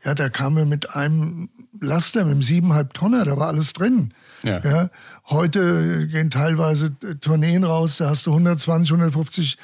ja, 0.05 0.15
da 0.15 0.29
kamen 0.29 0.57
wir 0.57 0.65
mit 0.65 0.97
einem 0.97 1.51
Laster, 1.81 2.25
mit 2.25 2.33
einem 2.33 2.43
siebeneinhalb 2.43 2.95
Tonner, 2.95 3.25
da 3.25 3.37
war 3.37 3.49
alles 3.49 3.73
drin. 3.73 4.15
Ja. 4.43 4.59
ja. 4.61 4.91
Heute 5.29 6.09
gehen 6.09 6.31
teilweise 6.31 6.99
Tourneen 7.21 7.65
raus, 7.65 7.99
da 7.99 8.09
hast 8.09 8.27
du 8.27 8.31
120, 8.31 8.91
150 8.93 9.59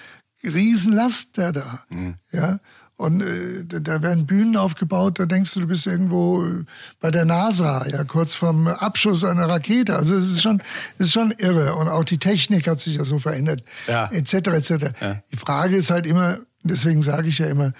Riesenlaster 0.44 1.52
da. 1.52 1.80
Mhm. 1.88 2.14
Ja. 2.30 2.60
Und 2.98 3.20
äh, 3.20 3.64
da 3.64 4.02
werden 4.02 4.26
Bühnen 4.26 4.56
aufgebaut, 4.56 5.20
da 5.20 5.26
denkst 5.26 5.54
du, 5.54 5.60
du 5.60 5.68
bist 5.68 5.86
irgendwo 5.86 6.44
äh, 6.44 6.64
bei 7.00 7.12
der 7.12 7.24
NASA, 7.24 7.86
ja, 7.86 8.02
kurz 8.02 8.34
vorm 8.34 8.66
Abschuss 8.66 9.22
einer 9.22 9.48
Rakete. 9.48 9.94
Also 9.94 10.16
es 10.16 10.26
ist 10.26 10.42
schon, 10.42 10.60
es 10.98 11.06
ist 11.06 11.12
schon 11.12 11.30
irre. 11.38 11.76
Und 11.76 11.88
auch 11.88 12.02
die 12.02 12.18
Technik 12.18 12.66
hat 12.66 12.80
sich 12.80 12.96
ja 12.96 13.04
so 13.04 13.20
verändert, 13.20 13.62
ja. 13.86 14.10
etc. 14.10 14.34
etc. 14.48 14.70
Ja. 15.00 15.22
Die 15.30 15.36
Frage 15.36 15.76
ist 15.76 15.92
halt 15.92 16.08
immer, 16.08 16.40
deswegen 16.64 17.00
sage 17.00 17.28
ich 17.28 17.38
ja 17.38 17.46
immer, 17.46 17.72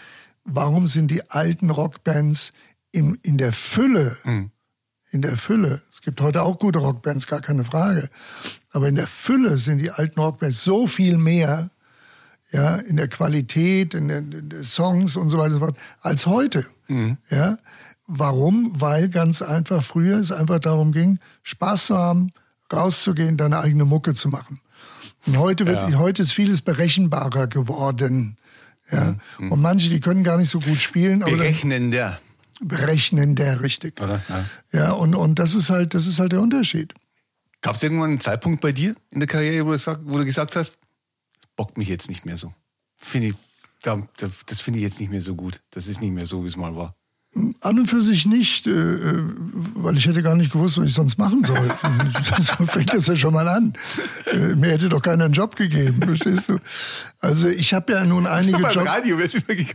warum 0.45 0.87
sind 0.87 1.11
die 1.11 1.29
alten 1.29 1.71
Rockbands 1.71 2.53
in, 2.93 3.19
in 3.23 3.39
der 3.39 3.53
Fülle, 3.53 4.17
mhm. 4.23 4.53
in 5.11 5.23
der 5.23 5.37
Fülle, 5.37 5.83
es 5.93 6.01
gibt 6.01 6.21
heute 6.21 6.45
auch 6.45 6.61
gute 6.61 6.79
Rockbands, 6.79 7.27
gar 7.27 7.41
keine 7.41 7.65
Frage, 7.65 8.09
aber 8.71 8.87
in 8.87 8.95
der 8.95 9.09
Fülle 9.09 9.59
sind 9.59 9.79
die 9.79 9.91
alten 9.91 10.21
Rockbands 10.21 10.63
so 10.63 10.87
viel 10.87 11.19
mehr 11.19 11.71
ja, 12.51 12.77
in 12.77 12.97
der 12.97 13.09
Qualität, 13.09 13.95
in 13.95 14.09
den, 14.09 14.65
Songs 14.65 15.17
und 15.17 15.29
so 15.29 15.39
weiter 15.39 15.55
und 15.55 15.61
so 15.61 15.67
fort, 15.67 15.79
als 16.01 16.27
heute. 16.27 16.65
Mhm. 16.89 17.19
Ja, 17.31 17.59
warum? 18.07 18.73
Weil 18.75 19.09
ganz 19.09 19.43
einfach 19.43 19.85
früher 19.85 20.19
es 20.19 20.33
einfach 20.33 20.59
darum 20.59 20.93
ging, 20.93 21.19
Spaß 21.43 21.89
zu 21.89 21.99
haben, 21.99 22.33
rauszugehen, 22.73 23.37
deine 23.37 23.61
eigene 23.61 23.85
Mucke 23.85 24.15
zu 24.15 24.29
machen. 24.29 24.61
Und 25.27 25.39
heute 25.39 25.67
wird, 25.67 25.91
ja. 25.91 25.99
heute 25.99 26.23
ist 26.23 26.33
vieles 26.33 26.63
berechenbarer 26.63 27.47
geworden. 27.49 28.39
Ja. 28.91 29.17
Mhm. 29.39 29.53
Und 29.53 29.61
manche, 29.61 29.91
die 29.91 30.01
können 30.01 30.25
gar 30.25 30.39
nicht 30.39 30.51
so 30.51 30.61
gut 30.61 30.79
spielen. 30.79 31.21
Berechnender. 31.21 32.19
Berechnender, 32.61 33.61
richtig. 33.61 34.01
Oder? 34.01 34.23
Ja. 34.29 34.45
ja, 34.73 34.93
und, 34.93 35.15
und 35.15 35.39
das 35.39 35.55
ist 35.55 35.71
halt, 35.71 35.95
das 35.95 36.07
ist 36.07 36.19
halt 36.19 36.33
der 36.33 36.41
Unterschied. 36.41 36.95
Gab 37.61 37.75
es 37.75 37.83
irgendwann 37.83 38.11
einen 38.11 38.21
Zeitpunkt 38.21 38.61
bei 38.61 38.73
dir 38.73 38.95
in 39.11 39.21
der 39.21 39.29
Karriere, 39.29 39.67
wo 39.67 39.73
du, 39.73 39.99
wo 40.05 40.19
du 40.19 40.25
gesagt 40.25 40.57
hast, 40.57 40.79
bockt 41.59 41.77
mich 41.77 41.89
jetzt 41.89 42.09
nicht 42.09 42.25
mehr 42.25 42.39
so. 42.39 42.55
Finde 42.97 43.29
ich, 43.29 43.35
das 43.83 44.61
finde 44.63 44.79
ich 44.79 44.85
jetzt 44.85 45.01
nicht 45.01 45.11
mehr 45.11 45.21
so 45.21 45.35
gut. 45.35 45.61
Das 45.71 45.87
ist 45.89 46.01
nicht 46.01 46.13
mehr 46.13 46.25
so, 46.25 46.45
wie 46.45 46.47
es 46.47 46.57
mal 46.57 46.75
war. 46.75 46.98
An 47.61 47.79
und 47.79 47.87
für 47.89 48.01
sich 48.01 48.25
nicht, 48.25 48.67
äh, 48.67 48.71
äh, 48.71 49.23
weil 49.75 49.99
ich 49.99 50.07
hätte 50.07 50.23
gar 50.23 50.35
nicht 50.35 50.51
gewusst, 50.51 50.79
was 50.79 50.87
ich 50.87 50.95
sonst 50.95 51.19
machen 51.19 51.45
soll. 51.45 51.59
so 52.41 52.65
fängt 52.65 52.95
das 52.95 53.07
ja 53.07 53.17
schon 53.17 53.35
mal 53.35 53.47
an. 53.47 53.75
Äh, 54.33 54.55
mir 54.55 54.71
hätte 54.71 54.89
doch 54.89 55.03
keiner 55.03 55.27
einen 55.27 55.35
Job 55.35 55.55
gegeben, 55.55 56.01
verstehst 56.03 56.49
du? 56.49 56.59
Also 57.21 57.49
ich 57.49 57.75
habe 57.75 57.93
ja 57.93 58.05
nun 58.05 58.27
einige 58.27 58.59
Jobs. 58.59 58.77
Radio, 58.77 59.19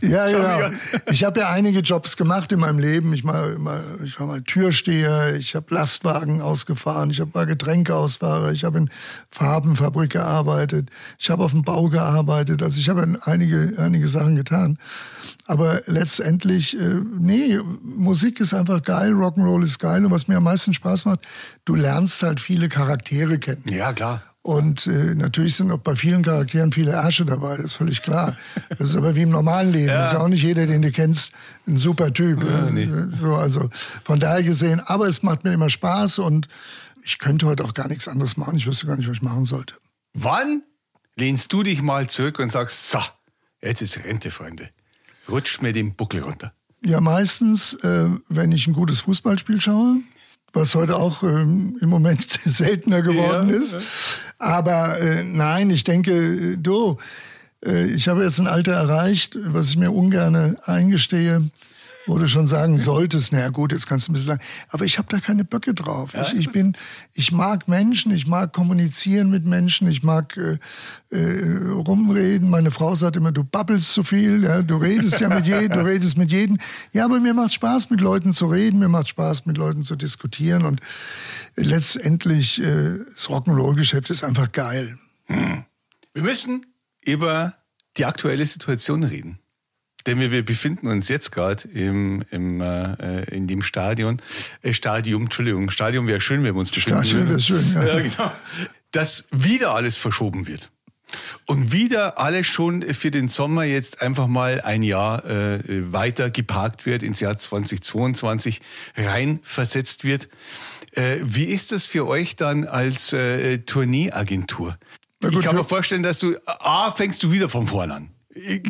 ja, 0.02 0.26
genau. 0.26 0.76
Ich 1.06 1.22
habe 1.22 1.40
ja 1.40 1.50
einige 1.50 1.80
Jobs 1.80 2.16
gemacht 2.16 2.50
in 2.50 2.58
meinem 2.58 2.80
Leben. 2.80 3.12
Ich, 3.12 3.22
mal, 3.22 3.56
ich 4.04 4.18
war 4.18 4.26
mal 4.26 4.42
Türsteher, 4.42 5.36
ich 5.36 5.54
habe 5.54 5.72
Lastwagen 5.72 6.40
ausgefahren, 6.40 7.10
ich 7.10 7.20
habe 7.20 7.30
mal 7.34 7.46
Getränkeausfahrer, 7.46 8.50
ich 8.50 8.64
habe 8.64 8.78
in 8.78 8.90
Farbenfabrik 9.30 10.10
gearbeitet, 10.10 10.88
ich 11.18 11.30
habe 11.30 11.44
auf 11.44 11.52
dem 11.52 11.62
Bau 11.62 11.88
gearbeitet. 11.88 12.62
Also 12.62 12.80
ich 12.80 12.88
habe 12.88 13.20
einige, 13.22 13.74
einige 13.78 14.08
Sachen 14.08 14.34
getan. 14.34 14.78
Aber 15.46 15.82
letztendlich, 15.86 16.78
äh, 16.78 17.00
nee, 17.46 17.58
Musik 17.82 18.40
ist 18.40 18.54
einfach 18.54 18.82
geil, 18.82 19.12
Rock'n'Roll 19.12 19.62
ist 19.62 19.78
geil. 19.78 20.04
Und 20.04 20.10
was 20.10 20.28
mir 20.28 20.36
am 20.36 20.44
meisten 20.44 20.74
Spaß 20.74 21.04
macht, 21.04 21.20
du 21.64 21.74
lernst 21.74 22.22
halt 22.22 22.40
viele 22.40 22.68
Charaktere 22.68 23.38
kennen. 23.38 23.62
Ja, 23.68 23.92
klar. 23.92 24.22
Und 24.42 24.86
äh, 24.86 25.14
natürlich 25.14 25.56
sind 25.56 25.70
auch 25.72 25.78
bei 25.78 25.96
vielen 25.96 26.22
Charakteren 26.22 26.70
viele 26.70 26.92
Ärsche 26.92 27.24
dabei, 27.24 27.56
das 27.56 27.66
ist 27.66 27.74
völlig 27.76 28.02
klar. 28.02 28.36
Das 28.78 28.90
ist 28.90 28.96
aber 28.96 29.14
wie 29.14 29.22
im 29.22 29.30
normalen 29.30 29.72
Leben. 29.72 29.88
Ja. 29.88 30.00
Das 30.00 30.08
ist 30.08 30.12
ja 30.14 30.20
auch 30.20 30.28
nicht 30.28 30.42
jeder, 30.42 30.66
den 30.66 30.82
du 30.82 30.90
kennst, 30.90 31.32
ein 31.66 31.78
super 31.78 32.12
Typ. 32.12 32.42
Ja, 32.42 32.68
nee. 32.68 32.86
so, 33.18 33.36
also 33.36 33.70
von 34.04 34.20
daher 34.20 34.42
gesehen, 34.42 34.80
aber 34.80 35.06
es 35.06 35.22
macht 35.22 35.44
mir 35.44 35.52
immer 35.54 35.70
Spaß 35.70 36.18
und 36.18 36.48
ich 37.02 37.18
könnte 37.18 37.46
heute 37.46 37.64
auch 37.64 37.72
gar 37.72 37.88
nichts 37.88 38.06
anderes 38.06 38.36
machen. 38.36 38.56
Ich 38.58 38.66
wüsste 38.66 38.86
gar 38.86 38.96
nicht, 38.96 39.08
was 39.08 39.16
ich 39.16 39.22
machen 39.22 39.46
sollte. 39.46 39.76
Wann 40.12 40.62
lehnst 41.16 41.50
du 41.54 41.62
dich 41.62 41.80
mal 41.80 42.10
zurück 42.10 42.38
und 42.38 42.52
sagst, 42.52 42.90
so, 42.90 42.98
jetzt 43.62 43.80
ist 43.80 44.04
Rente, 44.04 44.30
Freunde 44.30 44.68
rutscht 45.28 45.62
mir 45.62 45.72
den 45.72 45.94
Buckel 45.94 46.22
runter? 46.22 46.52
Ja, 46.84 47.00
meistens, 47.00 47.74
äh, 47.82 48.08
wenn 48.28 48.52
ich 48.52 48.66
ein 48.66 48.74
gutes 48.74 49.00
Fußballspiel 49.00 49.60
schaue, 49.60 49.96
was 50.52 50.74
heute 50.74 50.96
auch 50.96 51.22
ähm, 51.22 51.78
im 51.80 51.88
Moment 51.88 52.22
seltener 52.44 53.00
geworden 53.00 53.48
ja, 53.48 53.56
ist. 53.56 53.78
Aber 54.38 55.00
äh, 55.00 55.24
nein, 55.24 55.70
ich 55.70 55.84
denke, 55.84 56.12
äh, 56.12 56.56
du, 56.58 56.98
äh, 57.64 57.86
ich 57.86 58.08
habe 58.08 58.22
jetzt 58.22 58.38
ein 58.38 58.46
Alter 58.46 58.72
erreicht, 58.72 59.36
was 59.40 59.70
ich 59.70 59.78
mir 59.78 59.92
ungern 59.92 60.56
eingestehe, 60.64 61.50
wo 62.06 62.18
du 62.18 62.28
schon 62.28 62.46
sagen 62.46 62.76
solltest, 62.76 63.32
naja 63.32 63.48
gut, 63.48 63.72
jetzt 63.72 63.86
kannst 63.86 64.08
du 64.08 64.12
ein 64.12 64.14
bisschen 64.14 64.28
lang. 64.28 64.40
Aber 64.68 64.84
ich 64.84 64.98
habe 64.98 65.08
da 65.10 65.20
keine 65.20 65.44
Böcke 65.44 65.74
drauf. 65.74 66.12
Ja, 66.12 66.26
ich, 66.26 66.38
ich 66.40 66.52
bin, 66.52 66.76
ich 67.14 67.32
mag 67.32 67.68
Menschen, 67.68 68.12
ich 68.12 68.26
mag 68.26 68.52
kommunizieren 68.52 69.30
mit 69.30 69.46
Menschen, 69.46 69.88
ich 69.88 70.02
mag 70.02 70.36
äh, 70.36 70.58
äh, 71.10 71.72
rumreden. 71.72 72.50
Meine 72.50 72.70
Frau 72.70 72.94
sagt 72.94 73.16
immer, 73.16 73.32
du 73.32 73.44
babbelst 73.44 73.92
zu 73.92 74.02
viel, 74.02 74.44
ja, 74.44 74.62
du 74.62 74.76
redest 74.76 75.20
ja 75.20 75.28
mit 75.28 75.46
jedem, 75.46 75.70
du 75.70 75.80
redest 75.84 76.18
mit 76.18 76.30
jedem. 76.30 76.58
Ja, 76.92 77.04
aber 77.06 77.20
mir 77.20 77.34
macht 77.34 77.54
Spaß, 77.54 77.90
mit 77.90 78.00
Leuten 78.00 78.32
zu 78.32 78.46
reden, 78.46 78.78
mir 78.78 78.88
macht 78.88 79.08
Spaß, 79.08 79.46
mit 79.46 79.56
Leuten 79.56 79.82
zu 79.82 79.96
diskutieren 79.96 80.64
und 80.64 80.80
letztendlich 81.56 82.60
äh, 82.60 82.98
das 83.14 83.28
Rock'n'Roll-Geschäft 83.28 84.10
ist 84.10 84.24
einfach 84.24 84.52
geil. 84.52 84.98
Hm. 85.26 85.64
Wir 86.12 86.22
müssen 86.22 86.66
über 87.00 87.54
die 87.96 88.04
aktuelle 88.04 88.46
Situation 88.46 89.04
reden. 89.04 89.38
Denn 90.06 90.20
wir, 90.20 90.30
wir 90.30 90.44
befinden 90.44 90.88
uns 90.88 91.08
jetzt 91.08 91.32
gerade 91.32 91.66
im, 91.68 92.24
im, 92.30 92.60
äh, 92.60 93.24
in 93.24 93.46
dem 93.46 93.62
Stadion, 93.62 94.20
äh, 94.62 94.74
Stadium, 94.74 95.24
Entschuldigung, 95.24 95.70
Stadion 95.70 96.06
wäre 96.06 96.20
schön, 96.20 96.44
wenn 96.44 96.54
wir 96.54 96.60
uns 96.60 96.70
befinden 96.70 97.04
Stadion 97.04 97.28
wäre 97.28 97.40
schön, 97.40 97.72
ja. 97.74 97.86
ja 97.86 98.00
genau. 98.00 98.32
Dass 98.90 99.28
wieder 99.32 99.74
alles 99.74 99.96
verschoben 99.96 100.46
wird. 100.46 100.70
Und 101.46 101.72
wieder 101.72 102.18
alles 102.18 102.46
schon 102.46 102.82
für 102.82 103.10
den 103.10 103.28
Sommer 103.28 103.64
jetzt 103.64 104.02
einfach 104.02 104.26
mal 104.26 104.60
ein 104.60 104.82
Jahr 104.82 105.24
äh, 105.24 105.60
weiter 105.92 106.30
geparkt 106.30 106.86
wird, 106.86 107.02
ins 107.02 107.20
Jahr 107.20 107.36
2022 107.36 108.60
rein 108.96 109.38
versetzt 109.42 110.04
wird. 110.04 110.28
Äh, 110.92 111.18
wie 111.22 111.44
ist 111.44 111.72
das 111.72 111.86
für 111.86 112.06
euch 112.06 112.36
dann 112.36 112.66
als 112.66 113.12
äh, 113.12 113.58
Tourneeagentur? 113.58 114.76
Ich 115.20 115.40
kann 115.40 115.56
mir 115.56 115.64
vorstellen, 115.64 116.02
dass 116.02 116.18
du, 116.18 116.36
A, 116.46 116.92
fängst 116.92 117.22
du 117.22 117.30
wieder 117.30 117.48
von 117.48 117.66
vorn 117.66 117.90
an 117.90 118.10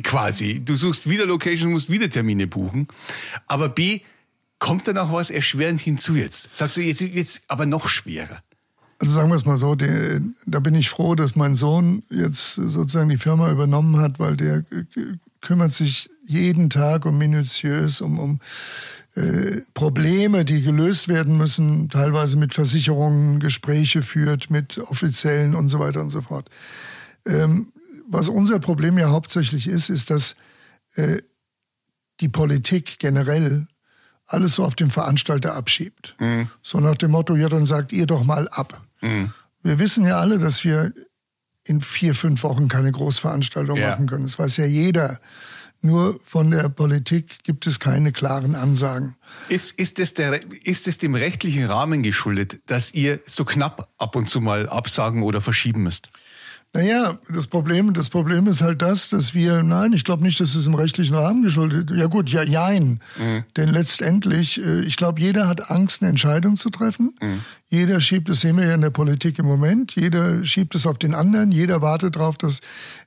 quasi. 0.03 0.61
Du 0.65 0.75
suchst 0.75 1.09
wieder 1.09 1.27
Location, 1.27 1.73
musst 1.73 1.91
wieder 1.91 2.09
Termine 2.09 2.47
buchen. 2.47 2.89
Aber 3.47 3.69
B, 3.69 4.01
kommt 4.59 4.89
dann 4.89 4.99
auch 4.99 5.13
was 5.13 5.31
erschwerend 5.31 5.81
hinzu 5.81 6.15
jetzt? 6.15 6.55
Sagst 6.57 6.77
du 6.77 6.83
jetzt, 6.83 7.01
jetzt 7.01 7.45
aber 7.49 7.67
noch 7.67 7.89
schwerer? 7.89 8.43
Also 8.99 9.15
sagen 9.15 9.29
wir 9.29 9.35
es 9.35 9.45
mal 9.45 9.57
so, 9.57 9.75
der, 9.75 10.21
da 10.47 10.61
bin 10.61 10.75
ich 10.75 10.89
froh, 10.89 11.15
dass 11.15 11.37
mein 11.37 11.55
Sohn 11.55 12.03
jetzt 12.11 12.55
sozusagen 12.55 13.09
die 13.09 13.19
Firma 13.19 13.51
übernommen 13.51 13.99
hat, 13.99 14.19
weil 14.19 14.37
der 14.37 14.65
kümmert 15.41 15.75
sich 15.75 16.09
jeden 16.23 16.71
Tag 16.71 17.05
um 17.05 17.19
minutiös 17.19 18.01
um, 18.01 18.19
um 18.19 18.41
äh, 19.15 19.61
Probleme, 19.75 20.45
die 20.45 20.63
gelöst 20.63 21.09
werden 21.09 21.37
müssen, 21.37 21.89
teilweise 21.89 22.37
mit 22.37 22.55
Versicherungen, 22.55 23.41
Gespräche 23.41 24.03
führt 24.03 24.51
mit 24.51 24.79
Offiziellen 24.79 25.55
und 25.55 25.69
so 25.69 25.79
weiter 25.79 26.01
und 26.01 26.11
so 26.11 26.23
fort. 26.23 26.49
Ähm, 27.27 27.69
was 28.09 28.29
unser 28.29 28.59
Problem 28.59 28.99
ja 28.99 29.11
hauptsächlich 29.11 29.67
ist, 29.67 29.91
ist, 29.91 30.11
dass 30.11 30.37
äh, 30.97 31.23
die 32.21 32.29
Politik 32.29 32.99
generell 32.99 33.67
alles 34.27 34.55
so 34.55 34.65
auf 34.65 34.75
den 34.75 34.91
Veranstalter 34.91 35.55
abschiebt. 35.55 36.17
Mhm. 36.19 36.49
So 36.63 36.81
nach 36.81 36.97
dem 36.97 37.11
Motto, 37.11 37.35
ja, 37.35 37.49
dann 37.49 37.67
sagt 37.67 37.93
ihr 37.93 38.07
doch 38.07 38.25
mal 38.25 38.49
ab. 38.49 38.83
Mhm. 39.01 39.33
Wir 39.63 39.79
wissen 39.79 40.07
ja 40.07 40.19
alle, 40.19 40.39
dass 40.39 40.65
wir 40.65 40.93
in 41.65 41.81
vier, 41.81 42.15
fünf 42.15 42.43
Wochen 42.43 42.69
keine 42.69 42.93
Großveranstaltung 42.93 43.79
ja. 43.79 43.91
machen 43.91 44.07
können. 44.07 44.25
Das 44.25 44.39
weiß 44.39 44.57
ja 44.59 44.67
jeder. 44.67 45.19
Nur 45.81 46.19
von 46.25 46.51
der 46.51 46.71
Politik 46.71 47.45
gibt 47.45 47.67
es 47.67 47.79
keine 47.79 48.13
klaren 48.13 48.55
Ansagen. 48.55 49.17
Ist, 49.51 49.79
ist, 49.79 49.99
es 49.99 50.15
der, 50.15 50.41
ist 50.65 50.89
es 50.89 50.97
dem 50.97 51.15
rechtlichen 51.15 51.65
Rahmen 51.65 52.03
geschuldet, 52.03 52.61
dass 52.67 52.95
ihr 52.95 53.21
so 53.27 53.45
knapp 53.45 53.91
ab 53.99 54.17
und 54.17 54.27
zu 54.27 54.41
mal 54.41 54.67
absagen 54.69 55.23
oder 55.23 55.43
verschieben 55.43 55.83
müsst? 55.83 56.11
Naja, 56.77 57.19
das 57.33 57.47
Problem, 57.47 57.95
das 57.95 58.11
Problem 58.11 58.49
ist 58.49 58.61
halt 58.61 58.83
das, 58.83 59.11
dass 59.11 59.33
wir, 59.33 59.63
nein, 59.63 59.93
ich 59.93 60.03
glaube 60.03 60.25
nicht, 60.25 60.41
dass 60.41 60.57
es 60.57 60.67
im 60.67 60.75
rechtlichen 60.75 61.15
Rahmen 61.15 61.45
geschuldet 61.45 61.89
ist. 61.93 61.97
Ja 61.97 62.07
gut, 62.07 62.31
ja, 62.31 62.43
jein. 62.43 63.01
Mhm. 63.17 63.45
Denn 63.57 63.69
letztendlich, 63.69 64.61
äh, 64.61 64.81
ich 64.81 64.97
glaube, 64.97 65.21
jeder 65.21 65.47
hat 65.47 65.71
Angst, 65.71 66.03
eine 66.03 66.11
Entscheidung 66.11 66.57
zu 66.57 66.71
treffen. 66.71 67.15
Mhm. 67.23 67.43
Jeder 67.69 68.01
schiebt, 68.01 68.29
das 68.29 68.41
sehen 68.41 68.57
wir 68.57 68.67
ja 68.67 68.75
in 68.75 68.81
der 68.81 68.91
Politik 68.91 69.39
im 69.39 69.47
Moment, 69.47 69.95
jeder 69.95 70.45
schiebt 70.45 70.75
es 70.75 70.87
auf 70.87 70.99
den 70.99 71.15
anderen, 71.15 71.53
jeder 71.53 71.81
wartet 71.81 72.17
darauf, 72.17 72.37
dass 72.39 72.61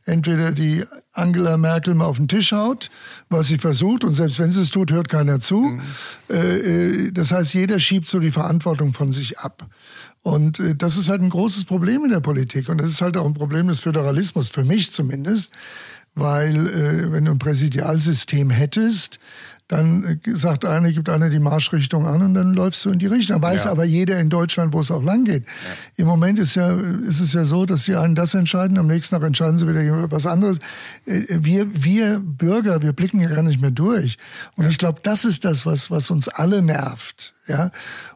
entweder 0.06 0.54
die 0.54 0.84
Angela 1.14 1.58
Merkel 1.58 1.94
mal 1.94 2.06
auf 2.06 2.18
den 2.18 2.28
Tisch 2.28 2.54
haut, 2.54 2.90
was 3.30 3.48
sie 3.48 3.58
versucht, 3.58 4.04
und 4.04 4.14
selbst 4.14 4.40
wenn 4.40 4.52
sie 4.52 4.62
es 4.62 4.70
tut, 4.70 4.92
hört 4.92 5.10
keiner 5.10 5.40
zu. 5.42 5.60
Mhm. 5.60 5.82
Äh, 6.30 6.58
äh, 6.58 7.12
das 7.12 7.32
heißt, 7.34 7.54
jeder 7.54 7.80
schiebt 7.80 8.08
so 8.08 8.20
die 8.20 8.32
Verantwortung 8.32 8.94
von 8.94 9.12
sich 9.12 9.40
ab. 9.40 9.66
Und 10.28 10.60
äh, 10.60 10.76
das 10.76 10.98
ist 10.98 11.10
halt 11.10 11.22
ein 11.22 11.30
großes 11.30 11.64
Problem 11.64 12.04
in 12.04 12.12
der 12.12 12.20
Politik. 12.20 12.68
Und 12.68 12.80
das 12.82 12.90
ist 12.90 13.02
halt 13.02 13.16
auch 13.16 13.26
ein 13.26 13.34
Problem 13.34 13.70
des 13.70 13.80
Föderalismus, 13.80 14.50
für 14.50 14.66
mich 14.66 14.92
zumindest. 14.92 15.54
Weil 16.16 16.68
äh, 16.68 17.12
wenn 17.14 17.24
du 17.24 17.32
ein 17.32 17.40
Präsidialsystem 17.40 18.50
hättest, 18.50 19.20
dann 19.70 20.20
äh, 20.26 20.32
sagt 20.36 20.66
einer, 20.66 20.92
gibt 20.92 21.08
einer 21.08 21.30
die 21.30 21.40
Marschrichtung 21.40 22.06
an 22.06 22.22
und 22.22 22.34
dann 22.34 22.54
läufst 22.54 22.84
du 22.84 22.90
in 22.90 23.00
die 23.00 23.08
Richtung. 23.08 23.42
Weiß 23.42 23.64
ja. 23.64 23.72
aber 23.72 23.86
jeder 23.86 24.20
in 24.20 24.30
Deutschland, 24.30 24.74
wo 24.74 24.82
es 24.82 24.92
auch 24.92 25.02
lang 25.02 25.24
geht. 25.24 25.46
Ja. 25.46 26.04
Im 26.04 26.08
Moment 26.08 26.40
ist 26.40 26.56
ja, 26.56 26.76
ist 26.76 27.22
es 27.22 27.32
ja 27.32 27.46
so, 27.46 27.66
dass 27.66 27.86
die 27.86 27.96
einen 27.96 28.16
das 28.16 28.34
entscheiden, 28.34 28.78
am 28.78 28.88
nächsten 28.88 29.16
Tag 29.16 29.26
entscheiden 29.26 29.58
sie 29.58 29.66
wieder 29.66 30.12
was 30.12 30.26
anderes. 30.26 30.58
Wir, 31.06 31.68
wir 31.74 32.20
Bürger, 32.20 32.82
wir 32.82 32.92
blicken 32.92 33.22
ja 33.22 33.30
gar 33.30 33.44
nicht 33.44 33.62
mehr 33.62 33.72
durch. 33.72 34.18
Und 34.58 34.66
ja. 34.66 34.72
ich 34.72 34.78
glaube, 34.78 35.00
das 35.04 35.24
ist 35.24 35.46
das, 35.46 35.66
was, 35.66 35.90
was 35.90 36.12
uns 36.12 36.28
alle 36.28 36.62
nervt. 36.62 37.34
Ja. 37.48 37.72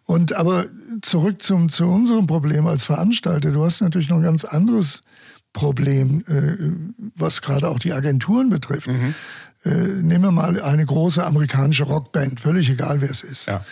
Und 0.06 0.34
aber 0.34 0.66
zurück 1.02 1.42
zum, 1.42 1.70
zu 1.70 1.86
unserem 1.86 2.28
Problem 2.28 2.68
als 2.68 2.84
Veranstalter. 2.86 3.52
Du 3.52 3.64
hast 3.64 3.82
natürlich 3.82 4.10
noch 4.10 4.18
ein 4.18 4.24
ganz 4.24 4.46
anderes 4.46 5.02
Problem, 5.54 6.24
äh, 6.28 7.12
was 7.16 7.42
gerade 7.42 7.70
auch 7.70 7.80
die 7.80 7.94
Agenturen 7.94 8.50
betrifft. 8.50 8.88
Mhm. 8.88 9.16
Äh, 9.64 9.70
nehmen 9.70 10.24
wir 10.24 10.32
mal 10.32 10.60
eine 10.62 10.86
große 10.86 11.24
amerikanische 11.24 11.84
Rockband, 11.84 12.40
völlig 12.40 12.70
egal 12.70 13.02
wer 13.02 13.10
es 13.10 13.22
ist. 13.22 13.48
Ja. 13.48 13.64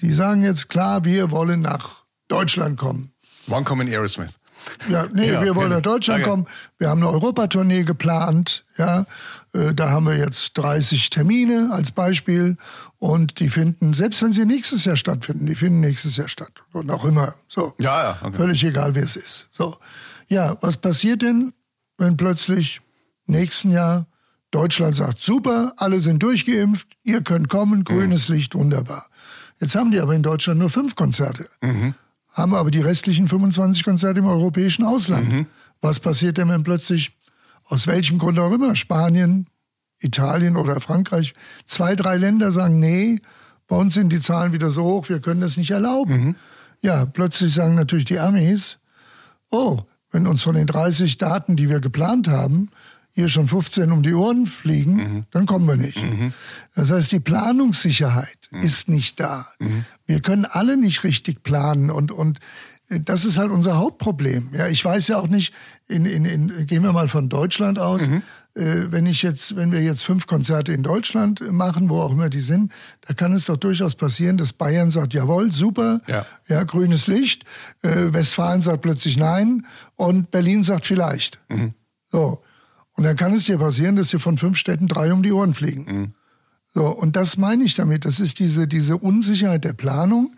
Die 0.00 0.12
sagen 0.12 0.42
jetzt 0.42 0.68
klar, 0.68 1.04
wir 1.04 1.30
wollen 1.30 1.60
nach 1.60 2.04
Deutschland 2.28 2.78
kommen. 2.78 3.12
Wann 3.46 3.64
kommen 3.64 3.88
Aerosmith? 3.88 4.38
Ja, 4.90 5.06
nee, 5.12 5.30
ja, 5.30 5.42
wir 5.42 5.56
wollen 5.56 5.70
nach 5.70 5.80
Deutschland 5.80 6.24
kommen. 6.24 6.46
Wir 6.78 6.90
haben 6.90 7.02
eine 7.02 7.10
Europatournee 7.10 7.84
geplant. 7.84 8.64
Ja, 8.76 9.06
da 9.52 9.90
haben 9.90 10.06
wir 10.06 10.16
jetzt 10.16 10.52
30 10.58 11.10
Termine 11.10 11.70
als 11.72 11.92
Beispiel. 11.92 12.56
Und 12.98 13.40
die 13.40 13.48
finden, 13.48 13.94
selbst 13.94 14.22
wenn 14.22 14.32
sie 14.32 14.44
nächstes 14.44 14.84
Jahr 14.84 14.96
stattfinden, 14.96 15.46
die 15.46 15.54
finden 15.54 15.80
nächstes 15.80 16.16
Jahr 16.16 16.28
statt. 16.28 16.52
Und 16.72 16.90
auch 16.90 17.04
immer. 17.04 17.34
So. 17.48 17.74
Ja, 17.80 18.02
ja. 18.02 18.18
Okay. 18.22 18.36
Völlig 18.36 18.64
egal, 18.64 18.94
wer 18.94 19.04
es 19.04 19.16
ist. 19.16 19.48
So. 19.50 19.76
Ja, 20.28 20.56
was 20.60 20.76
passiert 20.76 21.22
denn, 21.22 21.52
wenn 21.96 22.16
plötzlich 22.16 22.80
nächsten 23.26 23.70
Jahr 23.70 24.06
Deutschland 24.50 24.96
sagt, 24.96 25.18
super, 25.18 25.74
alle 25.76 26.00
sind 26.00 26.22
durchgeimpft, 26.22 26.88
ihr 27.02 27.22
könnt 27.22 27.48
kommen, 27.48 27.84
grünes 27.84 28.28
mhm. 28.28 28.36
Licht, 28.36 28.54
wunderbar. 28.54 29.06
Jetzt 29.60 29.74
haben 29.74 29.90
die 29.90 30.00
aber 30.00 30.14
in 30.14 30.22
Deutschland 30.22 30.58
nur 30.58 30.70
fünf 30.70 30.96
Konzerte, 30.96 31.48
mhm. 31.60 31.94
haben 32.32 32.54
aber 32.54 32.70
die 32.70 32.80
restlichen 32.80 33.28
25 33.28 33.84
Konzerte 33.84 34.20
im 34.20 34.26
europäischen 34.26 34.84
Ausland. 34.84 35.28
Mhm. 35.30 35.46
Was 35.80 36.00
passiert 36.00 36.38
denn, 36.38 36.48
wenn 36.48 36.62
plötzlich, 36.62 37.17
aus 37.68 37.86
welchem 37.86 38.18
Grund 38.18 38.38
auch 38.38 38.52
immer, 38.52 38.74
Spanien, 38.74 39.46
Italien 40.00 40.56
oder 40.56 40.80
Frankreich, 40.80 41.34
zwei, 41.64 41.96
drei 41.96 42.16
Länder 42.16 42.50
sagen, 42.50 42.78
nee, 42.80 43.20
bei 43.66 43.76
uns 43.76 43.94
sind 43.94 44.10
die 44.10 44.20
Zahlen 44.20 44.52
wieder 44.52 44.70
so 44.70 44.84
hoch, 44.84 45.08
wir 45.08 45.20
können 45.20 45.40
das 45.40 45.56
nicht 45.56 45.70
erlauben. 45.70 46.12
Mhm. 46.12 46.34
Ja, 46.80 47.04
plötzlich 47.04 47.52
sagen 47.52 47.74
natürlich 47.74 48.06
die 48.06 48.18
Amis, 48.18 48.78
oh, 49.50 49.80
wenn 50.10 50.26
uns 50.26 50.42
von 50.42 50.54
den 50.54 50.66
30 50.66 51.18
Daten, 51.18 51.56
die 51.56 51.68
wir 51.68 51.80
geplant 51.80 52.28
haben, 52.28 52.70
hier 53.10 53.28
schon 53.28 53.48
15 53.48 53.90
um 53.90 54.02
die 54.02 54.14
Ohren 54.14 54.46
fliegen, 54.46 54.94
mhm. 54.94 55.24
dann 55.32 55.46
kommen 55.46 55.66
wir 55.66 55.76
nicht. 55.76 56.00
Mhm. 56.00 56.32
Das 56.74 56.92
heißt, 56.92 57.10
die 57.10 57.20
Planungssicherheit 57.20 58.38
mhm. 58.50 58.60
ist 58.60 58.88
nicht 58.88 59.18
da. 59.18 59.48
Mhm. 59.58 59.84
Wir 60.06 60.20
können 60.20 60.44
alle 60.44 60.76
nicht 60.76 61.02
richtig 61.04 61.42
planen 61.42 61.90
und, 61.90 62.12
und 62.12 62.38
das 62.88 63.24
ist 63.24 63.38
halt 63.38 63.50
unser 63.50 63.76
Hauptproblem. 63.76 64.50
Ja, 64.52 64.68
ich 64.68 64.82
weiß 64.84 65.08
ja 65.08 65.18
auch 65.18 65.28
nicht, 65.28 65.52
in, 65.88 66.06
in, 66.06 66.24
in, 66.24 66.66
gehen 66.66 66.82
wir 66.82 66.92
mal 66.92 67.08
von 67.08 67.28
Deutschland 67.28 67.78
aus, 67.78 68.08
mhm. 68.08 68.22
äh, 68.54 68.90
wenn 68.90 69.06
ich 69.06 69.22
jetzt, 69.22 69.56
wenn 69.56 69.72
wir 69.72 69.82
jetzt 69.82 70.04
fünf 70.04 70.26
Konzerte 70.26 70.72
in 70.72 70.82
Deutschland 70.82 71.52
machen, 71.52 71.90
wo 71.90 72.00
auch 72.00 72.12
immer 72.12 72.30
die 72.30 72.40
sind, 72.40 72.72
da 73.02 73.12
kann 73.12 73.32
es 73.32 73.44
doch 73.44 73.58
durchaus 73.58 73.94
passieren, 73.94 74.38
dass 74.38 74.54
Bayern 74.54 74.90
sagt, 74.90 75.12
jawohl, 75.12 75.52
super, 75.52 76.00
ja, 76.06 76.24
ja 76.48 76.62
grünes 76.64 77.06
Licht, 77.06 77.44
äh, 77.82 78.12
Westfalen 78.12 78.62
sagt 78.62 78.82
plötzlich 78.82 79.18
nein 79.18 79.66
und 79.96 80.30
Berlin 80.30 80.62
sagt 80.62 80.86
vielleicht. 80.86 81.38
Mhm. 81.48 81.74
So. 82.10 82.42
Und 82.92 83.04
dann 83.04 83.16
kann 83.16 83.32
es 83.32 83.44
dir 83.44 83.58
passieren, 83.58 83.96
dass 83.96 84.08
dir 84.08 84.18
von 84.18 84.38
fünf 84.38 84.56
Städten 84.56 84.88
drei 84.88 85.12
um 85.12 85.22
die 85.22 85.30
Ohren 85.30 85.54
fliegen. 85.54 85.84
Mhm. 85.84 86.14
So, 86.74 86.86
und 86.86 87.16
das 87.16 87.36
meine 87.36 87.64
ich 87.64 87.74
damit. 87.74 88.04
Das 88.04 88.18
ist 88.18 88.38
diese, 88.38 88.66
diese 88.66 88.96
Unsicherheit 88.96 89.64
der 89.64 89.72
Planung 89.72 90.34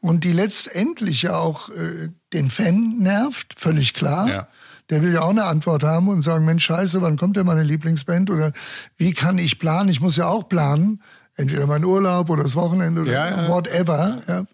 und 0.00 0.24
die 0.24 0.32
letztendlich 0.32 1.22
ja 1.22 1.36
auch 1.36 1.68
äh, 1.70 2.08
den 2.32 2.50
Fan 2.50 2.98
nervt, 2.98 3.54
völlig 3.56 3.94
klar. 3.94 4.28
Ja. 4.28 4.48
Der 4.88 5.02
will 5.02 5.12
ja 5.12 5.22
auch 5.22 5.30
eine 5.30 5.44
Antwort 5.44 5.84
haben 5.84 6.08
und 6.08 6.22
sagen, 6.22 6.44
Mensch, 6.44 6.64
scheiße, 6.64 7.00
wann 7.00 7.16
kommt 7.16 7.36
denn 7.36 7.46
meine 7.46 7.62
Lieblingsband? 7.62 8.30
Oder 8.30 8.52
wie 8.96 9.12
kann 9.12 9.38
ich 9.38 9.58
planen? 9.58 9.88
Ich 9.88 10.00
muss 10.00 10.16
ja 10.16 10.26
auch 10.26 10.48
planen. 10.48 11.02
Entweder 11.36 11.66
mein 11.66 11.84
Urlaub 11.84 12.28
oder 12.28 12.42
das 12.42 12.56
Wochenende 12.56 13.02
oder 13.02 13.12
ja, 13.12 13.42
ja. 13.42 13.48
whatever. 13.48 14.18
Ja. 14.26 14.44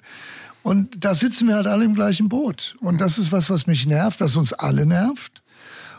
Und 0.63 1.05
da 1.05 1.15
sitzen 1.15 1.49
wir 1.49 1.55
halt 1.55 1.67
alle 1.67 1.85
im 1.85 1.95
gleichen 1.95 2.29
Boot. 2.29 2.77
Und 2.81 3.01
das 3.01 3.19
ist 3.19 3.33
was, 3.33 3.49
was 3.49 3.67
mich 3.67 3.87
nervt, 3.87 4.21
was 4.21 4.37
uns 4.37 4.53
alle 4.53 4.85
nervt. 4.85 5.43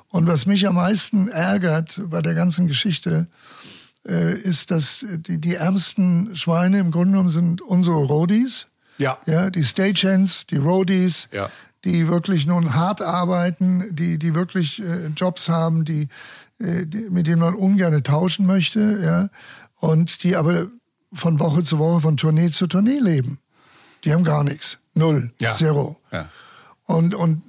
Und 0.10 0.28
was 0.28 0.46
mich 0.46 0.68
am 0.68 0.76
meisten 0.76 1.30
ärgert 1.30 2.02
bei 2.06 2.22
der 2.22 2.34
ganzen 2.34 2.68
Geschichte, 2.68 3.28
äh, 4.06 4.38
ist, 4.40 4.72
dass 4.72 5.06
die, 5.10 5.40
die 5.40 5.56
ärmsten 5.56 6.36
Schweine 6.36 6.80
im 6.80 6.92
Grunde 6.92 7.12
genommen 7.14 7.30
sind 7.30 7.62
unsere 7.62 7.98
Roadies. 7.98 8.68
Ja. 8.98 9.18
Ja, 9.26 9.50
die 9.50 9.64
Stagehands, 9.64 10.48
die 10.48 10.58
Roadies, 10.58 11.30
ja. 11.32 11.50
die 11.84 12.08
wirklich 12.08 12.46
nun 12.46 12.74
hart 12.74 13.02
arbeiten, 13.02 13.84
die, 13.96 14.18
die 14.18 14.36
wirklich 14.36 14.82
äh, 14.82 15.08
Jobs 15.16 15.50
haben, 15.50 15.86
die, 15.86 16.10
äh, 16.60 16.86
die, 16.86 17.10
mit 17.10 17.28
denen 17.28 17.40
man 17.40 17.54
ungern 17.56 18.04
tauschen 18.04 18.46
möchte, 18.46 19.00
ja. 19.04 19.30
Und 19.80 20.24
die 20.24 20.36
aber 20.36 20.68
von 21.14 21.40
Woche 21.40 21.64
zu 21.64 21.78
Woche, 21.78 22.02
von 22.02 22.18
Tournee 22.18 22.50
zu 22.50 22.68
Tournee 22.68 23.00
leben. 23.00 23.40
Die 24.04 24.14
haben 24.14 24.24
gar 24.24 24.44
nichts. 24.44 24.80
Null. 24.94 25.32
Ja. 25.40 25.54
Zero. 25.54 25.98
Ja. 26.12 26.30
Und, 26.86 27.14
und 27.14 27.44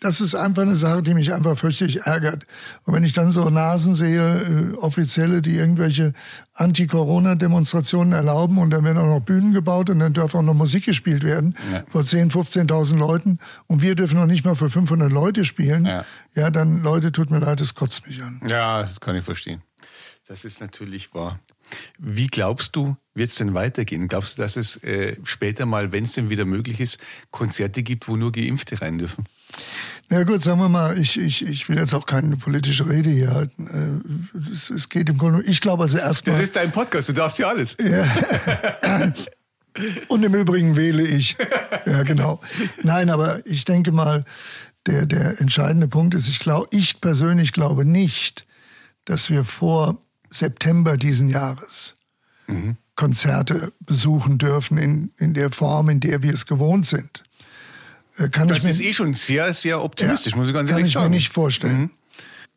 das 0.00 0.20
ist 0.20 0.34
einfach 0.34 0.62
eine 0.62 0.74
Sache, 0.74 1.02
die 1.02 1.14
mich 1.14 1.32
einfach 1.32 1.58
fürchterlich 1.58 2.02
ärgert. 2.02 2.46
Und 2.84 2.94
wenn 2.94 3.04
ich 3.04 3.12
dann 3.12 3.30
so 3.30 3.48
Nasen 3.50 3.94
sehe, 3.94 4.72
äh, 4.72 4.76
Offizielle, 4.76 5.42
die 5.42 5.56
irgendwelche 5.56 6.12
Anti-Corona-Demonstrationen 6.54 8.12
erlauben 8.12 8.58
und 8.58 8.70
dann 8.70 8.84
werden 8.84 8.98
auch 8.98 9.06
noch 9.06 9.20
Bühnen 9.20 9.52
gebaut 9.52 9.90
und 9.90 9.98
dann 9.98 10.12
darf 10.12 10.34
auch 10.34 10.42
noch 10.42 10.54
Musik 10.54 10.84
gespielt 10.84 11.24
werden 11.24 11.56
ja. 11.72 11.84
vor 11.90 12.02
10.000, 12.02 12.66
15.000 12.66 12.96
Leuten 12.96 13.38
und 13.66 13.82
wir 13.82 13.94
dürfen 13.94 14.18
noch 14.18 14.26
nicht 14.26 14.44
mal 14.44 14.54
für 14.54 14.70
500 14.70 15.10
Leute 15.10 15.44
spielen, 15.44 15.86
ja. 15.86 16.04
ja, 16.34 16.50
dann 16.50 16.82
Leute, 16.82 17.12
tut 17.12 17.30
mir 17.30 17.38
leid, 17.38 17.60
das 17.60 17.74
kotzt 17.74 18.06
mich 18.06 18.22
an. 18.22 18.40
Ja, 18.48 18.80
das 18.82 19.00
kann 19.00 19.16
ich 19.16 19.24
verstehen. 19.24 19.62
Das 20.26 20.44
ist 20.44 20.60
natürlich 20.60 21.14
wahr. 21.14 21.40
Wie 21.98 22.26
glaubst 22.26 22.76
du, 22.76 22.96
wird 23.14 23.30
es 23.30 23.36
denn 23.36 23.54
weitergehen? 23.54 24.08
Glaubst 24.08 24.38
du, 24.38 24.42
dass 24.42 24.56
es 24.56 24.76
äh, 24.82 25.16
später 25.24 25.66
mal, 25.66 25.92
wenn 25.92 26.04
es 26.04 26.12
denn 26.12 26.30
wieder 26.30 26.44
möglich 26.44 26.80
ist, 26.80 26.98
Konzerte 27.30 27.82
gibt, 27.82 28.08
wo 28.08 28.16
nur 28.16 28.32
Geimpfte 28.32 28.80
rein 28.80 28.98
dürfen? 28.98 29.26
Na 30.08 30.24
gut, 30.24 30.42
sagen 30.42 30.60
wir 30.60 30.68
mal, 30.68 30.98
ich, 30.98 31.18
ich, 31.18 31.46
ich 31.46 31.68
will 31.68 31.78
jetzt 31.78 31.94
auch 31.94 32.06
keine 32.06 32.36
politische 32.36 32.88
Rede 32.88 33.10
hier 33.10 33.32
halten. 33.32 34.22
Äh, 34.34 34.52
es, 34.52 34.70
es 34.70 34.88
geht 34.88 35.08
im 35.08 35.18
Grunde, 35.18 35.42
ich 35.44 35.60
glaube 35.60 35.84
also 35.84 35.98
erstmal. 35.98 36.36
Das 36.36 36.44
ist 36.44 36.56
dein 36.56 36.70
Podcast, 36.70 37.08
du 37.08 37.12
darfst 37.12 37.38
ja 37.38 37.48
alles. 37.48 37.76
Ja. 37.80 39.12
Und 40.08 40.22
im 40.22 40.34
Übrigen 40.34 40.76
wähle 40.76 41.02
ich. 41.02 41.36
Ja, 41.86 42.02
genau. 42.02 42.40
Nein, 42.82 43.08
aber 43.08 43.40
ich 43.46 43.64
denke 43.64 43.90
mal, 43.90 44.24
der, 44.86 45.06
der 45.06 45.40
entscheidende 45.40 45.88
Punkt 45.88 46.14
ist, 46.14 46.28
ich 46.28 46.40
glaube, 46.40 46.68
ich 46.70 47.00
persönlich 47.00 47.52
glaube 47.52 47.84
nicht, 47.84 48.46
dass 49.04 49.30
wir 49.30 49.44
vor 49.44 49.98
September 50.28 50.96
diesen 50.96 51.28
Jahres 51.28 51.94
mhm. 52.46 52.76
Konzerte 52.96 53.72
besuchen 53.80 54.38
dürfen 54.38 54.78
in, 54.78 55.12
in 55.18 55.34
der 55.34 55.50
Form, 55.50 55.88
in 55.88 56.00
der 56.00 56.22
wir 56.22 56.34
es 56.34 56.46
gewohnt 56.46 56.86
sind. 56.86 57.24
Äh, 58.18 58.28
kann 58.28 58.48
das 58.48 58.64
ist 58.64 58.80
mir, 58.80 58.88
eh 58.88 58.94
schon 58.94 59.14
sehr, 59.14 59.52
sehr 59.54 59.82
optimistisch, 59.82 60.32
ja, 60.32 60.38
muss 60.38 60.48
ich 60.48 60.54
ganz 60.54 60.70
ehrlich 60.70 60.90
sagen. 60.90 61.04
Kann 61.04 61.12
ich 61.12 61.16
mir 61.16 61.16
nicht 61.16 61.32
vorstellen. 61.32 61.80
Mhm. 61.80 61.90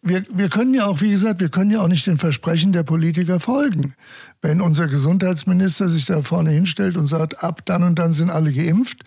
Wir, 0.01 0.23
wir 0.29 0.49
können 0.49 0.75
ja 0.75 0.85
auch, 0.85 1.01
wie 1.01 1.09
gesagt, 1.09 1.39
wir 1.39 1.49
können 1.49 1.71
ja 1.71 1.81
auch 1.81 1.87
nicht 1.87 2.05
den 2.05 2.19
Versprechen 2.19 2.71
der 2.71 2.83
Politiker 2.83 3.39
folgen. 3.39 3.95
Wenn 4.39 4.61
unser 4.61 4.87
Gesundheitsminister 4.87 5.89
sich 5.89 6.05
da 6.05 6.21
vorne 6.21 6.51
hinstellt 6.51 6.95
und 6.95 7.07
sagt, 7.07 7.43
ab 7.43 7.61
dann 7.65 7.81
und 7.81 7.97
dann 7.97 8.13
sind 8.13 8.29
alle 8.29 8.51
geimpft 8.51 9.03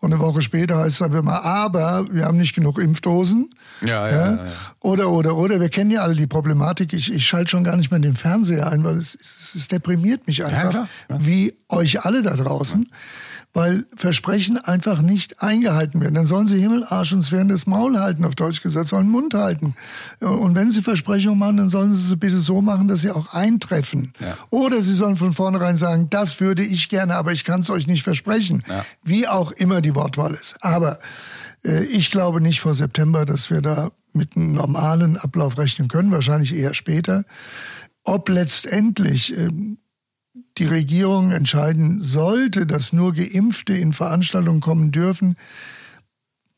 und 0.00 0.12
eine 0.12 0.20
Woche 0.20 0.42
später 0.42 0.78
heißt 0.78 0.96
es 0.96 1.02
aber 1.02 1.18
immer, 1.18 1.44
aber 1.44 2.06
wir 2.10 2.24
haben 2.24 2.38
nicht 2.38 2.56
genug 2.56 2.80
Impfdosen. 2.80 3.54
Ja, 3.82 4.08
ja, 4.08 4.16
ja. 4.16 4.30
ja. 4.32 4.52
Oder, 4.80 5.10
oder, 5.10 5.36
oder. 5.36 5.60
Wir 5.60 5.68
kennen 5.68 5.92
ja 5.92 6.00
alle 6.00 6.16
die 6.16 6.26
Problematik. 6.26 6.94
Ich, 6.94 7.12
ich 7.12 7.24
schalte 7.24 7.50
schon 7.50 7.62
gar 7.62 7.76
nicht 7.76 7.92
mehr 7.92 8.00
den 8.00 8.16
Fernseher 8.16 8.72
ein, 8.72 8.82
weil 8.82 8.96
es, 8.96 9.14
es, 9.14 9.54
es 9.54 9.68
deprimiert 9.68 10.26
mich 10.26 10.44
einfach, 10.44 10.72
ja, 10.74 10.88
wie 11.20 11.54
euch 11.68 12.04
alle 12.04 12.22
da 12.22 12.34
draußen. 12.34 12.88
Ja 12.90 12.96
weil 13.52 13.84
Versprechen 13.96 14.58
einfach 14.58 15.02
nicht 15.02 15.42
eingehalten 15.42 16.00
werden. 16.00 16.14
Dann 16.14 16.26
sollen 16.26 16.46
sie 16.46 16.60
Himmelarsch 16.60 17.12
uns 17.12 17.32
während 17.32 17.50
das 17.50 17.66
Maul 17.66 17.98
halten, 17.98 18.24
auf 18.24 18.34
Deutsch 18.36 18.62
gesagt, 18.62 18.88
sollen 18.88 19.08
Mund 19.08 19.34
halten. 19.34 19.74
Und 20.20 20.54
wenn 20.54 20.70
sie 20.70 20.82
Versprechungen 20.82 21.38
machen, 21.38 21.56
dann 21.56 21.68
sollen 21.68 21.92
sie 21.92 22.06
sie 22.06 22.16
bitte 22.16 22.38
so 22.38 22.62
machen, 22.62 22.86
dass 22.86 23.02
sie 23.02 23.10
auch 23.10 23.34
eintreffen. 23.34 24.12
Ja. 24.20 24.36
Oder 24.50 24.82
sie 24.82 24.94
sollen 24.94 25.16
von 25.16 25.32
vornherein 25.32 25.76
sagen, 25.76 26.08
das 26.10 26.40
würde 26.40 26.62
ich 26.62 26.88
gerne, 26.88 27.16
aber 27.16 27.32
ich 27.32 27.44
kann 27.44 27.60
es 27.60 27.70
euch 27.70 27.86
nicht 27.86 28.04
versprechen. 28.04 28.62
Ja. 28.68 28.84
Wie 29.02 29.26
auch 29.26 29.50
immer 29.52 29.80
die 29.80 29.94
Wortwahl 29.94 30.34
ist. 30.34 30.56
Aber 30.60 31.00
äh, 31.64 31.84
ich 31.86 32.10
glaube 32.10 32.40
nicht 32.40 32.60
vor 32.60 32.74
September, 32.74 33.26
dass 33.26 33.50
wir 33.50 33.62
da 33.62 33.90
mit 34.12 34.36
einem 34.36 34.52
normalen 34.54 35.16
Ablauf 35.16 35.58
rechnen 35.58 35.88
können, 35.88 36.12
wahrscheinlich 36.12 36.54
eher 36.54 36.74
später. 36.74 37.24
Ob 38.04 38.28
letztendlich 38.28 39.36
äh, 39.36 39.48
die 40.58 40.66
Regierung 40.66 41.32
entscheiden 41.32 42.00
sollte, 42.00 42.66
dass 42.66 42.92
nur 42.92 43.14
Geimpfte 43.14 43.74
in 43.74 43.92
Veranstaltungen 43.92 44.60
kommen 44.60 44.92
dürfen, 44.92 45.36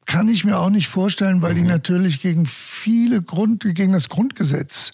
kann 0.06 0.28
ich 0.28 0.44
mir 0.44 0.58
auch 0.58 0.70
nicht 0.70 0.88
vorstellen, 0.88 1.42
weil 1.42 1.54
mhm. 1.54 1.58
die 1.58 1.64
natürlich 1.64 2.20
gegen 2.20 2.46
viele 2.46 3.22
Grund, 3.22 3.64
gegen 3.74 3.92
das 3.92 4.08
Grundgesetz 4.08 4.92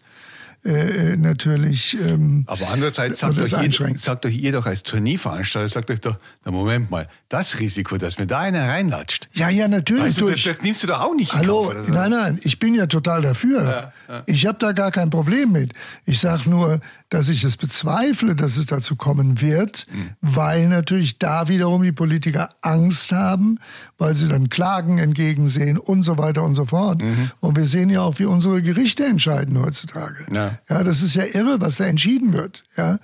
äh, 0.65 1.17
natürlich. 1.17 1.97
Ähm, 2.01 2.45
Aber 2.47 2.69
andererseits 2.71 3.21
sagt 3.21 3.41
euch, 3.41 3.53
ihr, 3.53 3.99
sagt 3.99 4.27
euch 4.27 4.37
ihr 4.37 4.53
doch 4.53 4.67
als 4.67 4.83
Tourneeveranstalter, 4.83 5.69
sagt 5.69 5.91
euch 5.91 6.01
doch, 6.01 6.17
na 6.45 6.51
Moment 6.51 6.91
mal, 6.91 7.09
das 7.29 7.59
Risiko, 7.61 7.97
dass 7.97 8.19
mir 8.19 8.27
da 8.27 8.41
einer 8.41 8.69
reinlatscht. 8.69 9.29
Ja, 9.35 9.49
ja, 9.49 9.69
natürlich. 9.69 10.05
Weißt 10.05 10.21
du, 10.21 10.31
das, 10.31 10.43
das, 10.43 10.63
nimmst 10.63 10.83
du 10.83 10.89
doch 10.89 11.01
auch 11.01 11.15
nicht 11.15 11.33
Hallo, 11.33 11.73
nein, 11.89 12.11
nein, 12.11 12.41
ich 12.43 12.59
bin 12.59 12.75
ja 12.75 12.87
total 12.87 13.23
dafür. 13.23 13.63
Ja, 13.63 13.93
ja. 14.09 14.23
Ich 14.27 14.47
habe 14.47 14.59
da 14.59 14.73
gar 14.73 14.91
kein 14.91 15.11
Problem 15.11 15.53
mit. 15.53 15.73
Ich 16.05 16.21
sage 16.21 16.51
nur, 16.51 16.81
dass 17.11 17.29
ich 17.29 17.43
es 17.45 17.57
bezweifle, 17.57 18.35
dass 18.35 18.57
es 18.57 18.67
dazu 18.67 18.95
kommen 18.97 19.41
wird, 19.41 19.87
mhm. 19.91 20.11
weil 20.21 20.69
natürlich 20.69 21.19
da 21.19 21.49
wiederum 21.49 21.83
die 21.83 21.93
Politiker 21.93 22.51
Angst 22.61 23.13
haben, 23.13 23.59
weil 23.97 24.15
sie 24.15 24.29
dann 24.29 24.51
Klagen 24.51 24.99
entgegensehen 24.99 25.79
und 25.79 26.03
so 26.03 26.19
weiter 26.19 26.43
und 26.43 26.55
so 26.55 26.67
fort. 26.67 27.01
Mhm. 27.01 27.31
Und 27.41 27.57
wir 27.57 27.67
sehen 27.67 27.89
ja 27.91 28.03
auch, 28.03 28.19
wie 28.19 28.27
unsere 28.27 28.61
Gerichte 28.61 29.05
entscheiden 29.05 29.59
heutzutage. 29.59 30.27
Ja. 30.31 30.59
ja, 30.69 30.85
das 30.85 31.03
ist 31.03 31.15
ja 31.15 31.25
irre, 31.25 31.61
was 31.61 31.77
da 31.77 31.85
entschieden 31.85 32.33
wird. 32.33 32.65
Ja, 32.77 32.99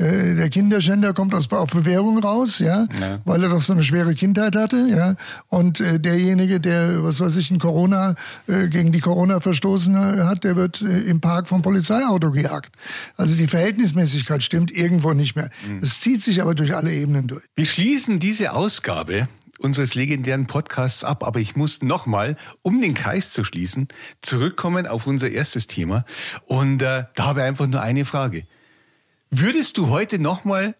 äh, 0.00 0.34
der 0.34 0.48
Kinderschänder 0.48 1.12
kommt 1.12 1.34
aus, 1.34 1.50
auf 1.50 1.70
Bewährung 1.70 2.18
raus, 2.18 2.58
ja, 2.58 2.86
ja, 2.98 3.20
weil 3.24 3.42
er 3.42 3.50
doch 3.50 3.60
so 3.60 3.72
eine 3.72 3.82
schwere 3.82 4.14
Kindheit 4.14 4.56
hatte, 4.56 4.86
ja. 4.88 5.14
Und 5.48 5.80
äh, 5.80 6.00
derjenige, 6.00 6.58
der, 6.58 7.04
was 7.04 7.20
weiß 7.20 7.36
ich, 7.36 7.50
ein 7.50 7.58
Corona, 7.58 8.14
äh, 8.46 8.68
gegen 8.68 8.92
die 8.92 9.00
Corona 9.00 9.40
verstoßen 9.40 9.96
hat, 10.24 10.44
der 10.44 10.56
wird 10.56 10.80
äh, 10.82 11.00
im 11.00 11.20
Park 11.20 11.48
vom 11.48 11.62
Polizeiauto 11.62 12.30
gejagt. 12.30 12.72
Also 13.16 13.36
die 13.36 13.46
Verhältnismäßigkeit 13.46 14.42
stimmt 14.42 14.70
irgendwo 14.70 15.12
nicht 15.12 15.36
mehr. 15.36 15.50
Mhm. 15.68 15.80
Es 15.82 16.00
zieht 16.00 16.22
sich 16.22 16.40
aber 16.40 16.54
durch 16.54 16.74
alle 16.74 16.92
Ebenen 16.92 17.26
durch. 17.26 17.44
Wir 17.54 17.66
schließen 17.66 18.18
diese 18.18 18.52
Ausgabe 18.52 19.28
unseres 19.58 19.94
legendären 19.94 20.46
Podcasts 20.46 21.04
ab, 21.04 21.24
aber 21.24 21.40
ich 21.40 21.54
muss 21.54 21.82
nochmal, 21.82 22.36
um 22.62 22.80
den 22.80 22.94
Kreis 22.94 23.30
zu 23.30 23.44
schließen, 23.44 23.88
zurückkommen 24.22 24.86
auf 24.86 25.06
unser 25.06 25.30
erstes 25.30 25.66
Thema. 25.66 26.04
Und 26.46 26.80
äh, 26.82 27.04
da 27.14 27.24
habe 27.24 27.40
ich 27.40 27.46
einfach 27.46 27.66
nur 27.66 27.82
eine 27.82 28.04
Frage. 28.04 28.44
Würdest 29.30 29.78
du 29.78 29.88
heute 29.88 30.18
nochmal 30.18 30.74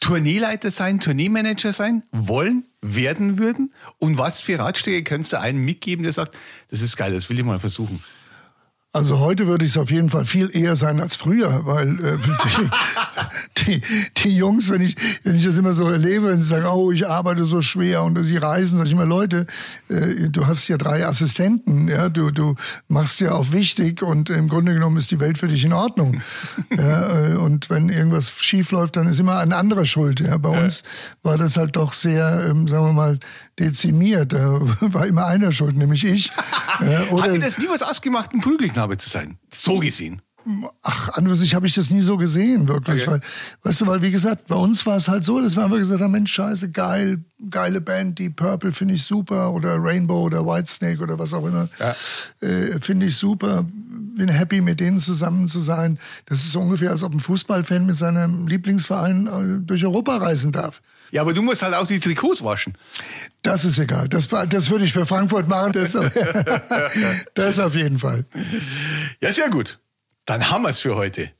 Tourneeleiter 0.00 0.70
sein, 0.70 1.00
Tourneemanager 1.00 1.72
sein, 1.72 2.04
wollen, 2.12 2.66
werden 2.82 3.38
würden? 3.38 3.72
Und 3.98 4.18
was 4.18 4.42
für 4.42 4.58
Ratschläge 4.58 5.02
kannst 5.02 5.32
du 5.32 5.40
einem 5.40 5.64
mitgeben, 5.64 6.02
der 6.02 6.12
sagt, 6.12 6.36
das 6.70 6.82
ist 6.82 6.98
geil, 6.98 7.14
das 7.14 7.30
will 7.30 7.38
ich 7.38 7.44
mal 7.44 7.58
versuchen? 7.58 8.04
Also 8.94 9.18
heute 9.18 9.48
würde 9.48 9.64
ich 9.64 9.72
es 9.72 9.76
auf 9.76 9.90
jeden 9.90 10.08
Fall 10.08 10.24
viel 10.24 10.56
eher 10.56 10.76
sein 10.76 11.00
als 11.00 11.16
früher, 11.16 11.66
weil 11.66 11.98
äh, 11.98 12.16
die, 13.58 13.80
die, 13.80 13.82
die, 14.18 14.36
Jungs, 14.36 14.70
wenn 14.70 14.82
ich, 14.82 14.94
wenn 15.24 15.34
ich 15.34 15.44
das 15.44 15.58
immer 15.58 15.72
so 15.72 15.88
erlebe, 15.88 16.28
wenn 16.28 16.36
sie 16.36 16.44
sagen, 16.44 16.66
oh, 16.66 16.92
ich 16.92 17.04
arbeite 17.04 17.44
so 17.44 17.60
schwer 17.60 18.04
und 18.04 18.22
sie 18.22 18.36
reisen, 18.36 18.76
sage 18.76 18.86
ich 18.86 18.92
immer, 18.92 19.04
Leute, 19.04 19.48
äh, 19.88 20.28
du 20.28 20.46
hast 20.46 20.68
ja 20.68 20.76
drei 20.76 21.04
Assistenten, 21.04 21.88
ja, 21.88 22.08
du, 22.08 22.30
du 22.30 22.54
machst 22.86 23.18
ja 23.18 23.32
auch 23.32 23.50
wichtig 23.50 24.00
und 24.00 24.30
im 24.30 24.46
Grunde 24.46 24.74
genommen 24.74 24.96
ist 24.96 25.10
die 25.10 25.18
Welt 25.18 25.38
für 25.38 25.48
dich 25.48 25.64
in 25.64 25.72
Ordnung. 25.72 26.22
ja, 26.70 27.32
äh, 27.32 27.34
und 27.34 27.70
wenn 27.70 27.88
irgendwas 27.88 28.30
schief 28.30 28.70
läuft, 28.70 28.94
dann 28.94 29.08
ist 29.08 29.18
immer 29.18 29.38
ein 29.38 29.52
anderer 29.52 29.86
schuld. 29.86 30.20
Ja. 30.20 30.38
Bei 30.38 30.50
uns 30.50 30.84
war 31.24 31.36
das 31.36 31.56
halt 31.56 31.74
doch 31.74 31.94
sehr, 31.94 32.46
ähm, 32.48 32.68
sagen 32.68 32.86
wir 32.86 32.92
mal, 32.92 33.18
dezimiert. 33.58 34.32
Da 34.32 34.60
war 34.80 35.06
immer 35.06 35.26
einer 35.26 35.50
schuld, 35.50 35.76
nämlich 35.76 36.04
ich. 36.04 36.30
ja, 36.80 37.12
oder, 37.12 37.24
Hat 37.24 37.34
dir 37.34 37.40
das 37.40 37.58
nie 37.58 37.68
was 37.68 37.82
ausgemacht, 37.82 38.32
ein 38.32 38.40
Prügelknabe 38.84 38.98
zu 38.98 39.08
sein? 39.08 39.38
So 39.52 39.78
gesehen. 39.78 40.22
Ach, 40.82 41.16
an 41.16 41.34
sich 41.34 41.54
habe 41.54 41.66
ich 41.66 41.72
das 41.72 41.88
nie 41.88 42.02
so 42.02 42.18
gesehen, 42.18 42.68
wirklich. 42.68 43.08
Okay. 43.08 43.12
Weil, 43.12 43.20
weißt 43.62 43.80
du, 43.80 43.86
weil 43.86 44.02
wie 44.02 44.10
gesagt, 44.10 44.46
bei 44.46 44.56
uns 44.56 44.84
war 44.84 44.96
es 44.96 45.08
halt 45.08 45.24
so, 45.24 45.40
dass 45.40 45.56
wir 45.56 45.64
einfach 45.64 45.78
gesagt 45.78 46.02
haben, 46.02 46.12
Mensch, 46.12 46.34
scheiße, 46.34 46.70
geil, 46.70 47.24
geile 47.48 47.80
Band, 47.80 48.18
die 48.18 48.28
Purple 48.28 48.72
finde 48.72 48.92
ich 48.92 49.04
super 49.04 49.52
oder 49.52 49.76
Rainbow 49.78 50.20
oder 50.20 50.44
Whitesnake 50.44 51.02
oder 51.02 51.18
was 51.18 51.32
auch 51.32 51.46
immer. 51.46 51.70
Ja. 51.80 51.96
Äh, 52.46 52.78
finde 52.80 53.06
ich 53.06 53.16
super. 53.16 53.64
Bin 53.66 54.28
happy, 54.28 54.60
mit 54.60 54.80
denen 54.80 54.98
zusammen 54.98 55.48
zu 55.48 55.60
sein. 55.60 55.98
Das 56.26 56.40
ist 56.40 56.52
so 56.52 56.60
ungefähr, 56.60 56.90
als 56.90 57.02
ob 57.02 57.14
ein 57.14 57.20
Fußballfan 57.20 57.86
mit 57.86 57.96
seinem 57.96 58.46
Lieblingsverein 58.46 59.26
äh, 59.26 59.66
durch 59.66 59.82
Europa 59.86 60.18
reisen 60.18 60.52
darf. 60.52 60.82
Ja, 61.14 61.20
aber 61.20 61.32
du 61.32 61.42
musst 61.42 61.62
halt 61.62 61.74
auch 61.74 61.86
die 61.86 62.00
Trikots 62.00 62.42
waschen. 62.42 62.74
Das 63.42 63.64
ist 63.64 63.78
egal. 63.78 64.08
Das, 64.08 64.26
das 64.48 64.68
würde 64.68 64.84
ich 64.84 64.92
für 64.92 65.06
Frankfurt 65.06 65.46
machen. 65.46 65.70
Das, 65.70 65.92
das 67.34 67.60
auf 67.60 67.76
jeden 67.76 68.00
Fall. 68.00 68.24
Ja, 69.20 69.32
sehr 69.32 69.48
gut. 69.48 69.78
Dann 70.26 70.50
haben 70.50 70.62
wir 70.62 70.70
es 70.70 70.80
für 70.80 70.96
heute. 70.96 71.30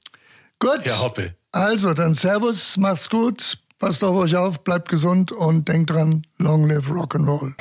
Gut. 0.61 0.83
Herr 0.85 1.01
Hoppe. 1.01 1.35
Also, 1.51 1.93
dann 1.93 2.15
Servus, 2.15 2.77
macht's 2.77 3.11
gut, 3.11 3.59
passt 3.81 4.05
auf 4.05 4.15
euch 4.15 4.37
auf, 4.37 4.63
bleibt 4.63 4.89
gesund 4.89 5.33
und 5.33 5.67
denkt 5.67 5.91
dran, 5.91 6.25
long 6.39 6.69
live 6.69 6.87
Rock'n'Roll. 6.87 7.55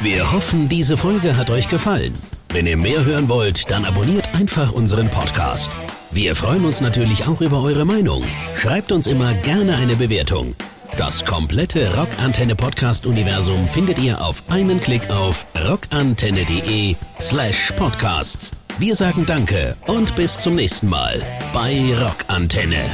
Wir 0.00 0.30
hoffen, 0.30 0.68
diese 0.68 0.96
Folge 0.96 1.36
hat 1.36 1.50
euch 1.50 1.66
gefallen. 1.66 2.14
Wenn 2.50 2.68
ihr 2.68 2.76
mehr 2.76 3.04
hören 3.04 3.28
wollt, 3.28 3.68
dann 3.68 3.84
abonniert 3.84 4.32
einfach 4.36 4.70
unseren 4.70 5.10
Podcast. 5.10 5.72
Wir 6.12 6.36
freuen 6.36 6.64
uns 6.64 6.80
natürlich 6.80 7.26
auch 7.26 7.40
über 7.40 7.62
eure 7.62 7.84
Meinung. 7.84 8.22
Schreibt 8.56 8.92
uns 8.92 9.08
immer 9.08 9.34
gerne 9.34 9.76
eine 9.76 9.96
Bewertung. 9.96 10.54
Das 10.96 11.24
komplette 11.24 11.92
Rockantenne 11.96 12.54
Podcast 12.54 13.04
Universum 13.04 13.66
findet 13.66 13.98
ihr 13.98 14.24
auf 14.24 14.44
einen 14.48 14.78
Klick 14.78 15.10
auf 15.10 15.44
rockantenne.de 15.68 16.94
slash 17.20 17.72
podcasts. 17.72 18.52
Wir 18.78 18.94
sagen 18.94 19.26
Danke 19.26 19.76
und 19.88 20.14
bis 20.14 20.38
zum 20.40 20.54
nächsten 20.54 20.88
Mal 20.88 21.20
bei 21.52 21.82
Rockantenne. 22.00 22.84